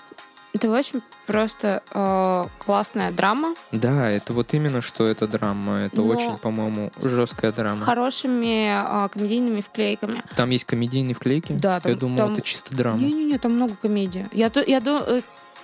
[0.53, 5.79] это очень просто э, классная драма Да, это вот именно что это драма.
[5.81, 7.81] Это Но очень, по-моему, жесткая с драма.
[7.85, 10.23] хорошими э, комедийными вклейками.
[10.35, 11.53] Там есть комедийные вклейки?
[11.53, 12.97] Да, Я там- думал, там- это чисто драма.
[12.99, 14.27] Не-не-не, там много комедии.
[14.31, 15.21] Я, я ду- э,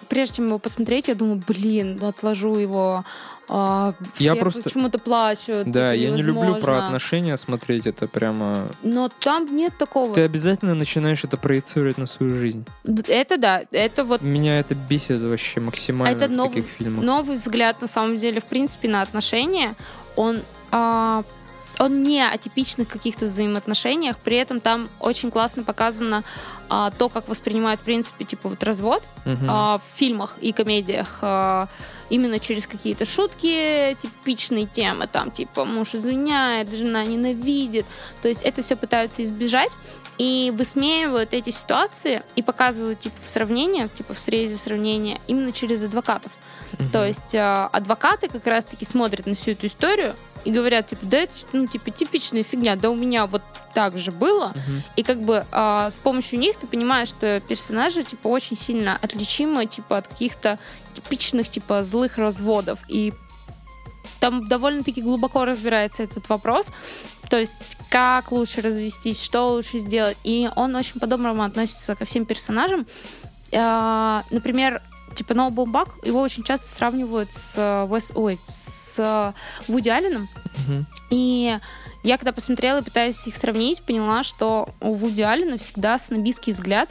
[0.09, 3.03] прежде чем его посмотреть, я думаю, блин, отложу его.
[3.49, 5.71] а, Я все просто- почему-то плачут.
[5.71, 8.69] Да, типа, я не люблю про отношения смотреть, это прямо...
[8.83, 10.13] Но там нет такого.
[10.13, 12.65] Ты обязательно начинаешь это проецировать на свою жизнь.
[13.07, 17.03] Это да, это вот Меня это бесит вообще максимально Это в нов- таких фильмах.
[17.03, 19.71] новый взгляд, на самом деле, в принципе, на отношения.
[20.17, 20.41] Он,
[20.71, 21.23] а,
[21.79, 26.23] он не о типичных каких-то взаимоотношениях, при этом там очень классно показано
[26.69, 29.49] а, то, как воспринимают, в принципе, типа вот развод Мгм.
[29.49, 31.67] а, в фильмах и комедиях а,
[32.09, 37.85] именно через какие-то шутки, типичные темы, там, типа, муж изменяет, жена ненавидит.
[38.21, 39.71] То есть это все пытаются избежать
[40.17, 45.83] и высмеивают эти ситуации и показывают, типа, в сравнение, типа, в срезе сравнения именно через
[45.83, 46.31] адвокатов.
[46.79, 46.89] Мгм.
[46.89, 50.15] То есть э, адвокаты как раз-таки смотрят на всю эту историю
[50.45, 53.41] и говорят, типа, да это, ну, типа, типичная фигня, да у меня вот
[53.73, 54.47] так же было.
[54.47, 54.83] Мгм.
[54.95, 59.65] И как бы а, с помощью них ты понимаешь, что персонажи, типа, очень сильно отличимы,
[59.65, 60.59] типа, от каких-то
[60.93, 62.79] типичных, типа, злых разводов.
[62.87, 63.13] И
[64.19, 66.71] там довольно-таки глубоко разбирается этот вопрос.
[67.29, 70.17] То есть, как лучше развестись, что лучше сделать.
[70.23, 72.87] И он очень по-доброму относится ко всем персонажам.
[73.53, 74.81] А, например,
[75.17, 78.11] типа Ноу Бумбак, его очень часто сравнивают с э, Уэс...
[78.15, 79.33] Ой, с
[79.67, 80.29] Вуди Алленом.
[80.67, 80.85] Мгм.
[81.09, 81.57] И
[82.03, 86.89] я когда посмотрела, пытаясь их сравнить, поняла, что у Вуди Аллена всегда снобистский взгляд,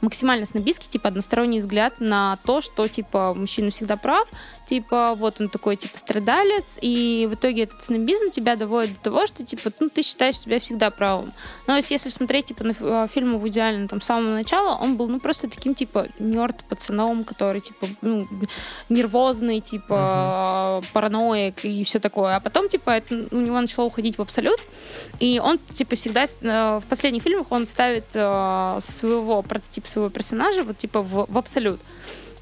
[0.00, 4.28] максимально снобистский, типа односторонний взгляд на то, что типа мужчина всегда прав,
[4.70, 9.26] типа вот он такой типа страдалец, и в итоге этот снобизм тебя доводит до того,
[9.26, 11.32] что типа ну ты считаешь себя всегда правым.
[11.66, 14.96] Но если, если смотреть типа на э, фильмы Вуди Аллена там с самого начала, он
[14.96, 18.28] был ну просто таким типа нерд пацаном, который типа ну
[18.88, 22.36] нервозный, типа параноик и все такое.
[22.36, 24.60] А потом типа это у него начало уходить в абсолют,
[25.18, 30.62] и он, типа, всегда э, в последних фильмах он ставит э, своего прототипа своего персонажа
[30.62, 31.80] вот типа в, в абсолют.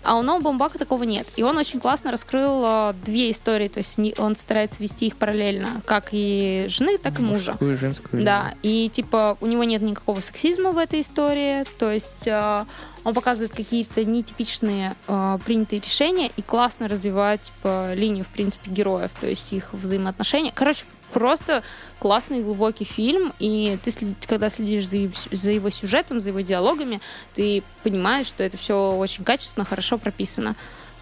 [0.04, 1.26] А у Ноу Бомбака такого нет.
[1.36, 5.16] И он очень классно раскрыл э, две истории, то есть не- он старается вести их
[5.16, 7.52] параллельно, как и жены, так и мужа.
[7.52, 8.24] Мужскую и женскую.
[8.24, 12.64] Да, и типа у него нет никакого сексизма в этой истории, то есть э,
[13.04, 19.10] он показывает какие-то нетипичные э, принятые решения и классно развивает типа линию, в принципе, героев,
[19.20, 20.52] то есть их взаимоотношения.
[20.54, 21.62] Короче, просто
[21.98, 23.92] классный глубокий фильм, и ты,
[24.26, 27.00] когда следишь за, за его сюжетом, за его диалогами,
[27.34, 30.54] ты понимаешь, что это все очень качественно, хорошо прописано.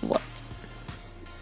[0.03, 0.23] Вот.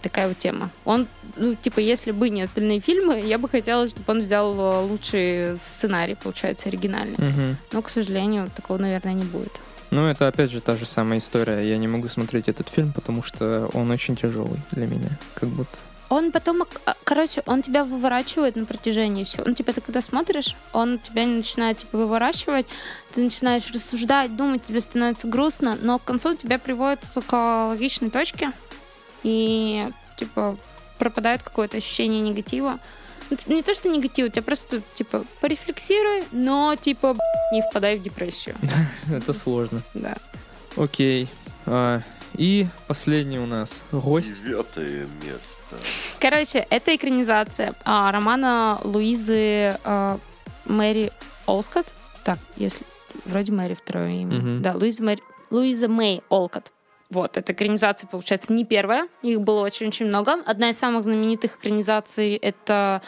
[0.03, 0.71] Такая вот тема.
[0.85, 4.81] Он, ну, типа, если бы не остальные фильмы, я бы хотела, чтобы он взял э,
[4.83, 7.17] лучший сценарий, получается, оригинальный.
[7.17, 7.57] Мгм.
[7.73, 9.53] Но, к сожалению, такого, наверное, не будет.
[9.91, 11.67] Ну, это опять же та же самая история.
[11.67, 15.11] Я не могу смотреть этот фильм, потому что он очень тяжелый для меня.
[15.35, 15.79] Как будто.
[16.15, 19.43] Он потом, а, короче, он тебя выворачивает на протяжении всего.
[19.45, 22.67] Ну, типа, ты когда смотришь, он тебя начинает, типа, выворачивать,
[23.13, 28.53] ты начинаешь рассуждать, думать, тебе становится грустно, но к концу тебя приводит к логичной точке,
[29.25, 30.57] и, типа,
[30.99, 32.79] пропадает какое-то ощущение негатива.
[33.31, 37.17] Ну, Не то, что негатив, у тебя просто, типа, порефлексируй, но, типа,
[37.51, 38.55] не впадай в депрессию.
[39.13, 39.83] Это сложно.
[39.95, 40.15] Да.
[40.77, 41.27] Окей.
[41.67, 42.03] А,
[42.37, 44.43] и последний у нас гость.
[44.43, 45.77] Девятое место.
[46.19, 50.19] Короче, это экранизация а, романа Луизы а,
[50.67, 51.13] Мэри
[51.47, 51.93] Олскотт.
[52.25, 52.85] Так, если
[53.25, 54.37] вроде Мэри второе имя.
[54.37, 54.63] Мгм.
[54.63, 56.73] Да, Луиза, Мэри, Луиза Мэй Олкотт.
[57.11, 59.09] Вот, эта экранизация, получается, не первая.
[59.23, 60.43] Их было очень-очень много.
[60.47, 63.03] Одна из самых знаменитых экранизаций— это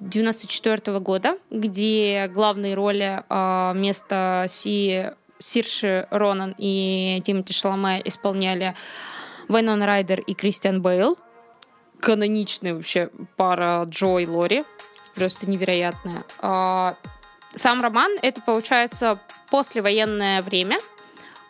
[0.00, 8.74] 94 года, где главные роли а, вместо Си, Сирши Ронан и Тимоти Шаломе исполняли
[9.48, 11.18] Вайнона Райдер и Кристиан Бейл.
[12.00, 14.64] Каноничная вообще пара Джо и Лори.
[15.14, 16.24] Просто невероятная.
[16.40, 16.96] А,
[17.54, 19.18] сам роман— это, получается,
[19.50, 20.78] послевоенное время,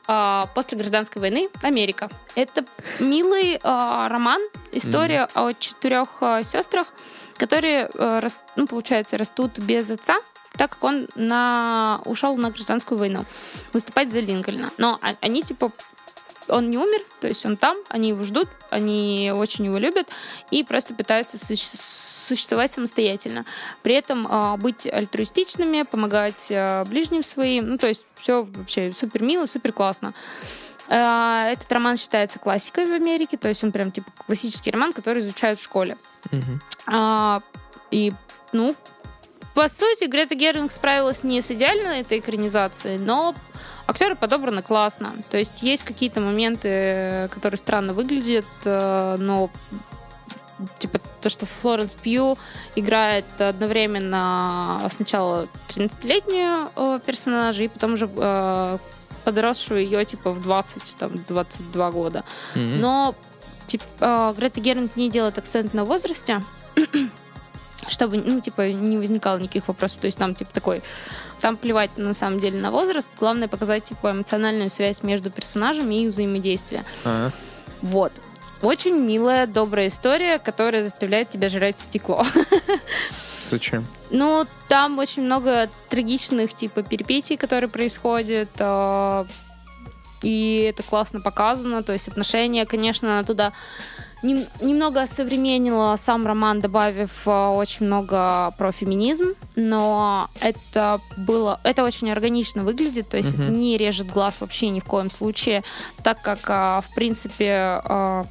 [0.06, 2.08] а, после гражданской войны Америка.
[2.34, 2.64] Это
[2.98, 4.40] милый а, роман,
[4.72, 5.48] история mm-hmm.
[5.48, 6.08] о четырех
[6.46, 6.86] сестрах,
[7.36, 7.90] которые,
[8.56, 10.16] ну, получается, растут без отца,
[10.58, 12.02] так как он на...
[12.04, 13.24] ушел на гражданскую войну
[13.72, 14.70] выступать за Линкольна.
[14.76, 15.72] Но они, типа,
[16.48, 20.08] он не умер, то есть он там, они его ждут, они очень его любят
[20.50, 23.44] и просто пытаются существовать самостоятельно.
[23.82, 29.22] При этом э, быть альтруистичными, помогать э, ближним своим, ну то есть все вообще супер
[29.22, 30.14] мило, супер классно.
[30.88, 35.22] Э, этот роман считается классикой в Америке, то есть он прям типа классический роман, который
[35.22, 35.96] изучают в школе.
[36.30, 37.38] Mm-hmm.
[37.38, 37.40] Э,
[37.90, 38.12] и
[38.52, 38.74] ну
[39.58, 43.34] по сути, Грета Гервинг справилась не с идеальной этой экранизацией, но
[43.88, 45.14] актеры подобраны классно.
[45.32, 49.50] То есть есть какие-то моменты, которые странно выглядят, э, но
[50.78, 52.38] типа то, что Флоренс Пью
[52.76, 58.78] играет одновременно сначала 13-летнюю э, персонажа и потом уже э,
[59.24, 62.22] подросшую ее типа в 20, там, 22 года.
[62.54, 62.76] Mm-hmm.
[62.76, 63.16] Но
[63.66, 66.42] типа, Грета Гервинг не делает акцент на возрасте,
[67.86, 70.00] чтобы, ну, типа, не возникало никаких вопросов.
[70.00, 70.82] То есть там, типа, такой...
[71.40, 73.08] Там плевать, на самом деле, на возраст.
[73.18, 76.84] Главное показать, типа, эмоциональную связь между персонажами и взаимодействие.
[77.04, 77.32] Ага.
[77.80, 78.12] Вот.
[78.60, 82.26] Очень милая, добрая история, которая заставляет тебя жрать стекло.
[83.50, 83.86] Зачем?
[84.10, 88.48] Ну, там очень много трагичных, типа, перипетий, которые происходят.
[88.58, 89.26] А,
[90.22, 91.82] и это классно показано.
[91.82, 93.52] То есть отношения, конечно, туда
[94.22, 101.84] нем, немного осовременила сам роман, добавив э, очень много про феминизм, но это было, это
[101.84, 103.42] очень органично выглядит, то есть mm-hmm.
[103.42, 105.62] это не режет глаз вообще ни в коем случае,
[106.02, 108.24] так как, э, в принципе, э,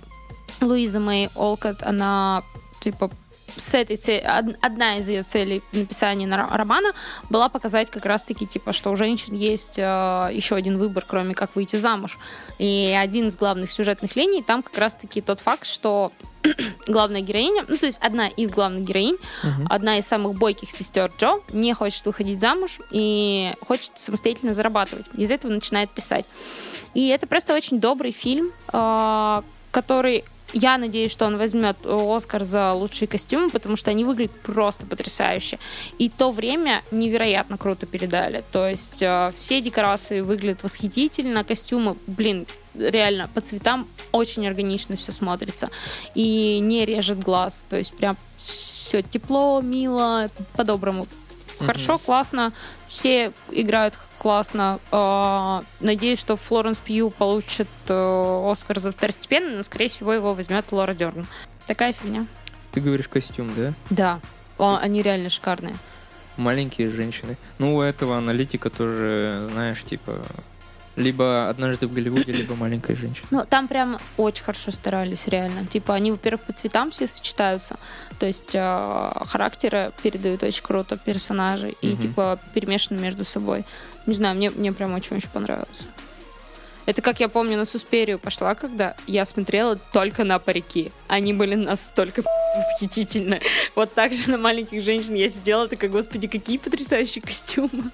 [0.61, 2.43] Луиза Мэй Олкот, она
[2.81, 3.09] типа
[3.55, 6.93] с этой целью, одна из ее целей написания романа
[7.29, 9.81] была показать как раз-таки, типа, что у женщин есть э,
[10.31, 12.17] еще один выбор, кроме как выйти замуж.
[12.59, 16.11] И один из главных сюжетных линий там как раз-таки тот факт, что
[16.87, 19.67] главная героиня, ну, то есть одна из главных героинь, uh-huh.
[19.69, 25.05] одна из самых бойких сестер Джо, не хочет выходить замуж и хочет самостоятельно зарабатывать.
[25.15, 26.25] Из этого начинает писать.
[26.93, 29.41] И это просто очень добрый фильм, э,
[29.71, 34.85] который я надеюсь, что он возьмет Оскар за лучшие костюмы, потому что они выглядят просто
[34.85, 35.59] потрясающе.
[35.97, 38.43] И то время невероятно круто передали.
[38.51, 45.11] То есть э, все декорации выглядят восхитительно, костюмы, блин, реально по цветам очень органично все
[45.11, 45.69] смотрится
[46.15, 47.65] и не режет глаз.
[47.69, 51.07] То есть прям все тепло, мило, по-доброму.
[51.59, 52.05] Хорошо, mm-hmm.
[52.05, 52.53] классно.
[52.87, 54.80] Все играют классно.
[54.91, 60.72] А, надеюсь, что Флоренс Пью получит э, Оскар за второстепенный, но, скорее всего, его возьмет
[60.72, 61.26] Лора Дерн.
[61.65, 62.26] Такая фигня.
[62.72, 63.73] Ты говоришь костюм, да?
[63.89, 64.19] Да.
[64.57, 65.76] Они реально шикарные.
[66.35, 67.38] Маленькие женщины.
[67.60, 70.22] Ну, у этого аналитика тоже, знаешь, типа
[70.98, 73.27] либо однажды в Голливуде, либо маленькая женщина.
[73.30, 75.65] Ну, там прям очень хорошо старались, реально.
[75.65, 77.77] Типа, они, во-первых, по цветам все сочетаются.
[78.19, 83.64] То есть э, характеры передают очень круто персонажи и, типа, перемешаны между собой.
[84.07, 85.85] Не знаю, мне, мне прям очень-очень понравилось.
[86.88, 90.93] Это, как я помню, на Суспирию пошла, когда я смотрела только на парики.
[91.07, 92.23] Они были настолько
[92.55, 93.41] восхитительны.
[93.75, 97.91] Вот так же на маленьких женщин я сидела, такая, господи, какие потрясающие костюмы.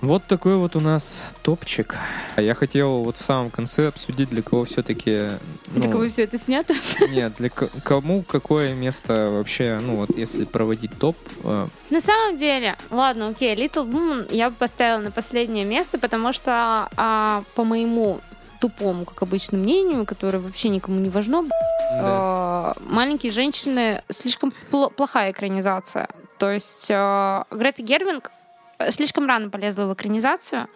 [0.00, 1.96] Вот такой вот у нас топчик.
[2.36, 5.30] Я хотел вот в самом конце обсудить, для кого все-таки...
[5.74, 6.74] Ну, для кого все это снято?
[7.08, 11.16] Нет, для кому какое место вообще, ну вот если проводить топ.
[11.42, 11.66] Э...
[11.90, 16.88] На самом деле, ладно, окей, Little Woman я бы поставила на последнее место, потому что
[16.96, 18.20] а, по моему
[18.60, 21.44] тупому, как обычно, мнению, которое вообще никому не важно,
[21.90, 22.74] да.
[22.76, 26.08] э, маленькие женщины слишком пл- плохая экранизация.
[26.38, 28.32] То есть э, Грета Гервинг
[28.90, 30.68] слишком рано полезла в экранизацию,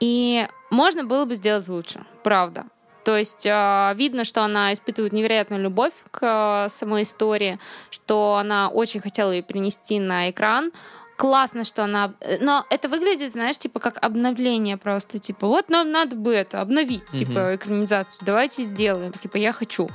[0.00, 2.66] и можно было бы сделать лучше, правда.
[3.04, 7.58] То есть э, видно, что она испытывает невероятную любовь к э, самой истории,
[7.90, 10.72] что она очень хотела ее принести на экран.
[11.16, 12.12] Классно, что она...
[12.20, 15.18] Э, но это выглядит, знаешь, типа как обновление просто.
[15.18, 18.26] Типа, вот нам надо бы это обновить, типа, экранизацию.
[18.26, 19.12] Давайте сделаем.
[19.12, 19.88] Типа, я хочу.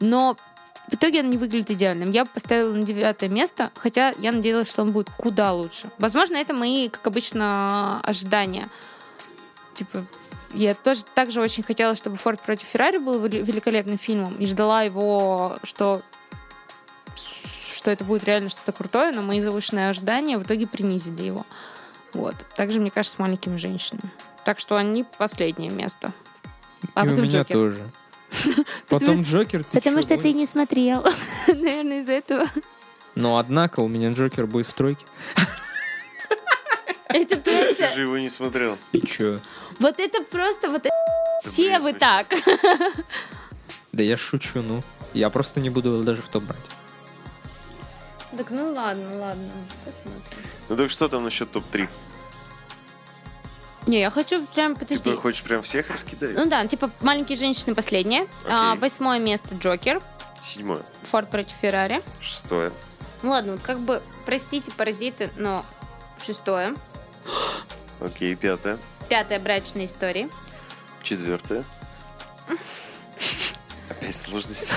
[0.00, 0.38] Но
[0.88, 2.10] в итоге он не выглядит идеальным.
[2.10, 5.90] Я поставила на девятое место, хотя я надеялась, что он будет куда лучше.
[5.98, 8.68] Возможно, это мои, как обычно, ожидания.
[9.74, 10.06] Типа,
[10.52, 15.56] я тоже также очень хотела, чтобы Форд против Феррари был великолепным фильмом и ждала его,
[15.62, 16.02] что
[17.72, 21.44] что это будет реально что-то крутое, но мои завышенные ожидания в итоге принизили его.
[22.14, 22.34] Вот.
[22.54, 24.10] Также, мне кажется, с маленькими женщинами.
[24.44, 26.14] Так что они последнее место.
[26.94, 27.56] А и у меня Джокер.
[27.56, 27.90] тоже.
[28.88, 31.04] Потом Джокер, ты Потому что ты не смотрел.
[31.46, 32.46] Наверное, из-за этого.
[33.14, 35.04] Но однако у меня Джокер будет в тройке.
[37.08, 37.94] Это Ты просто...
[37.94, 38.76] же его не смотрел.
[38.92, 39.40] И чё?
[39.78, 40.68] Вот это просто...
[40.68, 40.84] Вот
[41.44, 42.26] все вы так.
[43.92, 44.82] Да я шучу, ну.
[45.12, 46.58] Я просто не буду его даже в топ брать.
[48.36, 49.52] Так, ну ладно, ладно.
[49.84, 50.44] Посмотрим.
[50.68, 51.88] Ну так что там насчет топ-3?
[53.86, 55.10] Не, я хочу прям, подожди.
[55.10, 56.34] Ты хочешь прям всех раскидать?
[56.34, 58.26] Ну да, типа «Маленькие женщины» последнее.
[58.48, 60.00] А, восьмое место «Джокер».
[60.42, 60.80] Седьмое.
[61.10, 62.02] «Форд против Феррари».
[62.20, 62.70] Шестое.
[63.22, 65.64] Ну ладно, вот как бы, простите, паразиты, но
[66.24, 66.74] шестое.
[68.00, 68.78] Окей, пятое.
[69.08, 70.28] Пятое «Брачные истории».
[71.02, 71.62] Четвертое.
[73.90, 74.72] Опять сложности.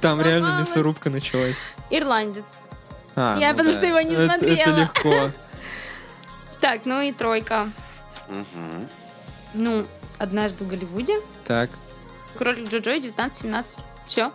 [0.00, 1.58] Там реально мясорубка началась.
[1.90, 2.60] «Ирландец».
[3.16, 3.76] А, Я ну потому да.
[3.76, 4.76] что его не Это- Это смотрела.
[4.76, 5.30] легко.
[6.60, 7.70] Так, ну и тройка.
[8.28, 8.88] Мгм.
[9.54, 9.84] Ну,
[10.18, 11.16] «Однажды в Голливуде».
[11.46, 11.70] Так.
[12.38, 13.78] «Кролик Джоджо» 19-17.
[14.06, 14.32] Все,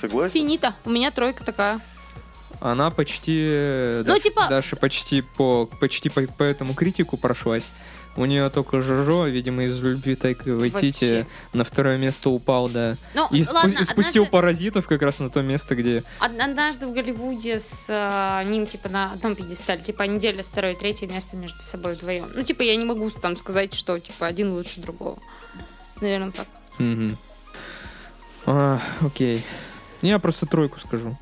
[0.00, 0.32] Согласен?
[0.34, 0.74] финита.
[0.84, 1.80] У меня тройка такая.
[2.60, 3.46] Она почти...
[3.50, 7.68] э, Ну, Даша- типа- Даша почти по почти по, по этому критику прошлась.
[8.16, 12.96] У нее только Жожо, видимо, из любви Тайка Вайтити на второе место упал, да.
[13.14, 16.04] Ну, И, спу- ладно, спустил однажды- паразитов как раз на то место, где...
[16.20, 19.82] Од- Однажды в Голливуде с а, ним, типа, на одном пьедестале.
[19.82, 22.26] Типа, они делят второе третье место между собой вдвоем.
[22.34, 25.18] Ну, типа, я не могу там сказать, что, типа, один лучше другого.
[26.00, 26.46] Наверное, так.
[26.78, 27.16] Мгм.
[28.46, 29.44] А, окей.
[30.02, 31.16] Я просто тройку скажу.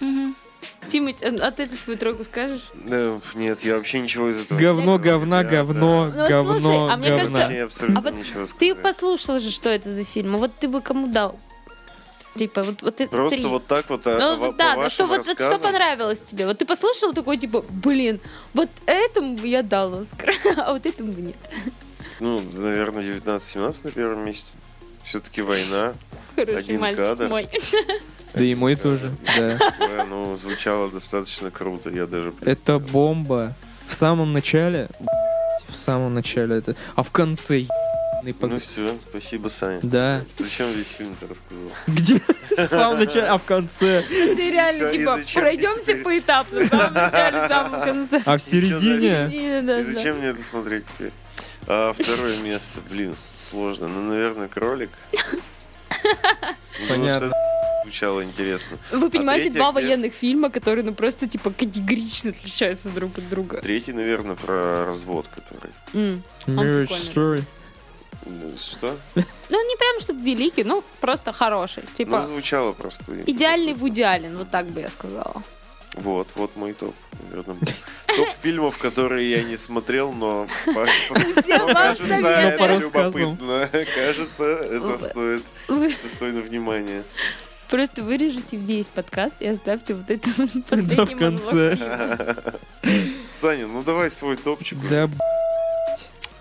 [0.00, 2.70] Тимыч, а, а ты ты свою тройку скажешь?
[2.74, 6.92] Да, нет, я вообще ничего из этого Говно, не говна, Я, говно, Ну, говно, слушай,
[6.92, 10.34] а мне да, кажется, абсолютно А вот ничего Ты послушал же, что это за фильм.
[10.36, 11.38] А вот ты бы кому дал?
[12.36, 13.46] Типа, вот, вот это Просто три.
[13.46, 16.20] вот так вот, а, Ну, по, вот да, по да, что, вот, вот что понравилось
[16.20, 16.46] тебе?
[16.46, 18.20] Вот ты послушал такой, типа, блин,
[18.54, 21.36] вот этому бы я дал Оскар, а вот этому бы нет.
[22.20, 24.56] Ну, наверное, 19-17 на первом месте.
[25.04, 25.92] Все-таки война.
[26.34, 27.28] Хороший Один мальчик кадр.
[27.28, 27.48] мой.
[28.34, 30.06] Да и мой тоже, да.
[30.08, 31.90] Ну, звучало достаточно круто.
[31.90, 33.54] Я даже Это бомба.
[33.86, 34.88] В самом начале,
[35.68, 37.66] в самом начале это, а в конце
[38.24, 39.80] Ну все, спасибо, Саня.
[39.82, 40.22] Да.
[40.38, 41.70] Зачем весь фильм-то рассказал?
[41.88, 42.20] Где?
[42.56, 44.02] В самом начале, а в конце.
[44.08, 46.02] Ты реально, типа, пройдемся теперь?
[46.02, 48.22] поэтапно, в самом начале, в самом конце.
[48.24, 49.28] А в середине?
[49.30, 51.12] И зачем мне это смотреть теперь?
[51.74, 53.16] А второе место, блин,
[53.48, 53.88] сложно.
[53.88, 54.90] Ну, наверное, кролик.
[56.80, 57.32] Ну, Понятно.
[57.82, 58.76] звучало интересно.
[58.90, 59.80] Вы понимаете, третье два где?
[59.80, 63.62] военных фильма, которые, ну, просто, типа, категорично отличаются друг от друга.
[63.62, 65.70] Третий, наверное, про развод, который.
[65.94, 66.22] М.
[66.46, 66.88] Marriage.
[66.90, 67.42] Story.
[68.26, 68.94] Ну, Что?
[69.14, 71.84] Ну, не прям, чтобы великий, ну, просто хороший.
[71.88, 73.04] Ну, Типа, звучало просто.
[73.24, 75.42] идеальный Вуди Аллен, вот так бы я сказала.
[75.94, 76.94] Вот, вот мой топ.
[77.28, 77.56] наверное.
[78.06, 83.68] Топ фильмов, которые я не смотрел, но кажется, это любопытно.
[83.94, 85.42] Кажется, это стоит
[86.02, 87.02] достойно внимания.
[87.68, 90.30] просто вырежете весь подкаст и оставьте вот это
[90.70, 91.76] Да, в конце.
[91.76, 92.36] Тимы.
[93.30, 94.78] Саня, ну давай свой топчик.
[94.88, 95.10] Да.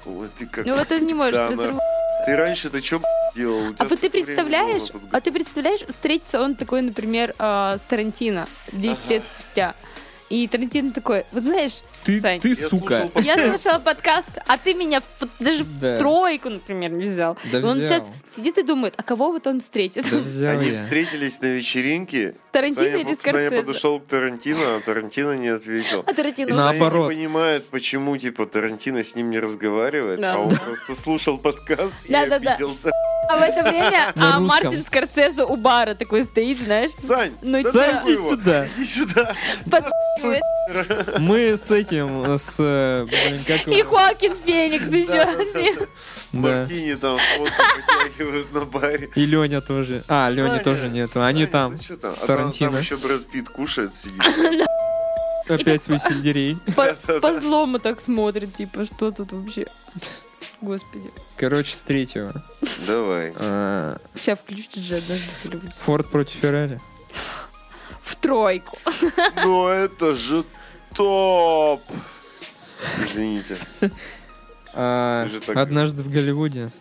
[0.05, 0.65] Ой, ты как...
[0.65, 1.81] Ну, вот он не может Да, разорвать.
[2.25, 3.01] Ты раньше-то что
[3.35, 3.73] делал?
[3.77, 8.97] А вот ты представляешь, а ты представляешь, встретится он такой, например, а, с Тарантино 10
[9.05, 9.09] Ага.
[9.13, 9.73] лет спустя.
[10.29, 12.39] И Тарантино такой, вот знаешь, ты, Сань.
[12.39, 13.09] ты Я сука.
[13.13, 15.95] слушал я слушала подкаст, а ты меня в- даже Да.
[15.95, 17.37] в тройку, например, не взял.
[17.51, 17.99] Да И он взял.
[17.99, 20.09] сейчас сидит и думает, а кого вот он встретит?
[20.09, 20.77] Да взял Они я.
[20.79, 22.35] встретились на вечеринке.
[22.51, 23.55] Тарантино Саня, или Саня Скорсезе?
[23.61, 26.03] подошел к Тарантино, а Тарантино не ответил.
[26.05, 26.49] А И Тарантино...
[26.49, 27.09] На- Саня Наоборот.
[27.09, 30.33] не понимает, почему, типа, Тарантино с ним не разговаривает, Да.
[30.35, 32.55] а он просто слушал подкаст и Да-да-да.
[32.55, 32.91] обиделся.
[33.29, 34.39] А в это время а.
[34.41, 38.67] Мартин Скорсезе у бара такой стоит, знаешь, Сань, Ну, да Сань, иди сюда.
[38.75, 39.35] Иди сюда.
[41.19, 42.55] Мы с этим, с...
[42.59, 43.83] э, Блин, как И?
[43.83, 45.23] Хоакин Феникс еще.
[45.23, 45.85] Да-да-да.
[46.33, 46.39] Да.
[46.39, 47.53] Мартини там фото
[48.03, 49.09] вытягивают на баре.
[49.15, 50.03] И Леня тоже.
[50.07, 51.21] А, Лени Саня, тоже нету.
[51.23, 52.71] Они там ну с А там- Тарантино.
[52.71, 54.21] Там еще Брэд Питт кушает, сидит.
[55.49, 56.57] Опять свой сельдерей.
[57.21, 59.65] По, злому так смотрит, типа, что тут вообще?
[60.61, 61.11] Господи.
[61.37, 62.45] Короче, с третьего.
[62.87, 63.33] Давай.
[63.35, 65.59] А, Сейчас включите же однажды.
[65.81, 66.79] Форд против Феррари.
[68.01, 68.77] В тройку.
[69.43, 70.43] Ну это же
[70.95, 71.81] топ!
[73.03, 73.57] Извините.
[74.73, 76.71] А, так- Однажды в Голливуде.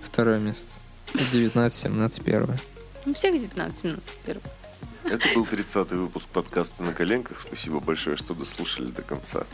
[0.00, 0.68] Второе место.
[1.32, 2.56] 19, 17, первое.
[3.04, 4.00] Ну, всех 19 минут.
[4.24, 4.42] первый.
[5.06, 7.40] Это был 30-й выпуск подкаста «На коленках».
[7.40, 9.44] Спасибо большое, что дослушали до конца.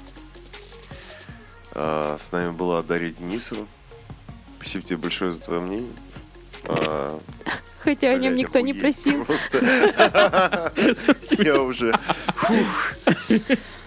[1.74, 3.66] А, С нами была Дарья Денисова.
[4.60, 5.92] Спасибо тебе большое за твое мнение.
[6.68, 7.18] А,
[7.80, 9.24] Хотя о нем никто не просил.
[9.24, 9.58] Просто
[11.42, 11.98] я уже...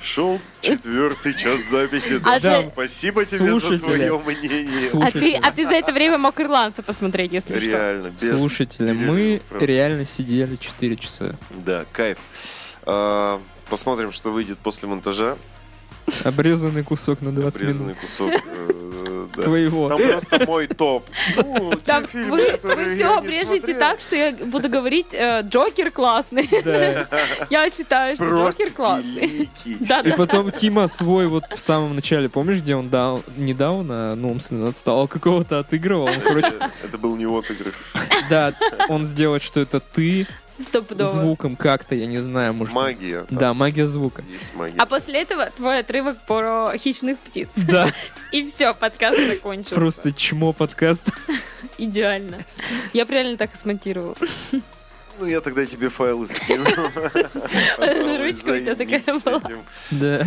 [0.01, 2.19] Шел четвертый час записи.
[2.25, 4.83] А Да, ты- Спасибо тебе за твое мнение.
[4.99, 7.63] А ты, а ты за это время мог ирландца посмотреть, если что.
[7.67, 11.35] Реально, без слушатели, мы реально сидели 4 часа.
[11.51, 12.17] Да, кайф.
[12.85, 13.39] А,
[13.69, 15.37] Посмотрим, что выйдет после монтажа.
[16.25, 17.97] Обрезанный кусок на 20 Обрезанный минут.
[17.99, 18.33] кусок.
[19.35, 19.41] Да.
[19.43, 19.89] Твоего.
[19.89, 21.09] Там просто мой топ.
[21.35, 26.49] Ну, Там фильмы, вы, вы все обрежете так, что я буду говорить э, Джокер классный.
[26.63, 27.07] Да.
[27.49, 29.49] Я считаю, что Просто Джокер классный.
[29.81, 33.85] Да, И потом Тима свой вот в самом начале, помнишь, где он дал, не дал,
[33.89, 36.05] а ну, умственно отстал, какого-то отыгрывал.
[36.07, 37.73] Он, короче, Это- Это был не отыгрыш.
[38.29, 38.53] да,
[38.89, 40.27] он сделает, что это ты
[40.63, 41.09] Стопудово.
[41.09, 42.73] звуком как-то, я не знаю, может.
[42.73, 43.25] Магия.
[43.29, 44.23] там Да, магия звука.
[44.31, 44.75] Есть магия.
[44.77, 47.49] А после этого твой отрывок про хищных птиц.
[47.67, 47.91] Да,
[48.31, 49.75] И все, подкаст закончился.
[49.75, 51.11] просто чмо подкаст.
[51.77, 52.37] Идеально.
[52.93, 54.15] Я бы реально так и смонтировала.
[55.19, 56.65] Ну, я тогда тебе файлы скину.
[57.77, 59.41] Ручка у тебя такая была.
[59.91, 60.25] Да.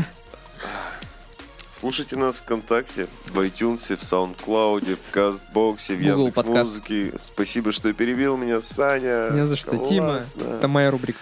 [1.84, 7.12] Слушайте нас ВКонтакте, в iTunes, в SoundCloud, в Кастбоксе, в Google Яндекс.Музыке.
[7.22, 9.28] Спасибо, что перебил меня, Саня.
[9.28, 9.76] Не за что.
[9.76, 10.44] Тима, Классно.
[10.44, 11.18] это моя рубрика.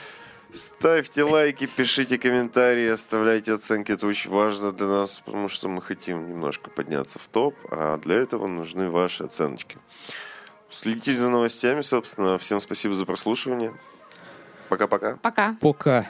[0.54, 3.90] Ставьте лайки, пишите комментарии, оставляйте оценки.
[3.90, 8.18] Это очень важно для нас, потому что мы хотим немножко подняться в топ, а для
[8.18, 9.78] этого нужны ваши оценочки.
[10.70, 12.38] Следите за новостями, собственно.
[12.38, 13.74] Всем спасибо за прослушивание.
[14.68, 15.16] Пока-пока.
[15.16, 15.56] Пока.
[15.60, 16.06] Пока.